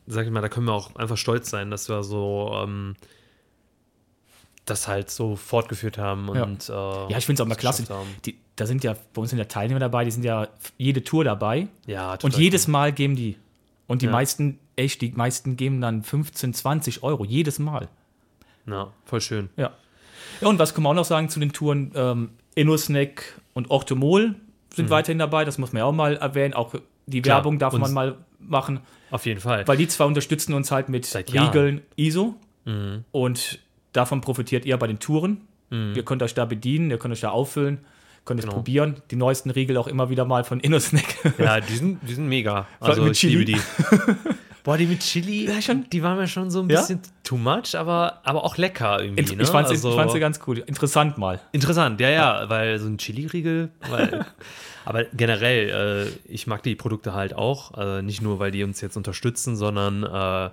sag 0.08 0.26
ich 0.26 0.32
mal, 0.32 0.40
da 0.40 0.48
können 0.48 0.66
wir 0.66 0.72
auch 0.72 0.96
einfach 0.96 1.16
stolz 1.16 1.50
sein, 1.50 1.70
dass 1.70 1.88
wir 1.88 2.02
so 2.02 2.52
ähm, 2.64 2.96
das 4.70 4.88
halt 4.88 5.10
so 5.10 5.36
fortgeführt 5.36 5.98
haben 5.98 6.28
Ja. 6.34 6.42
und 6.44 6.68
äh, 6.68 6.72
Ja, 6.72 7.18
ich 7.18 7.26
finde 7.26 7.40
es 7.42 7.44
auch 7.44 7.48
mal 7.48 7.54
klasse. 7.56 7.84
Die, 8.24 8.36
da 8.56 8.66
sind 8.66 8.84
ja, 8.84 8.94
bei 9.14 9.20
uns 9.20 9.30
sind 9.30 9.38
ja 9.38 9.44
Teilnehmer 9.46 9.80
dabei, 9.80 10.04
die 10.04 10.10
sind 10.10 10.24
ja 10.24 10.48
jede 10.76 11.02
Tour 11.04 11.24
dabei. 11.24 11.68
Ja, 11.86 12.12
Und 12.12 12.20
total 12.20 12.40
jedes 12.40 12.68
Mal 12.68 12.92
geben 12.92 13.16
die. 13.16 13.36
Und 13.86 14.02
die 14.02 14.06
Ja. 14.06 14.12
meisten, 14.12 14.58
echt, 14.76 15.00
die 15.00 15.10
meisten 15.12 15.56
geben 15.56 15.80
dann 15.80 16.02
15, 16.02 16.52
20 16.54 17.02
Euro. 17.02 17.24
Jedes 17.24 17.58
Mal. 17.58 17.88
cool. 18.66 18.72
Ja, 18.74 18.92
voll 19.06 19.20
schön. 19.20 19.48
Ja. 19.56 19.70
Ja, 20.40 20.48
und 20.48 20.58
was 20.58 20.74
kann 20.74 20.82
man 20.82 20.90
auch 20.92 20.96
noch 21.00 21.04
sagen 21.06 21.28
zu 21.30 21.40
den 21.40 21.52
Touren? 21.52 21.90
Ähm, 21.94 22.30
InnoSnack 22.54 23.40
und 23.54 23.70
Octomol 23.70 24.34
sind 24.74 24.90
weiterhin 24.90 25.18
dabei. 25.18 25.44
Das 25.44 25.56
muss 25.58 25.72
man 25.72 25.78
ja 25.80 25.84
auch 25.86 25.92
mal 25.92 26.16
erwähnen. 26.16 26.52
Auch 26.54 26.74
die 27.06 27.18
Mhm. 27.18 27.22
Klar, 27.22 27.36
Werbung 27.38 27.58
darf 27.58 27.72
man 27.72 27.92
mal 27.94 28.16
machen. 28.40 28.80
Auf 29.10 29.24
jeden 29.24 29.40
Fall. 29.40 29.66
Weil 29.66 29.78
die 29.78 29.88
zwei 29.88 30.04
unterstützen 30.04 30.52
uns 30.52 30.70
halt 30.70 30.88
mit 30.90 31.06
Seit 31.06 31.30
Jahren. 31.30 31.46
Mhm. 31.46 31.50
Riegeln 31.52 31.82
ISO. 31.96 32.34
Und 33.12 33.58
davon 33.98 34.20
profitiert 34.22 34.64
ihr 34.64 34.76
bei 34.78 34.86
den 34.86 34.98
Touren. 34.98 35.42
Ihr 35.70 36.02
könnt 36.02 36.22
euch 36.22 36.32
da 36.32 36.46
bedienen, 36.46 36.90
ihr 36.90 36.98
könnt 36.98 37.12
euch 37.12 37.20
da 37.20 37.28
auffüllen, 37.28 37.80
könnt 38.24 38.40
es 38.40 38.46
Genau. 38.46 38.54
probieren. 38.56 39.02
Die 39.10 39.16
neuesten 39.16 39.50
Riegel 39.50 39.76
auch 39.76 39.86
immer 39.86 40.08
wieder 40.08 40.24
mal 40.24 40.42
von 40.44 40.60
InnoSnack. 40.60 41.04
Ja, 41.38 41.60
die 41.60 41.74
sind, 41.76 41.98
die 42.08 42.14
sind 42.14 42.26
mega. 42.26 42.66
Also 42.80 43.02
mit 43.02 43.12
ich 43.12 43.18
Chili. 43.20 43.44
liebe 43.44 43.44
die. 43.52 43.60
Boah, 44.64 44.76
die 44.78 44.86
mit 44.86 45.00
Chili, 45.00 45.46
Ja, 45.46 45.60
schon. 45.60 45.84
die 45.90 46.02
waren 46.02 46.16
mir 46.18 46.26
schon 46.26 46.50
so 46.50 46.60
ein 46.62 46.70
Ja? 46.70 46.80
bisschen 46.80 47.00
too 47.22 47.36
much, 47.36 47.74
aber, 47.74 48.20
aber 48.24 48.44
auch 48.44 48.56
lecker 48.56 49.02
irgendwie. 49.02 49.22
Int- 49.22 49.36
ne? 49.36 49.42
ich, 49.42 49.52
also, 49.54 49.88
ich 49.90 49.94
fand's 49.94 50.14
ja 50.14 50.20
ganz 50.20 50.40
cool. 50.46 50.58
Interessant 50.66 51.18
mal. 51.18 51.38
Interessant, 51.52 52.00
ja, 52.00 52.08
ja, 52.10 52.48
weil 52.48 52.78
so 52.78 52.86
ein 52.86 52.96
Chili-Riegel, 52.98 53.68
aber 54.84 55.04
generell, 55.14 56.08
äh, 56.28 56.32
ich 56.32 56.46
mag 56.46 56.62
die 56.62 56.74
Produkte 56.76 57.12
halt 57.14 57.34
auch, 57.34 57.76
äh, 57.78 58.02
nicht 58.02 58.22
nur, 58.22 58.38
weil 58.38 58.50
die 58.50 58.64
uns 58.64 58.80
jetzt 58.80 58.96
unterstützen, 58.96 59.54
sondern, 59.56 60.02
äh, 60.02 60.50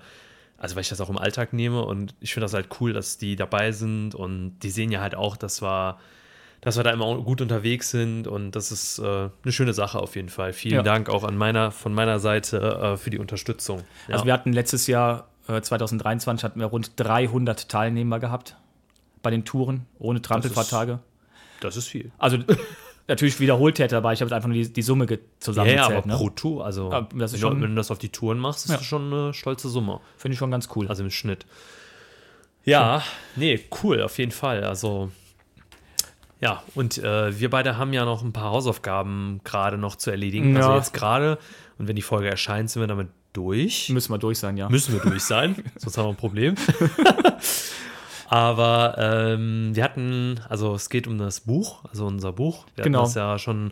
also 0.65 0.75
weil 0.75 0.81
ich 0.81 0.89
das 0.89 0.99
auch 0.99 1.09
im 1.11 1.17
Alltag 1.19 1.53
nehme 1.53 1.83
und 1.83 2.15
ich 2.21 2.33
finde 2.33 2.45
das 2.45 2.55
halt 2.55 2.69
cool, 2.79 2.91
dass 2.91 3.19
die 3.19 3.35
dabei 3.35 3.71
sind 3.71 4.15
und 4.15 4.57
die 4.63 4.71
sehen 4.71 4.91
ja 4.91 4.99
halt 4.99 5.13
auch, 5.13 5.37
dass 5.37 5.61
wir, 5.61 5.99
dass 6.61 6.75
wir 6.75 6.83
da 6.83 6.89
immer 6.89 7.21
gut 7.21 7.39
unterwegs 7.39 7.91
sind 7.91 8.27
und 8.27 8.51
das 8.55 8.71
ist 8.71 8.97
äh, 8.97 9.03
eine 9.03 9.51
schöne 9.51 9.73
Sache 9.75 9.99
auf 9.99 10.15
jeden 10.15 10.29
Fall. 10.29 10.53
Vielen 10.53 10.73
Ja. 10.77 10.81
Dank 10.81 11.07
auch 11.09 11.23
an 11.23 11.37
meiner, 11.37 11.69
von 11.69 11.93
meiner 11.93 12.17
Seite 12.17 12.57
äh, 12.81 12.97
für 12.97 13.11
die 13.11 13.19
Unterstützung. 13.19 13.81
Ja. 14.07 14.15
Also 14.15 14.25
wir 14.25 14.33
hatten 14.33 14.53
letztes 14.53 14.87
Jahr, 14.87 15.27
äh, 15.47 15.61
2023, 15.61 16.43
hatten 16.43 16.59
wir 16.59 16.65
rund 16.65 16.93
300 16.95 17.69
Teilnehmer 17.69 18.19
gehabt 18.19 18.57
bei 19.21 19.29
den 19.29 19.45
Touren 19.45 19.85
ohne 19.99 20.19
Trampelfahrtage. 20.19 20.97
das 21.59 21.77
ist 21.77 21.87
viel. 21.89 22.11
Also 22.17 22.39
natürlich 23.07 23.39
wiederholt 23.39 23.77
hätte 23.79 23.95
dabei, 23.95 24.13
ich 24.13 24.21
habe 24.21 24.29
jetzt 24.29 24.35
einfach 24.35 24.47
nur 24.49 24.55
die, 24.57 24.71
die 24.71 24.81
Summe 24.81 25.05
Ja, 25.09 25.17
zusammengezählt. 25.39 25.89
ja, 25.91 25.97
aber 25.97 26.07
ne? 26.07 26.15
pro 26.17 26.29
Tour, 26.29 26.65
also 26.65 26.91
Ja, 26.91 27.07
schon- 27.27 27.57
du, 27.57 27.61
wenn 27.63 27.69
du 27.71 27.75
das 27.75 27.91
auf 27.91 27.99
die 27.99 28.09
Touren 28.09 28.39
machst, 28.39 28.65
ist 28.65 28.71
Ja. 28.71 28.77
das 28.77 28.85
schon 28.85 29.13
eine 29.13 29.33
stolze 29.33 29.69
Summe. 29.69 29.99
Finde 30.17 30.33
ich 30.33 30.39
schon 30.39 30.51
ganz 30.51 30.69
cool. 30.75 30.87
Also 30.87 31.03
im 31.03 31.11
Schnitt. 31.11 31.45
Ja, 32.63 33.03
nee, 33.35 33.59
cool, 33.83 34.01
auf 34.01 34.17
jeden 34.17 34.31
Fall. 34.31 34.63
Also, 34.63 35.11
ja, 36.41 36.63
und 36.73 36.97
äh, 36.97 37.39
wir 37.39 37.49
beide 37.51 37.77
haben 37.77 37.93
ja 37.93 38.05
noch 38.05 38.23
ein 38.23 38.33
paar 38.33 38.49
Hausaufgaben 38.51 39.39
gerade 39.43 39.77
noch 39.77 39.95
zu 39.95 40.09
erledigen. 40.11 40.57
Also 40.57 40.69
Ja. 40.71 40.77
jetzt 40.77 40.93
gerade, 40.93 41.37
und 41.77 41.87
wenn 41.87 41.95
die 41.95 42.01
Folge 42.01 42.27
erscheint, 42.29 42.69
sind 42.71 42.81
wir 42.81 42.87
damit 42.87 43.09
durch. 43.33 43.89
Müssen 43.89 44.11
wir 44.13 44.17
durch 44.17 44.39
sein, 44.39 44.57
ja. 44.57 44.67
Müssen 44.69 44.93
wir 44.93 44.99
durch 45.01 45.23
sein, 45.23 45.55
sonst 45.77 45.97
haben 45.97 46.05
wir 46.05 46.09
ein 46.09 46.15
Problem. 46.15 46.55
Aber 48.27 48.95
ähm, 48.97 49.75
wir 49.75 49.83
hatten, 49.83 50.39
also 50.49 50.75
es 50.75 50.89
geht 50.89 51.07
um 51.07 51.17
das 51.17 51.41
Buch, 51.41 51.83
also 51.89 52.05
unser 52.05 52.31
Buch. 52.33 52.65
Wir 52.75 52.83
Genau. 52.83 52.99
hatten 52.99 53.07
das 53.09 53.15
ja 53.15 53.37
schon 53.39 53.71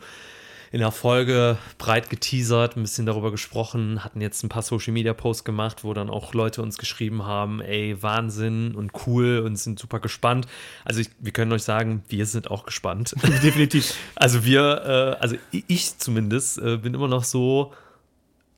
in 0.72 0.80
der 0.80 0.92
Folge 0.92 1.58
breit 1.78 2.10
geteasert, 2.10 2.76
ein 2.76 2.82
bisschen 2.82 3.06
darüber 3.06 3.30
gesprochen, 3.30 4.04
hatten 4.04 4.22
jetzt 4.22 4.42
ein 4.44 4.50
paar 4.50 4.64
Social 4.64 4.92
Media 4.92 5.14
Posts 5.14 5.44
gemacht, 5.44 5.84
wo 5.84 5.94
dann 5.94 6.10
auch 6.10 6.34
Leute 6.34 6.64
uns 6.64 6.80
geschrieben 6.80 7.26
haben, 7.28 7.62
ey, 7.62 8.02
Wahnsinn 8.02 8.74
und 8.74 8.92
cool 9.06 9.44
und 9.46 9.56
sind 9.58 9.78
super 9.78 10.00
gespannt. 10.00 10.48
Also 10.84 11.02
ich, 11.02 11.10
wir 11.20 11.32
können 11.32 11.52
euch 11.52 11.62
sagen, 11.62 12.04
wir 12.10 12.26
sind 12.26 12.50
auch 12.50 12.66
gespannt. 12.66 13.14
Definitiv. 13.44 13.94
Also 14.16 14.46
wir, 14.46 15.16
äh, 15.20 15.22
also 15.22 15.36
ich 15.52 15.96
zumindest 16.00 16.58
äh, 16.58 16.78
bin 16.78 16.96
immer 16.96 17.08
noch 17.08 17.24
so, 17.24 17.72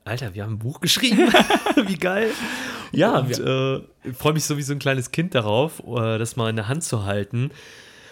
Alter, 0.05 0.35
wir 0.35 0.43
haben 0.43 0.53
ein 0.53 0.59
Buch 0.59 0.79
geschrieben. 0.81 1.17
Wie 1.87 1.97
geil. 1.97 2.29
Ja, 2.91 3.19
und 3.19 3.39
äh, 3.39 3.81
freue 4.13 4.33
mich 4.33 4.45
so 4.45 4.55
wie 4.55 4.61
so 4.61 4.71
ein 4.71 4.79
kleines 4.79 5.09
Kind 5.11 5.33
darauf, 5.33 5.81
äh, 5.85 6.19
das 6.19 6.35
mal 6.35 6.49
in 6.49 6.55
der 6.55 6.67
Hand 6.67 6.83
zu 6.83 7.05
halten. 7.05 7.49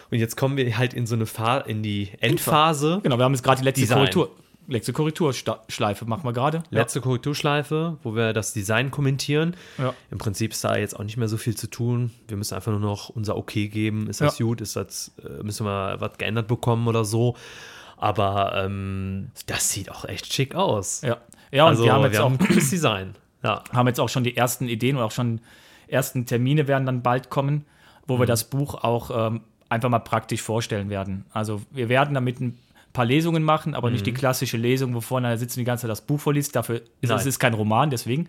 Und 0.10 0.18
jetzt 0.18 0.36
kommen 0.36 0.58
wir 0.58 0.76
halt 0.78 0.96
in 0.96 1.06
so 1.06 1.14
eine 1.16 1.28
Fa 1.28 1.60
in 1.60 1.84
die 1.84 2.10
Endphase. 2.20 3.00
Genau, 3.04 3.18
wir 3.18 3.24
haben 3.24 3.34
jetzt 3.34 3.44
gerade 3.44 3.60
die 3.62 3.66
letzte 3.66 3.82
Design. 3.82 3.98
Korrektur. 4.00 4.32
Letzte 4.68 4.94
Korrekturschleife 4.94 6.06
machen 6.06 6.24
wir 6.24 6.34
gerade. 6.34 6.64
Letzte 6.72 7.00
Korrekturschleife, 7.02 7.98
wo 8.02 8.16
wir 8.16 8.34
das 8.34 8.54
Design 8.54 8.92
kommentieren. 8.92 9.56
Ja. 9.78 9.94
Im 10.10 10.18
Prinzip 10.18 10.54
ist 10.54 10.64
da 10.64 10.78
jetzt 10.78 10.98
auch 10.98 11.04
nicht 11.04 11.18
mehr 11.18 11.28
so 11.28 11.38
viel 11.38 11.56
zu 11.56 11.70
tun. 11.70 12.12
Wir 12.28 12.38
müssen 12.38 12.56
einfach 12.56 12.72
nur 12.72 12.80
noch 12.80 13.10
unser 13.10 13.36
Okay 13.38 13.68
geben. 13.68 14.08
Ist 14.10 14.22
das 14.22 14.40
Ja. 14.40 14.46
gut? 14.46 14.62
Ist 14.62 14.76
das, 14.78 15.12
äh, 15.24 15.44
müssen 15.44 15.66
wir 15.66 15.98
was 16.00 16.18
geändert 16.18 16.48
bekommen 16.48 16.88
oder 16.88 17.04
so? 17.06 17.36
Aber 18.04 18.66
ähm, 18.66 19.32
das 19.46 19.70
sieht 19.70 19.90
auch 19.90 20.04
echt 20.04 20.32
schick 20.34 20.56
aus. 20.56 21.02
Ja, 21.04 21.18
ja 21.52 21.64
und 21.64 21.70
also, 21.70 21.86
wir 21.86 21.94
haben 21.94 22.04
jetzt 22.04 22.20
auch 22.20 22.30
ein 22.32 22.38
cooles 22.38 22.70
Design. 22.70 23.16
Ja. 23.44 23.64
haben 23.72 23.88
jetzt 23.88 24.00
auch 24.00 24.10
schon 24.10 24.24
die 24.26 24.36
ersten 24.38 24.68
Ideen 24.68 24.98
und 24.98 25.04
auch 25.04 25.12
schon 25.12 25.40
ersten 25.88 26.26
Termine 26.26 26.68
werden 26.68 26.86
dann 26.86 27.02
bald 27.02 27.30
kommen, 27.30 27.66
wo 28.08 28.16
Mhm. 28.16 28.20
wir 28.22 28.26
das 28.26 28.44
Buch 28.46 28.76
auch 28.76 29.10
ähm, 29.28 29.42
einfach 29.70 29.90
mal 29.90 30.00
praktisch 30.00 30.42
vorstellen 30.42 30.90
werden. 30.90 31.26
Also 31.32 31.62
wir 31.72 31.88
werden 31.90 32.14
damit 32.14 32.40
ein 32.42 32.58
paar 32.92 33.06
Lesungen 33.06 33.44
machen, 33.44 33.74
aber 33.74 33.88
Mhm. 33.88 33.94
nicht 33.94 34.06
die 34.06 34.14
klassische 34.14 34.58
Lesung, 34.58 34.94
wo 34.96 35.00
vorne 35.02 35.38
sitzt 35.38 35.56
und 35.58 35.62
die 35.62 35.66
ganze 35.66 35.84
Zeit 35.84 35.92
das 35.92 36.02
Buch 36.02 36.20
vorliest. 36.20 36.56
Dafür 36.58 36.82
ist 37.02 37.10
Nein. 37.10 37.18
es 37.20 37.26
ist 37.26 37.40
kein 37.40 37.54
Roman, 37.54 37.90
deswegen. 37.90 38.28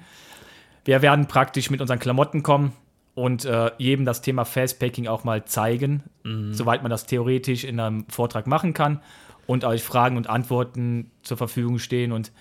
Wir 0.85 1.01
werden 1.03 1.27
praktisch 1.27 1.71
mit 1.71 1.81
unseren 1.81 1.99
Klamotten 1.99 2.43
kommen 2.43 2.73
und 3.15 3.45
äh, 3.45 3.71
jedem 3.79 4.05
das 4.05 4.23
Thema 4.23 4.45
Fastpacking 4.45 5.07
auch 5.07 5.25
mal 5.25 5.45
zeigen, 5.45 6.03
Mhm. 6.25 6.53
soweit 6.55 6.83
man 6.83 6.91
das 6.91 7.07
theoretisch 7.07 7.65
in 7.65 7.79
einem 7.79 8.07
Vortrag 8.09 8.47
machen 8.47 8.73
kann 8.75 9.01
und 9.47 9.65
euch 9.65 9.83
Fragen 9.83 10.17
und 10.17 10.29
Antworten 10.29 11.11
zur 11.23 11.37
Verfügung 11.37 11.79
stehen 11.79 12.13
und 12.13 12.33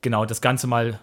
genau 0.00 0.24
das 0.24 0.40
Ganze 0.40 0.66
mal 0.66 0.98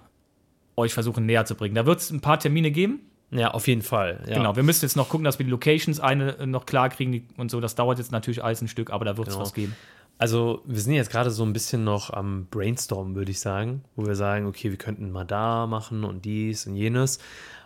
euch 0.75 0.93
versuchen 0.93 1.25
näher 1.25 1.45
zu 1.45 1.55
bringen. 1.55 1.75
Da 1.75 1.85
wird 1.85 1.99
es 1.99 2.09
ein 2.11 2.21
paar 2.21 2.39
Termine 2.39 2.71
geben. 2.71 3.01
ja, 3.31 3.51
auf 3.51 3.67
jeden 3.67 3.81
Fall. 3.81 4.23
Ja. 4.27 4.35
Genau, 4.37 4.55
wir 4.55 4.63
müssen 4.63 4.85
jetzt 4.85 4.95
noch 4.95 5.09
gucken, 5.09 5.25
dass 5.25 5.37
wir 5.37 5.43
die 5.45 5.51
Locations 5.51 5.99
eine 5.99 6.47
noch 6.47 6.65
klar 6.65 6.89
kriegen 6.89 7.27
und 7.37 7.51
so. 7.51 7.59
Das 7.59 7.75
dauert 7.75 7.97
jetzt 7.99 8.11
natürlich 8.11 8.43
alles 8.43 8.61
ein 8.61 8.67
Stück, 8.67 8.89
aber 8.89 9.03
da 9.05 9.17
wird 9.17 9.27
es 9.27 9.33
Genau. 9.33 9.43
was 9.45 9.53
geben. 9.53 9.75
Also, 10.19 10.61
wir 10.65 10.79
sind 10.81 10.93
jetzt 10.93 11.11
gerade 11.11 11.29
so 11.29 11.43
ein 11.43 11.53
bisschen 11.53 11.83
noch 11.83 12.09
am 12.11 12.47
Brainstormen, 12.49 13.15
würde 13.15 13.29
ich 13.31 13.39
sagen, 13.39 13.83
wo 13.95 14.05
wir 14.07 14.15
sagen, 14.15 14.47
okay, 14.47 14.71
wir 14.71 14.77
könnten 14.77 15.11
mal 15.11 15.25
da 15.25 15.67
machen 15.67 16.03
und 16.03 16.25
dies 16.25 16.65
und 16.65 16.75
jenes. 16.75 17.19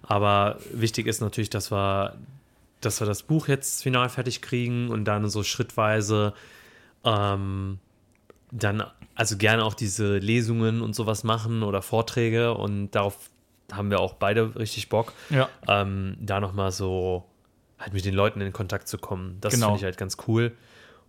Aber 0.03 0.57
wichtig 0.73 1.07
ist 1.07 1.21
natürlich, 1.21 1.49
dass 1.49 1.71
wir, 1.71 2.17
dass 2.81 2.99
wir 2.99 3.07
das 3.07 3.23
Buch 3.23 3.47
jetzt 3.47 3.83
final 3.83 4.09
fertig 4.09 4.41
kriegen 4.41 4.89
und 4.89 5.05
dann 5.05 5.29
so 5.29 5.43
schrittweise 5.43 6.33
ähm, 7.05 7.79
dann, 8.51 8.83
also 9.15 9.37
gerne 9.37 9.63
auch 9.63 9.73
diese 9.73 10.17
Lesungen 10.17 10.81
und 10.81 10.93
sowas 10.93 11.23
machen 11.23 11.63
oder 11.63 11.81
Vorträge 11.81 12.53
und 12.53 12.91
darauf 12.91 13.17
haben 13.71 13.89
wir 13.89 14.01
auch 14.01 14.15
beide 14.15 14.55
richtig 14.57 14.89
Bock, 14.89 15.13
Ja. 15.29 15.47
ähm, 15.69 16.17
da 16.19 16.41
nochmal 16.41 16.73
so 16.73 17.23
halt 17.79 17.93
mit 17.93 18.03
den 18.03 18.13
Leuten 18.13 18.41
in 18.41 18.51
Kontakt 18.51 18.89
zu 18.89 18.97
kommen. 18.97 19.37
Das 19.39 19.53
Genau. 19.53 19.67
finde 19.67 19.77
ich 19.79 19.83
halt 19.85 19.97
ganz 19.97 20.17
cool. 20.27 20.51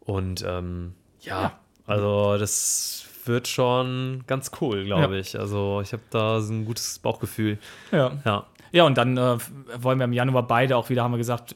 Und 0.01 0.45
ähm, 0.47 0.95
ja, 1.23 1.53
also 1.87 2.37
das 2.39 3.07
wird 3.25 3.49
schon 3.49 4.25
ganz 4.27 4.51
cool, 4.61 4.85
glaube 4.85 5.15
Ja. 5.15 5.21
ich. 5.21 5.39
Also 5.39 5.81
ich 5.83 5.93
habe 5.93 6.03
da 6.11 6.41
so 6.41 6.53
ein 6.53 6.65
gutes 6.65 6.99
Bauchgefühl. 6.99 7.59
Ja. 7.91 8.13
Ja, 8.25 8.47
Ja, 8.73 8.85
und 8.85 8.97
dann 8.99 9.17
äh, 9.17 9.39
wollen 9.79 9.99
wir 9.99 10.05
im 10.05 10.13
Januar 10.13 10.45
beide 10.47 10.77
auch 10.77 10.89
wieder, 10.91 11.03
haben 11.05 11.13
wir 11.13 11.19
gesagt, 11.19 11.55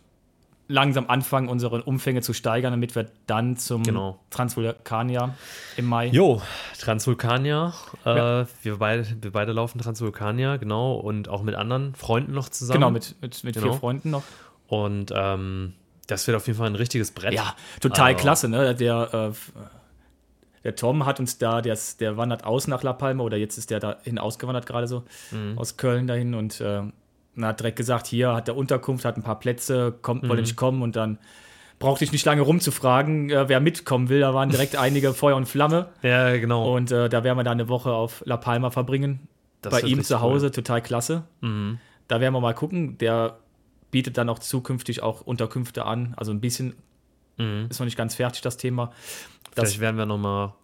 langsam 0.68 1.09
anfangen, 1.09 1.48
unsere 1.48 1.83
Umfänge 1.85 2.22
zu 2.22 2.33
steigern, 2.33 2.72
damit 2.72 2.94
wir 2.96 3.07
dann 3.29 3.57
zum 3.57 3.85
Genau. 3.85 4.18
Transvulkanier 4.31 5.35
im 5.76 5.87
Mai. 5.87 6.09
Jo, 6.09 6.42
Transvulkania. 6.81 7.72
Äh, 8.05 8.16
Ja. 8.16 8.46
wir, 8.62 8.76
beide, 8.79 9.07
wir 9.22 9.33
beide 9.33 9.52
laufen 9.52 9.81
Transvulkania, 9.81 10.57
genau. 10.57 10.94
Und 10.94 11.29
auch 11.29 11.42
mit 11.42 11.55
anderen 11.55 11.94
Freunden 11.94 12.33
noch 12.33 12.48
zusammen. 12.48 12.81
Genau, 12.81 12.90
mit, 12.90 13.14
mit, 13.22 13.44
mit 13.44 13.55
Genau. 13.55 13.70
vier 13.72 13.79
Freunden 13.79 14.11
noch. 14.11 14.22
Und 14.68 15.12
ähm, 15.14 15.74
das 16.07 16.27
wird 16.27 16.37
auf 16.37 16.47
jeden 16.47 16.59
Fall 16.59 16.69
ein 16.69 16.75
richtiges 16.77 17.11
Brett. 17.11 17.33
Ja, 17.35 17.55
total 17.81 18.09
Also- 18.12 18.19
klasse, 18.21 18.49
ne? 18.49 18.75
Der, 18.75 19.33
äh, 19.33 19.61
der 20.64 20.75
Tom 20.75 21.07
hat 21.07 21.21
uns 21.21 21.38
da, 21.38 21.61
der, 21.61 21.75
ist- 21.75 22.01
der 22.01 22.16
wandert 22.16 22.45
aus 22.45 22.66
nach 22.66 22.83
La 22.83 22.92
Palma 22.92 23.23
oder 23.23 23.37
jetzt 23.37 23.57
ist 23.57 23.71
der 23.71 23.81
dahin 23.81 24.19
ausgewandert 24.19 24.66
gerade 24.66 24.88
so, 24.88 25.05
Mhm. 25.31 25.59
aus 25.59 25.77
Köln 25.77 26.07
dahin 26.07 26.35
und 26.35 26.61
äh, 26.61 26.83
hat 27.40 27.61
direkt 27.61 27.77
gesagt, 27.77 28.07
hier 28.07 28.35
hat 28.35 28.49
der 28.49 28.57
Unterkunft, 28.57 29.05
hat 29.05 29.16
ein 29.16 29.23
paar 29.23 29.38
Plätze, 29.38 29.92
kommt, 30.03 30.29
wollte 30.29 30.42
nicht 30.42 30.57
kommen 30.57 30.83
und 30.83 30.97
dann 30.97 31.19
brauchte 31.79 32.05
ich 32.05 32.11
nicht 32.12 32.25
lange 32.25 32.40
rumzufragen, 32.42 33.29
äh, 33.31 33.49
wer 33.49 33.61
mitkommen 33.61 34.09
will. 34.09 34.21
Da 34.21 34.33
waren 34.35 34.49
direkt 34.49 34.75
einige 34.77 35.12
Feuer 35.12 35.37
und 35.37 35.47
Flamme. 35.47 35.90
Ja, 36.03 36.35
genau. 36.37 36.75
Und 36.75 36.90
äh, 36.90 37.09
da 37.09 37.23
werden 37.23 37.37
wir 37.38 37.45
dann 37.45 37.61
eine 37.61 37.69
Woche 37.69 37.92
auf 37.92 38.23
La 38.27 38.37
Palma 38.38 38.71
verbringen. 38.71 39.29
Das 39.62 39.73
bei 39.73 39.81
ihm 39.83 40.03
zu 40.03 40.21
Hause, 40.21 40.47
cool. 40.47 40.53
total 40.53 40.81
klasse. 40.83 41.25
Da 42.09 42.21
werden 42.21 42.33
wir 42.35 42.40
mal 42.40 42.55
gucken. 42.55 42.97
Der 42.99 43.37
bietet 43.90 44.18
dann 44.18 44.29
auch 44.29 44.38
zukünftig 44.38 45.03
auch 45.03 45.20
Unterkünfte 45.22 45.85
an. 45.85 46.14
Also 46.16 46.33
ein 46.33 46.40
bisschen 46.40 46.75
ist 47.68 47.79
noch 47.81 47.85
nicht 47.85 47.99
ganz 47.99 48.14
fertig, 48.14 48.40
das 48.40 48.57
Thema. 48.57 48.92
Das, 49.55 49.68
Vielleicht 49.70 49.81
werden 49.81 49.99
wir 49.99 50.07
nochmal 50.07 50.55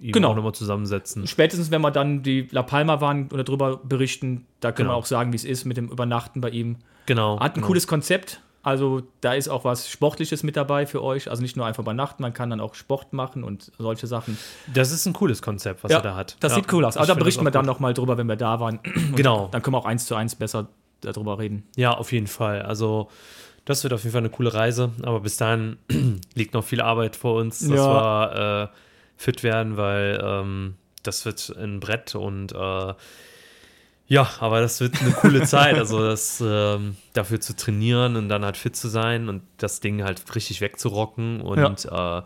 Genau. 0.00 0.34
nochmal 0.34 0.52
zusammensetzen. 0.54 1.26
spätestens, 1.26 1.70
wenn 1.70 1.82
wir 1.82 1.90
dann 1.90 2.22
die 2.22 2.48
La 2.52 2.62
Palma 2.62 3.00
waren 3.02 3.28
oder 3.32 3.44
drüber 3.44 3.76
berichten, 3.76 4.46
da 4.60 4.72
können 4.72 4.86
Genau. 4.88 4.94
wir 4.96 4.98
auch 4.98 5.04
sagen, 5.06 5.32
wie 5.32 5.36
es 5.36 5.44
ist 5.44 5.64
mit 5.66 5.76
dem 5.76 5.88
Übernachten 5.90 6.40
bei 6.40 6.48
ihm. 6.50 6.76
Genau. 7.04 7.38
Hat 7.40 7.52
ein 7.52 7.54
genau. 7.56 7.66
cooles 7.66 7.86
Konzept. 7.86 8.40
Also 8.62 9.02
da 9.22 9.32
ist 9.34 9.48
auch 9.48 9.64
was 9.64 9.90
Sportliches 9.90 10.42
mit 10.42 10.56
dabei 10.56 10.86
für 10.86 11.02
euch. 11.02 11.28
Also 11.30 11.42
nicht 11.42 11.56
nur 11.56 11.66
einfach 11.66 11.82
übernachten, 11.82 12.22
man 12.22 12.32
kann 12.32 12.48
dann 12.50 12.60
auch 12.60 12.74
Sport 12.74 13.12
machen 13.12 13.42
und 13.42 13.72
solche 13.78 14.06
Sachen. 14.06 14.38
Das 14.72 14.92
ist 14.92 15.04
ein 15.06 15.12
cooles 15.14 15.42
Konzept, 15.42 15.82
was 15.84 15.90
er 15.90 16.00
da 16.02 16.14
hat. 16.14 16.36
Das 16.40 16.52
Ja, 16.52 16.56
sieht 16.56 16.72
cool 16.72 16.84
aus. 16.84 16.96
Aber 16.96 17.06
da 17.06 17.14
berichten 17.14 17.44
wir 17.44 17.50
dann 17.50 17.66
nochmal 17.66 17.92
drüber, 17.94 18.16
wenn 18.18 18.26
wir 18.28 18.36
da 18.36 18.60
waren. 18.60 18.78
Und 18.84 19.16
Genau. 19.16 19.48
Dann 19.50 19.60
können 19.62 19.74
wir 19.74 19.78
auch 19.78 19.86
eins 19.86 20.06
zu 20.06 20.14
eins 20.14 20.34
besser 20.36 20.68
darüber 21.00 21.38
reden. 21.38 21.64
Ja, 21.76 21.92
auf 21.92 22.12
jeden 22.12 22.26
Fall. 22.26 22.62
Also, 22.62 23.08
das 23.64 23.82
wird 23.82 23.92
auf 23.92 24.02
jeden 24.02 24.12
Fall 24.12 24.20
eine 24.22 24.30
coole 24.30 24.52
Reise. 24.54 24.92
Aber 25.02 25.20
bis 25.20 25.36
dahin 25.36 25.76
liegt 26.34 26.54
noch 26.54 26.64
viel 26.64 26.80
Arbeit 26.80 27.16
vor 27.16 27.36
uns, 27.40 27.60
dass 27.60 27.68
Ja. 27.70 27.90
wir 27.90 28.70
äh, 28.72 28.76
fit 29.16 29.42
werden, 29.42 29.76
weil 29.76 30.20
ähm, 30.22 30.74
das 31.02 31.24
wird 31.24 31.54
ein 31.58 31.80
Brett 31.80 32.14
und 32.14 32.52
äh, 32.52 32.94
ja, 34.06 34.28
aber 34.40 34.60
das 34.60 34.80
wird 34.80 35.00
eine 35.00 35.12
coole 35.12 35.42
Zeit. 35.46 35.76
Also, 35.76 36.02
das 36.04 36.42
ähm, 36.44 36.96
dafür 37.12 37.40
zu 37.40 37.54
trainieren 37.54 38.16
und 38.16 38.28
dann 38.28 38.44
halt 38.44 38.56
fit 38.56 38.74
zu 38.76 38.88
sein 38.88 39.28
und 39.28 39.42
das 39.58 39.80
Ding 39.80 40.02
halt 40.02 40.22
richtig 40.34 40.60
wegzurocken 40.60 41.40
und 41.40 41.84
ja, 41.84 42.18
äh, 42.18 42.22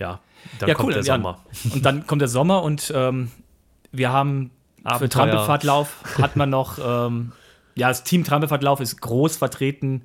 ja 0.00 0.20
dann 0.58 0.68
Ja, 0.68 0.74
kommt 0.74 0.88
cool, 0.88 0.94
der. 0.94 1.04
Sommer. 1.04 1.38
Und 1.72 1.84
dann 1.86 2.06
kommt 2.06 2.20
der 2.20 2.28
Sommer 2.28 2.62
und 2.64 2.92
ähm, 2.94 3.30
wir 3.92 4.10
haben 4.12 4.50
für 4.82 4.88
Abenteuer. 4.88 5.08
Trampelfahrtlauf 5.26 6.18
hat 6.18 6.36
man 6.36 6.50
noch, 6.50 6.78
ähm, 6.84 7.32
ja, 7.76 7.88
das 7.88 8.04
Team 8.04 8.24
Trampelfahrtlauf 8.24 8.80
ist 8.80 9.00
groß 9.00 9.36
vertreten 9.36 10.02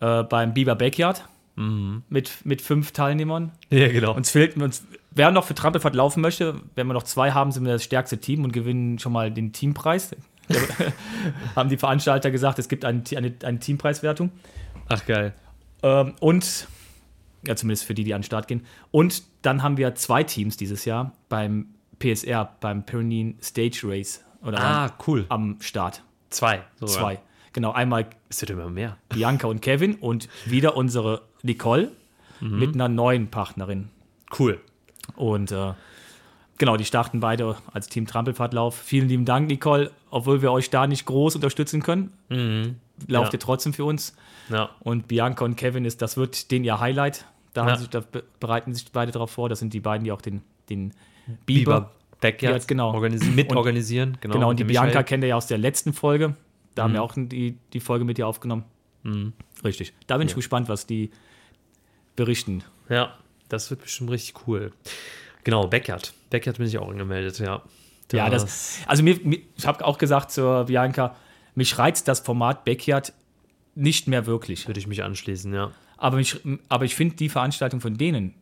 äh, 0.00 0.22
beim 0.24 0.54
Biber 0.54 0.74
Backyard 0.74 1.24
Mhm. 1.56 2.04
mit, 2.08 2.30
mit 2.46 2.62
fünf 2.62 2.92
Teilnehmern. 2.92 3.50
Ja, 3.70 3.88
genau. 3.88 4.14
Uns 4.14 4.30
fehlt, 4.30 4.56
uns, 4.56 4.86
wer 5.10 5.32
noch 5.32 5.42
für 5.44 5.56
Trampelfahrt 5.56 5.96
laufen 5.96 6.20
möchte, 6.20 6.54
wenn 6.76 6.86
wir 6.86 6.94
noch 6.94 7.02
zwei 7.02 7.32
haben, 7.32 7.50
sind 7.50 7.64
wir 7.64 7.72
das 7.72 7.82
stärkste 7.82 8.18
Team 8.18 8.44
und 8.44 8.52
gewinnen 8.52 9.00
schon 9.00 9.12
mal 9.12 9.32
den 9.32 9.52
Teampreis. 9.52 10.14
haben 11.56 11.68
die 11.68 11.76
Veranstalter 11.76 12.30
gesagt, 12.30 12.60
es 12.60 12.68
gibt 12.68 12.84
eine, 12.84 13.02
eine, 13.16 13.34
eine 13.42 13.58
Teampreiswertung. 13.58 14.30
Ach, 14.88 15.04
geil. 15.04 15.34
Ähm, 15.82 16.14
und, 16.20 16.68
ja, 17.44 17.56
zumindest 17.56 17.84
für 17.86 17.94
die, 17.94 18.04
die 18.04 18.14
an 18.14 18.20
den 18.20 18.24
Start 18.26 18.46
gehen. 18.48 18.64
Und 18.92 19.24
dann 19.42 19.62
haben 19.64 19.76
wir 19.76 19.94
zwei 19.96 20.22
Teams 20.22 20.56
dieses 20.56 20.84
Jahr 20.84 21.12
beim 21.28 21.66
PSR, 21.98 22.56
beim 22.60 22.84
Pyrenean 22.86 23.34
Stage 23.42 23.80
Race 23.82 24.24
oder 24.42 24.60
Ah, 24.60 24.92
cool. 25.08 25.26
am 25.28 25.56
Start. 25.60 26.02
Zwei. 26.30 26.62
sogar. 26.78 26.94
Zwei. 26.94 27.20
Genau, 27.52 27.72
einmal 27.72 28.06
Es 28.28 28.40
wird 28.42 28.50
immer 28.50 28.68
mehr. 28.70 28.96
Bianca 29.08 29.46
und 29.48 29.60
Kevin 29.62 29.94
und 29.96 30.28
wieder 30.44 30.76
unsere 30.76 31.22
Nicole 31.42 31.90
mit 32.40 32.74
einer 32.74 32.88
neuen 32.88 33.28
Partnerin. 33.30 33.88
Cool. 34.38 34.60
Und 35.16 35.50
äh, 35.50 35.72
genau, 36.58 36.76
die 36.76 36.84
starten 36.84 37.18
beide 37.20 37.56
als 37.72 37.88
Team 37.88 38.06
Trampelfahrtlauf. 38.06 38.76
Vielen 38.76 39.08
lieben 39.08 39.24
Dank, 39.24 39.48
Nicole. 39.48 39.90
Obwohl 40.10 40.40
wir 40.42 40.52
euch 40.52 40.70
da 40.70 40.86
nicht 40.86 41.04
groß 41.06 41.34
unterstützen 41.34 41.82
können, 41.82 42.12
lauft 43.08 43.32
Ja. 43.32 43.36
ihr 43.36 43.40
trotzdem 43.40 43.72
für 43.72 43.84
uns. 43.84 44.14
Ja. 44.50 44.70
Und 44.80 45.08
Bianca 45.08 45.44
und 45.44 45.56
Kevin 45.56 45.84
ist, 45.84 46.00
das 46.00 46.16
wird 46.16 46.50
den 46.52 46.62
ihr 46.64 46.78
Highlight. 46.78 47.24
Da, 47.54 47.64
Ja. 47.66 47.72
haben 47.72 47.78
sich, 47.80 47.88
da 47.90 48.00
be- 48.00 48.22
bereiten 48.38 48.72
sich 48.74 48.92
beide 48.92 49.10
darauf 49.10 49.30
vor. 49.30 49.48
Das 49.48 49.58
sind 49.58 49.72
die 49.74 49.80
beiden, 49.80 50.04
die 50.04 50.12
auch 50.12 50.20
den, 50.20 50.42
den 50.70 50.92
Biber. 51.44 51.80
Biber 51.80 51.90
Backyard 52.20 52.60
Ja, 52.62 52.66
genau. 52.66 52.92
organisi 52.92 53.30
mitorganisieren. 53.30 54.16
Genau, 54.20 54.34
Genau, 54.34 54.48
und 54.50 54.54
mit 54.58 54.60
die 54.60 54.64
Bianca 54.72 54.88
Michael. 54.88 55.04
kennt 55.04 55.24
ihr 55.24 55.28
ja 55.28 55.36
aus 55.36 55.46
der 55.46 55.58
letzten 55.58 55.92
Folge. 55.92 56.34
Da 56.74 56.82
Mhm. 56.82 56.84
haben 56.84 56.92
wir 56.94 57.02
auch 57.02 57.14
die, 57.16 57.56
die 57.72 57.80
Folge 57.80 58.04
mit 58.04 58.18
dir 58.18 58.26
aufgenommen. 58.26 58.64
Richtig. 59.64 59.92
Da 60.06 60.18
bin 60.18 60.26
ich 60.28 60.34
gespannt, 60.34 60.68
was 60.68 60.86
die 60.86 61.10
berichten. 62.16 62.62
Ja, 62.88 63.14
das 63.48 63.70
wird 63.70 63.82
bestimmt 63.82 64.10
richtig 64.10 64.34
cool. 64.46 64.72
Genau, 65.44 65.66
Backyard. 65.66 66.12
Backyard 66.30 66.58
bin 66.58 66.66
ich 66.66 66.76
auch 66.78 66.88
angemeldet, 66.90 67.38
ja. 67.38 67.62
Ja, 68.12 68.28
das, 68.30 68.80
also 68.86 69.02
mir, 69.02 69.18
mir 69.22 69.38
ich 69.56 69.66
habe 69.66 69.84
auch 69.84 69.98
gesagt 69.98 70.30
zur 70.30 70.64
Bianca, 70.64 71.14
mich 71.54 71.78
reizt 71.78 72.08
das 72.08 72.20
Format 72.20 72.64
Backyard 72.64 73.12
nicht 73.74 74.08
mehr 74.08 74.26
wirklich. 74.26 74.66
würde 74.66 74.80
ich 74.80 74.86
mich 74.86 75.02
anschließen, 75.04 75.52
ja. 75.54 75.70
Aber, 75.96 76.16
mich, 76.16 76.40
aber 76.68 76.84
ich 76.84 76.94
finde 76.94 77.16
die 77.16 77.28
Veranstaltung 77.28 77.80
von 77.80 77.96
denen 77.96 78.34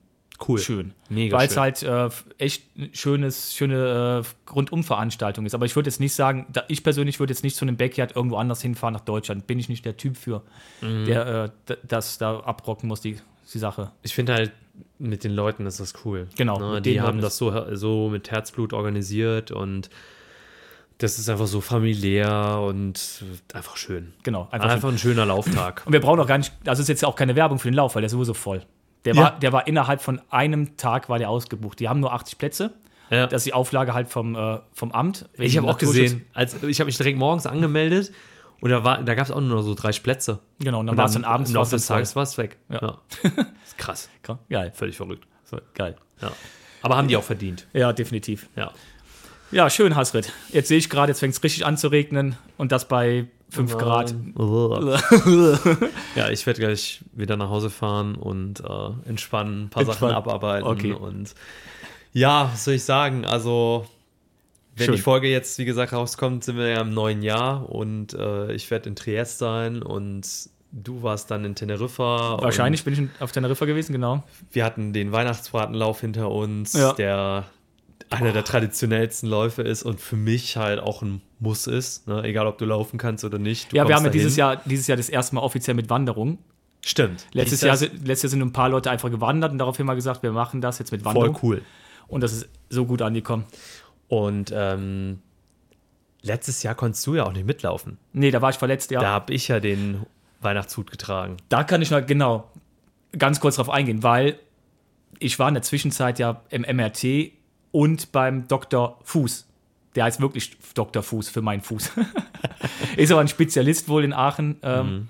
Cool. 0.46 0.58
schön. 0.58 0.92
Mega 1.08 1.36
Weil 1.38 1.46
es 1.46 1.54
schön. 1.54 1.62
halt 1.62 1.82
äh, 1.82 2.08
echt 2.38 2.62
eine 2.76 2.88
schönes, 2.92 3.54
schöne 3.54 4.22
äh, 4.24 4.50
Rundumveranstaltung 4.52 5.46
ist. 5.46 5.54
Aber 5.54 5.64
ich 5.66 5.74
würde 5.76 5.88
jetzt 5.88 6.00
nicht 6.00 6.14
sagen, 6.14 6.46
da, 6.52 6.64
ich 6.68 6.82
persönlich 6.84 7.20
würde 7.20 7.32
jetzt 7.32 7.42
nicht 7.44 7.56
zu 7.56 7.64
einem 7.64 7.76
Backyard 7.76 8.14
irgendwo 8.16 8.36
anders 8.36 8.60
hinfahren 8.62 8.92
nach 8.94 9.00
Deutschland. 9.00 9.46
Bin 9.46 9.58
ich 9.58 9.68
nicht 9.68 9.84
der 9.84 9.96
Typ 9.96 10.16
für, 10.16 10.42
Mhm. 10.82 11.04
der 11.06 11.52
äh, 11.68 11.76
das 11.86 12.18
da 12.18 12.40
abrocken 12.40 12.88
muss, 12.88 13.00
die, 13.00 13.18
die 13.52 13.58
Sache. 13.58 13.92
Ich 14.02 14.14
finde 14.14 14.34
halt, 14.34 14.52
mit 14.98 15.24
den 15.24 15.32
Leuten 15.32 15.64
ist 15.66 15.80
das 15.80 15.94
cool. 16.04 16.26
Genau, 16.36 16.58
Ne, 16.58 16.82
die 16.82 17.00
haben 17.00 17.20
das 17.20 17.36
so, 17.38 17.74
so 17.74 18.08
mit 18.10 18.30
Herzblut 18.30 18.72
organisiert 18.74 19.50
und 19.50 19.88
das 20.98 21.18
ist 21.18 21.28
einfach 21.28 21.46
so 21.46 21.60
familiär 21.60 22.58
und 22.66 23.22
einfach 23.52 23.76
schön. 23.76 24.12
Genau, 24.22 24.48
Einfach, 24.50 24.70
einfach. 24.70 24.88
ein 24.88 24.98
schöner 24.98 25.26
Lauftag. 25.26 25.82
Und 25.86 25.92
wir 25.92 26.00
brauchen 26.00 26.20
auch 26.20 26.26
gar 26.26 26.38
nicht, 26.38 26.52
also 26.66 26.80
ist 26.80 26.88
jetzt 26.88 27.04
auch 27.04 27.16
keine 27.16 27.36
Werbung 27.36 27.58
für 27.58 27.68
den 27.70 27.74
Lauf, 27.74 27.94
weil 27.94 28.00
der 28.02 28.06
ist 28.06 28.12
sowieso 28.12 28.32
voll. 28.34 28.62
Der, 29.06 29.14
Ja. 29.14 29.22
war, 29.22 29.38
der 29.38 29.52
war 29.52 29.66
innerhalb 29.66 30.02
von 30.02 30.20
einem 30.30 30.76
Tag 30.76 31.08
war 31.08 31.18
der 31.18 31.30
ausgebucht. 31.30 31.80
Die 31.80 31.88
haben 31.88 32.00
nur 32.00 32.12
80 32.12 32.36
Plätze. 32.38 32.74
Ja. 33.08 33.26
Das 33.26 33.40
ist 33.42 33.46
die 33.46 33.52
Auflage 33.54 33.94
halt 33.94 34.08
vom, 34.08 34.34
äh, 34.34 34.58
vom 34.74 34.92
Amt. 34.92 35.28
Ich 35.34 35.56
habe 35.56 35.68
auch 35.68 35.78
gesehen, 35.78 36.26
als, 36.34 36.60
ich 36.64 36.80
habe 36.80 36.86
mich 36.86 36.96
direkt 36.98 37.16
morgens 37.18 37.46
angemeldet 37.46 38.12
und 38.60 38.70
da, 38.70 38.82
war- 38.84 39.00
da 39.02 39.14
gab 39.14 39.24
es 39.26 39.30
auch 39.30 39.40
nur 39.40 39.62
so 39.62 39.74
30 39.74 40.02
Plätze. 40.02 40.40
Genau, 40.58 40.80
und 40.80 40.86
dann 40.88 40.96
war 40.96 41.04
es 41.06 41.12
dann 41.12 41.24
abends 41.24 41.50
Im 41.50 41.56
Laufe 41.56 41.70
des 41.76 41.86
Tages 41.86 42.16
war 42.16 42.24
es 42.24 42.36
weg. 42.36 42.56
Ja. 42.68 42.80
Ja. 42.82 42.98
ist 43.64 43.78
krass. 43.78 44.08
Geil. 44.50 44.72
Völlig 44.74 44.96
verrückt. 44.96 45.24
So, 45.44 45.58
geil. 45.74 45.94
Ja. 46.20 46.32
Aber 46.82 46.96
haben 46.96 47.06
die 47.08 47.16
auch 47.16 47.22
verdient. 47.22 47.66
Ja, 47.72 47.92
definitiv. 47.92 48.48
Ja. 48.56 48.72
Ja, 49.52 49.70
schön, 49.70 49.94
Hasrit. 49.94 50.32
Jetzt 50.48 50.66
sehe 50.66 50.78
ich 50.78 50.90
gerade, 50.90 51.10
jetzt 51.12 51.20
fängt 51.20 51.32
es 51.34 51.42
richtig 51.44 51.64
an 51.64 51.76
zu 51.76 51.86
regnen 51.88 52.36
und 52.56 52.72
das 52.72 52.88
bei 52.88 53.26
5 53.50 53.78
Grad. 53.78 54.14
Ja, 56.14 56.30
ich 56.30 56.46
werde 56.46 56.60
gleich 56.60 57.00
wieder 57.12 57.36
nach 57.36 57.48
Hause 57.50 57.70
fahren 57.70 58.14
und 58.16 58.60
äh, 58.60 59.08
entspannen, 59.08 59.64
ein 59.64 59.68
paar 59.70 59.82
Entspannen. 59.82 60.14
Sachen 60.14 60.16
abarbeiten. 60.16 60.66
Okay. 60.66 60.92
Und 60.92 61.34
ja, 62.12 62.50
was 62.52 62.64
soll 62.64 62.74
ich 62.74 62.84
sagen? 62.84 63.24
Also, 63.24 63.86
wenn 64.76 64.86
Schön. 64.86 64.94
die 64.96 65.00
Folge 65.00 65.28
jetzt, 65.28 65.58
wie 65.58 65.64
gesagt, 65.64 65.92
rauskommt, 65.92 66.44
sind 66.44 66.56
wir 66.56 66.68
ja 66.68 66.80
im 66.80 66.90
neuen 66.90 67.22
Jahr 67.22 67.68
und 67.70 68.14
äh, 68.14 68.52
ich 68.52 68.70
werde 68.70 68.88
in 68.88 68.96
Triest 68.96 69.38
sein 69.38 69.82
und 69.82 70.26
du 70.72 71.02
warst 71.02 71.30
dann 71.30 71.44
in 71.44 71.54
Teneriffa. 71.54 72.38
Wahrscheinlich 72.42 72.84
bin 72.84 72.92
ich 72.94 73.22
auf 73.22 73.32
Teneriffa 73.32 73.64
gewesen, 73.64 73.92
genau. 73.92 74.22
Wir 74.50 74.64
hatten 74.64 74.92
den 74.92 75.12
Weihnachtsbratenlauf 75.12 76.00
hinter 76.00 76.30
uns, 76.30 76.72
Ja. 76.74 76.92
der 76.92 77.44
einer 78.10 78.32
der 78.32 78.44
traditionellsten 78.44 79.28
Läufe 79.28 79.62
ist 79.62 79.82
und 79.82 80.00
für 80.00 80.16
mich 80.16 80.56
halt 80.56 80.78
auch 80.80 81.02
ein 81.02 81.22
Muss 81.40 81.66
ist. 81.66 82.06
Ne? 82.06 82.22
Egal, 82.22 82.46
ob 82.46 82.58
du 82.58 82.64
laufen 82.64 82.98
kannst 82.98 83.24
oder 83.24 83.38
nicht. 83.38 83.72
Ja, 83.72 83.86
wir 83.88 83.94
haben 83.96 84.04
ja 84.04 84.10
dieses 84.10 84.36
Jahr, 84.36 84.56
dieses 84.64 84.86
Jahr 84.86 84.96
das 84.96 85.08
erste 85.08 85.34
Mal 85.34 85.40
offiziell 85.42 85.74
mit 85.74 85.90
Wanderung. 85.90 86.38
Stimmt. 86.84 87.26
Letztes 87.32 87.62
Jahr, 87.62 87.76
letztes 87.76 88.22
Jahr 88.22 88.30
sind 88.30 88.42
ein 88.42 88.52
paar 88.52 88.68
Leute 88.68 88.90
einfach 88.90 89.10
gewandert 89.10 89.50
und 89.52 89.58
daraufhin 89.58 89.86
mal 89.86 89.94
gesagt, 89.94 90.22
wir 90.22 90.30
machen 90.32 90.60
das 90.60 90.78
jetzt 90.78 90.92
mit 90.92 91.02
voll 91.02 91.14
Wanderung. 91.14 91.38
cool. 91.42 91.62
Und 92.06 92.20
das 92.20 92.32
ist 92.32 92.48
so 92.70 92.86
gut 92.86 93.02
angekommen. 93.02 93.44
Und 94.06 94.52
ähm, 94.54 95.20
letztes 96.22 96.62
Jahr 96.62 96.76
konntest 96.76 97.04
du 97.06 97.16
ja 97.16 97.24
auch 97.24 97.32
nicht 97.32 97.46
mitlaufen. 97.46 97.98
Nee, 98.12 98.30
da 98.30 98.40
war 98.40 98.50
ich 98.50 98.56
verletzt, 98.56 98.92
ja. 98.92 99.00
Da 99.00 99.06
Da, 99.06 99.12
habe 99.12 99.34
ich 99.34 99.48
ja 99.48 99.58
den 99.58 100.06
Weihnachtshut 100.40 100.90
getragen. 100.92 101.38
kann 101.66 101.82
ich 101.82 101.90
noch 101.90 102.06
genau 102.06 102.50
ganz 103.18 103.40
kurz 103.40 103.56
drauf 103.56 103.70
eingehen, 103.70 104.02
weil 104.04 104.38
ich 105.18 105.38
war 105.38 105.48
in 105.48 105.54
der 105.54 105.62
Zwischenzeit 105.62 106.18
ja 106.18 106.42
im 106.50 106.62
MRT 106.62 107.32
und 107.72 108.12
beim 108.12 108.48
Dr. 108.48 108.98
Fuß. 109.04 109.46
Der 109.94 110.04
heißt 110.04 110.20
wirklich 110.20 110.56
Dr. 110.74 111.02
Fuß 111.02 111.28
für 111.28 111.42
meinen 111.42 111.62
Fuß. 111.62 111.92
ist 112.96 113.10
aber 113.12 113.20
ein 113.20 113.28
Spezialist 113.28 113.88
wohl 113.88 114.04
in 114.04 114.12
Aachen. 114.12 114.56
Ähm, 114.62 115.08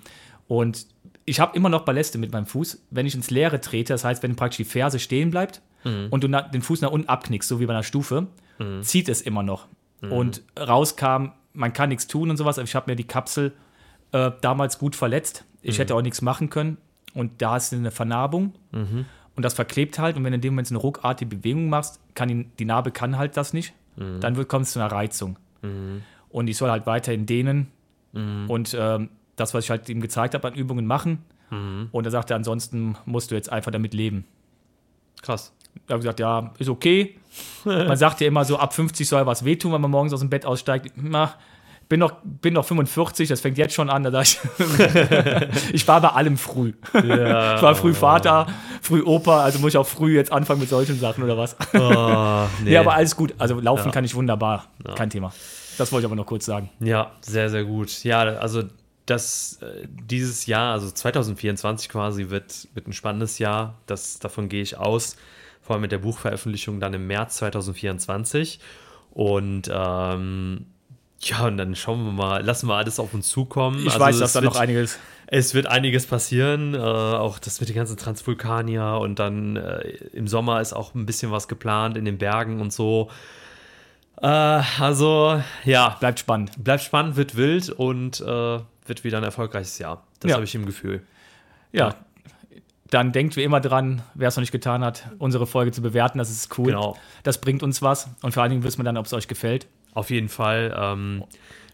Und 0.49 0.87
ich 1.25 1.41
habe 1.41 1.57
immer 1.57 1.69
noch 1.69 1.85
Balleste 1.85 2.19
mit 2.19 2.33
meinem 2.33 2.47
Fuß. 2.47 2.83
Wenn 2.91 3.05
ich 3.07 3.15
ins 3.15 3.31
Leere 3.31 3.61
trete, 3.61 3.93
das 3.93 4.05
heißt, 4.05 4.23
wenn 4.23 4.37
praktisch 4.37 4.59
die 4.59 4.65
Ferse 4.65 4.99
stehen 4.99 5.31
bleibt 5.31 5.61
und 6.11 6.25
du 6.25 6.29
den 6.29 6.63
Fuß 6.63 6.81
nach 6.83 6.91
unten 6.91 7.09
abknickst, 7.09 7.49
so 7.49 7.61
wie 7.61 7.67
bei 7.67 7.73
einer 7.73 7.83
Stufe, 7.85 8.27
zieht 8.83 9.09
es 9.09 9.21
immer 9.23 9.43
noch. 9.43 9.67
Und 10.01 10.43
rauskam, 10.59 11.33
man 11.53 11.73
kann 11.73 11.89
nichts 11.91 12.07
tun 12.07 12.31
und 12.31 12.37
sowas, 12.37 12.59
aber 12.59 12.65
ich 12.67 12.75
habe 12.75 12.91
mir 12.91 12.97
die 12.97 13.05
Kapsel 13.05 13.53
äh, 14.13 14.31
damals 14.41 14.79
gut 14.79 14.95
verletzt. 14.97 15.45
Ich 15.63 15.79
hätte 15.79 15.95
auch 15.95 16.03
nichts 16.03 16.23
machen 16.23 16.49
können. 16.51 16.77
Und 17.15 17.41
da 17.43 17.57
ist 17.57 17.73
eine 17.73 17.91
Vernarbung 17.91 18.53
und 19.37 19.45
das 19.45 19.55
verklebt 19.55 19.99
halt. 19.99 20.17
Und 20.17 20.25
wenn 20.25 20.33
du 20.33 20.37
in 20.37 20.41
dem 20.41 20.55
Moment 20.55 20.69
so 20.69 20.75
eine 20.75 20.81
ruckartige 20.83 21.37
Bewegung 21.37 21.69
machst, 21.69 22.01
kann 22.15 22.29
die, 22.29 22.45
die 22.59 22.65
Narbe 22.65 22.91
kann 22.91 23.17
halt 23.19 23.37
das 23.37 23.53
nicht. 23.53 23.73
Dann 23.97 24.37
wird- 24.37 24.49
kommt 24.49 24.67
es 24.67 24.73
zu 24.73 24.79
einer 24.81 24.91
Reizung. 24.93 25.39
Und 26.29 26.49
ich 26.49 26.57
soll 26.57 26.71
halt 26.71 26.87
weiterhin 26.87 27.25
dehnen 27.27 27.69
und 28.13 28.75
ähm, 28.79 29.11
das, 29.37 29.53
was 29.55 29.65
ich 29.65 29.71
halt 29.71 29.89
ihm 29.89 30.01
gezeigt 30.01 30.35
habe 30.35 30.49
an 30.49 30.55
Übungen 30.55 30.87
machen. 30.87 31.23
Mhm. 31.51 31.89
Und 31.93 32.05
er 32.07 32.11
sagte, 32.11 32.35
ansonsten 32.35 32.97
musst 33.05 33.31
du 33.31 33.35
jetzt 33.35 33.53
einfach 33.53 33.71
damit 33.71 33.93
leben. 33.95 34.25
Krass. 35.23 35.53
Da 35.87 35.93
habe 35.93 35.99
ich 36.01 36.05
gesagt, 36.05 36.21
ja, 36.21 36.53
ist 36.59 36.69
okay. 36.71 37.17
Man 37.65 37.97
sagt 37.97 38.21
ja 38.23 38.27
immer 38.27 38.45
so, 38.45 38.59
ab 38.59 38.73
50 38.75 39.07
soll 39.09 39.27
was 39.27 39.45
wehtun, 39.45 39.73
wenn 39.73 39.81
man 39.83 39.91
morgens 39.91 40.13
aus 40.15 40.21
dem 40.21 40.31
Bett 40.31 40.47
aussteigt. 40.47 40.93
Na, 40.97 41.35
bin 41.89 42.01
noch, 42.01 42.15
bin 42.25 42.55
noch 42.55 42.65
45, 42.65 43.29
das 43.29 43.41
fängt 43.43 43.59
jetzt 43.59 43.75
schon 43.75 43.91
an. 43.91 44.05
Ich, 44.23 44.39
ich 45.73 45.87
war 45.87 46.01
bei 46.01 46.09
allem 46.09 46.37
früh. 46.39 46.73
Ja. 46.95 47.57
Ich 47.57 47.63
war 47.63 47.75
früh 47.75 47.93
Vater, 47.95 48.47
früh 48.87 49.03
Opa, 49.03 49.43
also 49.43 49.59
muss 49.59 49.71
ich 49.71 49.79
auch 49.79 49.87
früh 49.87 50.15
jetzt 50.15 50.33
anfangen 50.33 50.61
mit 50.61 50.69
solchen 50.69 50.99
Sachen 50.99 51.25
oder 51.25 51.37
was. 51.37 51.57
Oh, 51.75 52.47
nee. 52.65 52.73
ja, 52.73 52.81
aber 52.81 52.95
alles 52.95 53.17
gut. 53.17 53.35
Also 53.39 53.61
laufen 53.61 53.87
ja. 53.87 53.93
kann 53.93 54.05
ich 54.05 54.15
wunderbar. 54.15 54.67
Ja. 54.87 54.95
Kein 54.95 55.11
Thema. 55.11 55.33
Das 55.79 55.93
wollte 55.93 56.05
ich 56.05 56.07
aber 56.07 56.17
noch 56.17 56.27
kurz 56.27 56.47
sagen. 56.47 56.71
Ja, 56.81 57.13
sehr, 57.21 57.51
sehr 57.51 57.65
gut. 57.65 58.05
Ja, 58.05 58.21
also 58.21 58.63
das, 59.05 59.59
äh, 59.63 59.87
dieses 59.89 60.47
Jahr, 60.47 60.73
also 60.73 60.91
2024 60.91 61.89
quasi, 61.89 62.31
wird, 62.31 62.69
wird 62.75 62.87
ein 62.87 62.93
spannendes 62.93 63.39
Jahr. 63.39 63.75
Das, 63.87 64.19
davon 64.19 64.49
gehe 64.49 64.63
ich 64.63 64.79
aus. 64.79 65.17
Vor 65.63 65.75
allem 65.75 65.83
mit 65.83 65.93
der 65.93 65.99
Buchveröffentlichung 65.99 66.81
dann 66.81 66.95
im 66.95 67.07
März 67.07 67.37
2024. 67.37 68.61
Und 69.11 69.71
ähm, 69.73 70.67
ja, 71.21 71.47
und 71.47 71.57
dann 71.57 71.75
schauen 71.75 72.05
wir 72.05 72.13
mal, 72.13 72.45
lassen 72.45 72.69
wir 72.69 72.75
alles 72.75 73.01
auf 73.01 73.15
uns 73.15 73.29
zukommen. 73.29 73.81
Ich 73.81 73.87
also 73.87 74.01
weiß, 74.01 74.19
dass 74.19 74.33
da 74.33 74.41
noch 74.41 74.57
einiges. 74.57 74.99
Es 75.29 75.55
wird 75.55 75.67
einiges 75.67 76.07
passieren, 76.07 76.75
äh, 76.75 76.79
auch 76.79 77.39
das 77.39 77.59
mit 77.61 77.69
den 77.69 77.77
ganzen 77.77 77.97
Transvulkanier 77.97 78.99
und 79.01 79.19
dann 79.19 79.57
äh, 79.57 79.81
im 80.13 80.29
Sommer 80.29 80.61
ist 80.61 80.73
auch 80.73 80.95
ein 80.95 81.05
bisschen 81.05 81.33
was 81.33 81.49
geplant 81.49 81.97
in 81.97 82.05
den 82.05 82.17
Bergen 82.17 82.61
und 82.61 82.73
so. 82.73 83.11
Äh, 84.23 84.27
also, 84.27 85.43
ja. 85.65 85.97
Bleibt 86.01 86.21
spannend. 86.21 86.53
Bleibt 86.63 86.83
spannend, 86.83 87.17
wird 87.17 87.37
wild 87.37 87.71
und 87.71 88.21
äh, 88.21 88.61
wird 88.87 89.05
wieder 89.05 89.19
ein 89.19 89.25
erfolgreiches 89.25 89.79
Jahr. 89.79 90.07
Das 90.21 90.31
ja. 90.31 90.37
habe 90.37 90.45
ich 90.45 90.55
im 90.55 90.65
Gefühl. 90.65 91.03
Ja. 91.73 91.89
ja. 91.89 91.95
Dann 92.91 93.11
denkt 93.11 93.35
wie 93.35 93.43
immer 93.43 93.61
dran, 93.61 94.03
wer 94.15 94.29
es 94.29 94.37
noch 94.37 94.43
nicht 94.43 94.53
getan 94.53 94.85
hat, 94.85 95.09
unsere 95.19 95.49
Folge 95.49 95.73
zu 95.73 95.83
bewerten. 95.83 96.19
Das 96.19 96.31
ist 96.31 96.57
cool. 96.57 96.67
Genau. 96.67 96.97
Das 97.25 97.41
bringt 97.41 97.65
uns 97.65 97.83
was. 97.83 98.09
Und 98.23 98.33
vor 98.33 98.45
allen 98.45 98.51
Dingen 98.51 98.63
wissen 98.63 98.79
wir 98.79 98.85
dann, 98.85 98.97
ob 98.97 99.07
es 99.07 99.13
euch 99.13 99.27
gefällt. 99.27 99.67
Auf 99.93 100.11
jeden 100.11 100.29
Fall. 100.29 100.75
Ähm, 100.79 101.25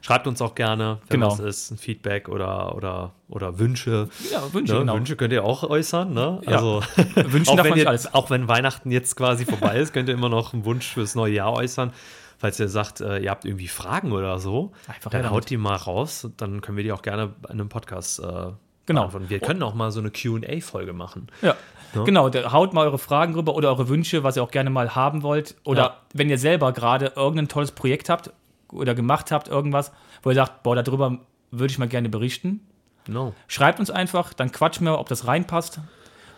schreibt 0.02 0.26
uns 0.26 0.42
auch 0.42 0.54
gerne, 0.54 0.98
wenn 1.08 1.20
genau. 1.20 1.32
was 1.32 1.38
ist, 1.38 1.70
ein 1.70 1.78
Feedback 1.78 2.28
oder, 2.28 2.74
oder, 2.74 3.12
oder 3.28 3.58
Wünsche. 3.58 4.08
Ja, 4.30 4.52
Wünsche, 4.52 4.74
ne? 4.74 4.80
genau. 4.80 4.94
Wünsche 4.96 5.16
könnt 5.16 5.32
ihr 5.32 5.44
auch 5.44 5.62
äußern. 5.62 6.12
Ne? 6.12 6.40
Ja. 6.46 6.56
Also, 6.56 6.82
Wünschen 7.14 7.58
auch, 7.58 7.64
wenn 7.64 7.76
ihr, 7.76 7.88
alles. 7.88 8.12
auch 8.12 8.28
wenn 8.28 8.48
Weihnachten 8.48 8.90
jetzt 8.90 9.16
quasi 9.16 9.46
vorbei 9.46 9.78
ist, 9.78 9.94
könnt 9.94 10.08
ihr 10.10 10.14
immer 10.14 10.28
noch 10.28 10.52
einen 10.52 10.66
Wunsch 10.66 10.88
fürs 10.88 11.14
neue 11.14 11.32
Jahr 11.32 11.52
äußern. 11.54 11.92
Falls 12.36 12.58
ihr 12.58 12.68
sagt, 12.68 13.00
äh, 13.00 13.20
ihr 13.20 13.30
habt 13.30 13.44
irgendwie 13.44 13.68
Fragen 13.68 14.10
oder 14.10 14.40
so, 14.40 14.72
Einfach 14.88 15.12
dann 15.12 15.30
haut 15.30 15.48
die 15.48 15.56
mal 15.56 15.76
raus. 15.76 16.28
Dann 16.36 16.60
können 16.60 16.76
wir 16.76 16.84
die 16.84 16.90
auch 16.90 17.02
gerne 17.02 17.34
in 17.44 17.52
einem 17.52 17.68
Podcast 17.68 18.18
äh, 18.18 18.50
Genau. 18.86 19.08
Und 19.12 19.30
wir 19.30 19.38
können 19.38 19.62
auch 19.62 19.74
mal 19.74 19.92
so 19.92 20.00
eine 20.00 20.10
QA-Folge 20.10 20.92
machen. 20.92 21.28
Ja. 21.40 21.54
ja. 21.94 22.02
Genau, 22.02 22.32
haut 22.50 22.72
mal 22.72 22.86
eure 22.86 22.98
Fragen 22.98 23.34
rüber 23.34 23.54
oder 23.54 23.68
eure 23.68 23.88
Wünsche, 23.88 24.24
was 24.24 24.36
ihr 24.36 24.42
auch 24.42 24.50
gerne 24.50 24.70
mal 24.70 24.94
haben 24.94 25.22
wollt. 25.22 25.54
Oder 25.64 25.82
ja. 25.82 25.96
wenn 26.14 26.28
ihr 26.28 26.38
selber 26.38 26.72
gerade 26.72 27.12
irgendein 27.14 27.48
tolles 27.48 27.70
Projekt 27.70 28.08
habt 28.08 28.32
oder 28.72 28.94
gemacht 28.94 29.30
habt, 29.30 29.48
irgendwas, 29.48 29.92
wo 30.22 30.30
ihr 30.30 30.36
sagt, 30.36 30.62
boah, 30.62 30.76
darüber 30.76 31.18
würde 31.50 31.70
ich 31.70 31.78
mal 31.78 31.88
gerne 31.88 32.08
berichten. 32.08 32.60
No. 33.06 33.34
Schreibt 33.48 33.80
uns 33.80 33.90
einfach, 33.90 34.32
dann 34.32 34.52
quatschen 34.52 34.86
wir, 34.86 34.98
ob 34.98 35.08
das 35.08 35.26
reinpasst. 35.26 35.80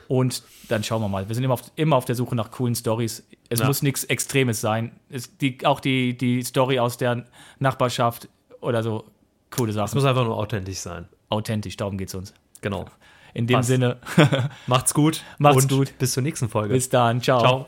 Und 0.07 0.43
dann 0.69 0.85
schauen 0.85 1.01
wir 1.01 1.09
mal. 1.09 1.29
Wir 1.29 1.35
sind 1.35 1.45
immer 1.45 1.55
auf, 1.55 1.63
immer 1.77 1.97
auf 1.97 2.05
der 2.05 2.15
Suche 2.15 2.35
nach 2.35 2.51
coolen 2.51 2.75
Stories. 2.75 3.27
Es 3.49 3.61
ja. 3.61 3.67
muss 3.67 3.81
nichts 3.81 4.05
Extremes 4.05 4.61
sein. 4.61 4.93
Es, 5.09 5.39
die, 5.39 5.65
auch 5.65 5.81
die, 5.81 6.17
die 6.17 6.43
Story 6.43 6.79
aus 6.79 6.99
der 6.99 7.25
Nachbarschaft 7.59 8.29
oder 8.61 8.83
so, 8.83 9.05
coole 9.51 9.73
Sachen. 9.73 9.87
Es 9.87 9.95
muss 9.95 10.05
einfach 10.05 10.25
nur 10.25 10.37
authentisch 10.37 10.79
sein 10.79 11.09
authentisch, 11.35 11.77
darum 11.77 11.99
geht 11.99 12.09
es 12.09 12.15
uns. 12.15 12.35
Genau. 12.61 12.87
In 13.35 13.47
dem 13.47 13.57
Passt. 13.57 13.69
Sinne. 13.69 13.99
Macht's 14.67 14.95
gut. 14.95 15.23
Macht's 15.39 15.69
gut. 15.69 15.93
Bis 15.99 16.13
zur 16.13 16.23
nächsten 16.23 16.49
Folge. 16.49 16.73
Bis 16.73 16.89
dann. 16.89 17.21
Ciao. 17.21 17.41
Ciao. 17.41 17.67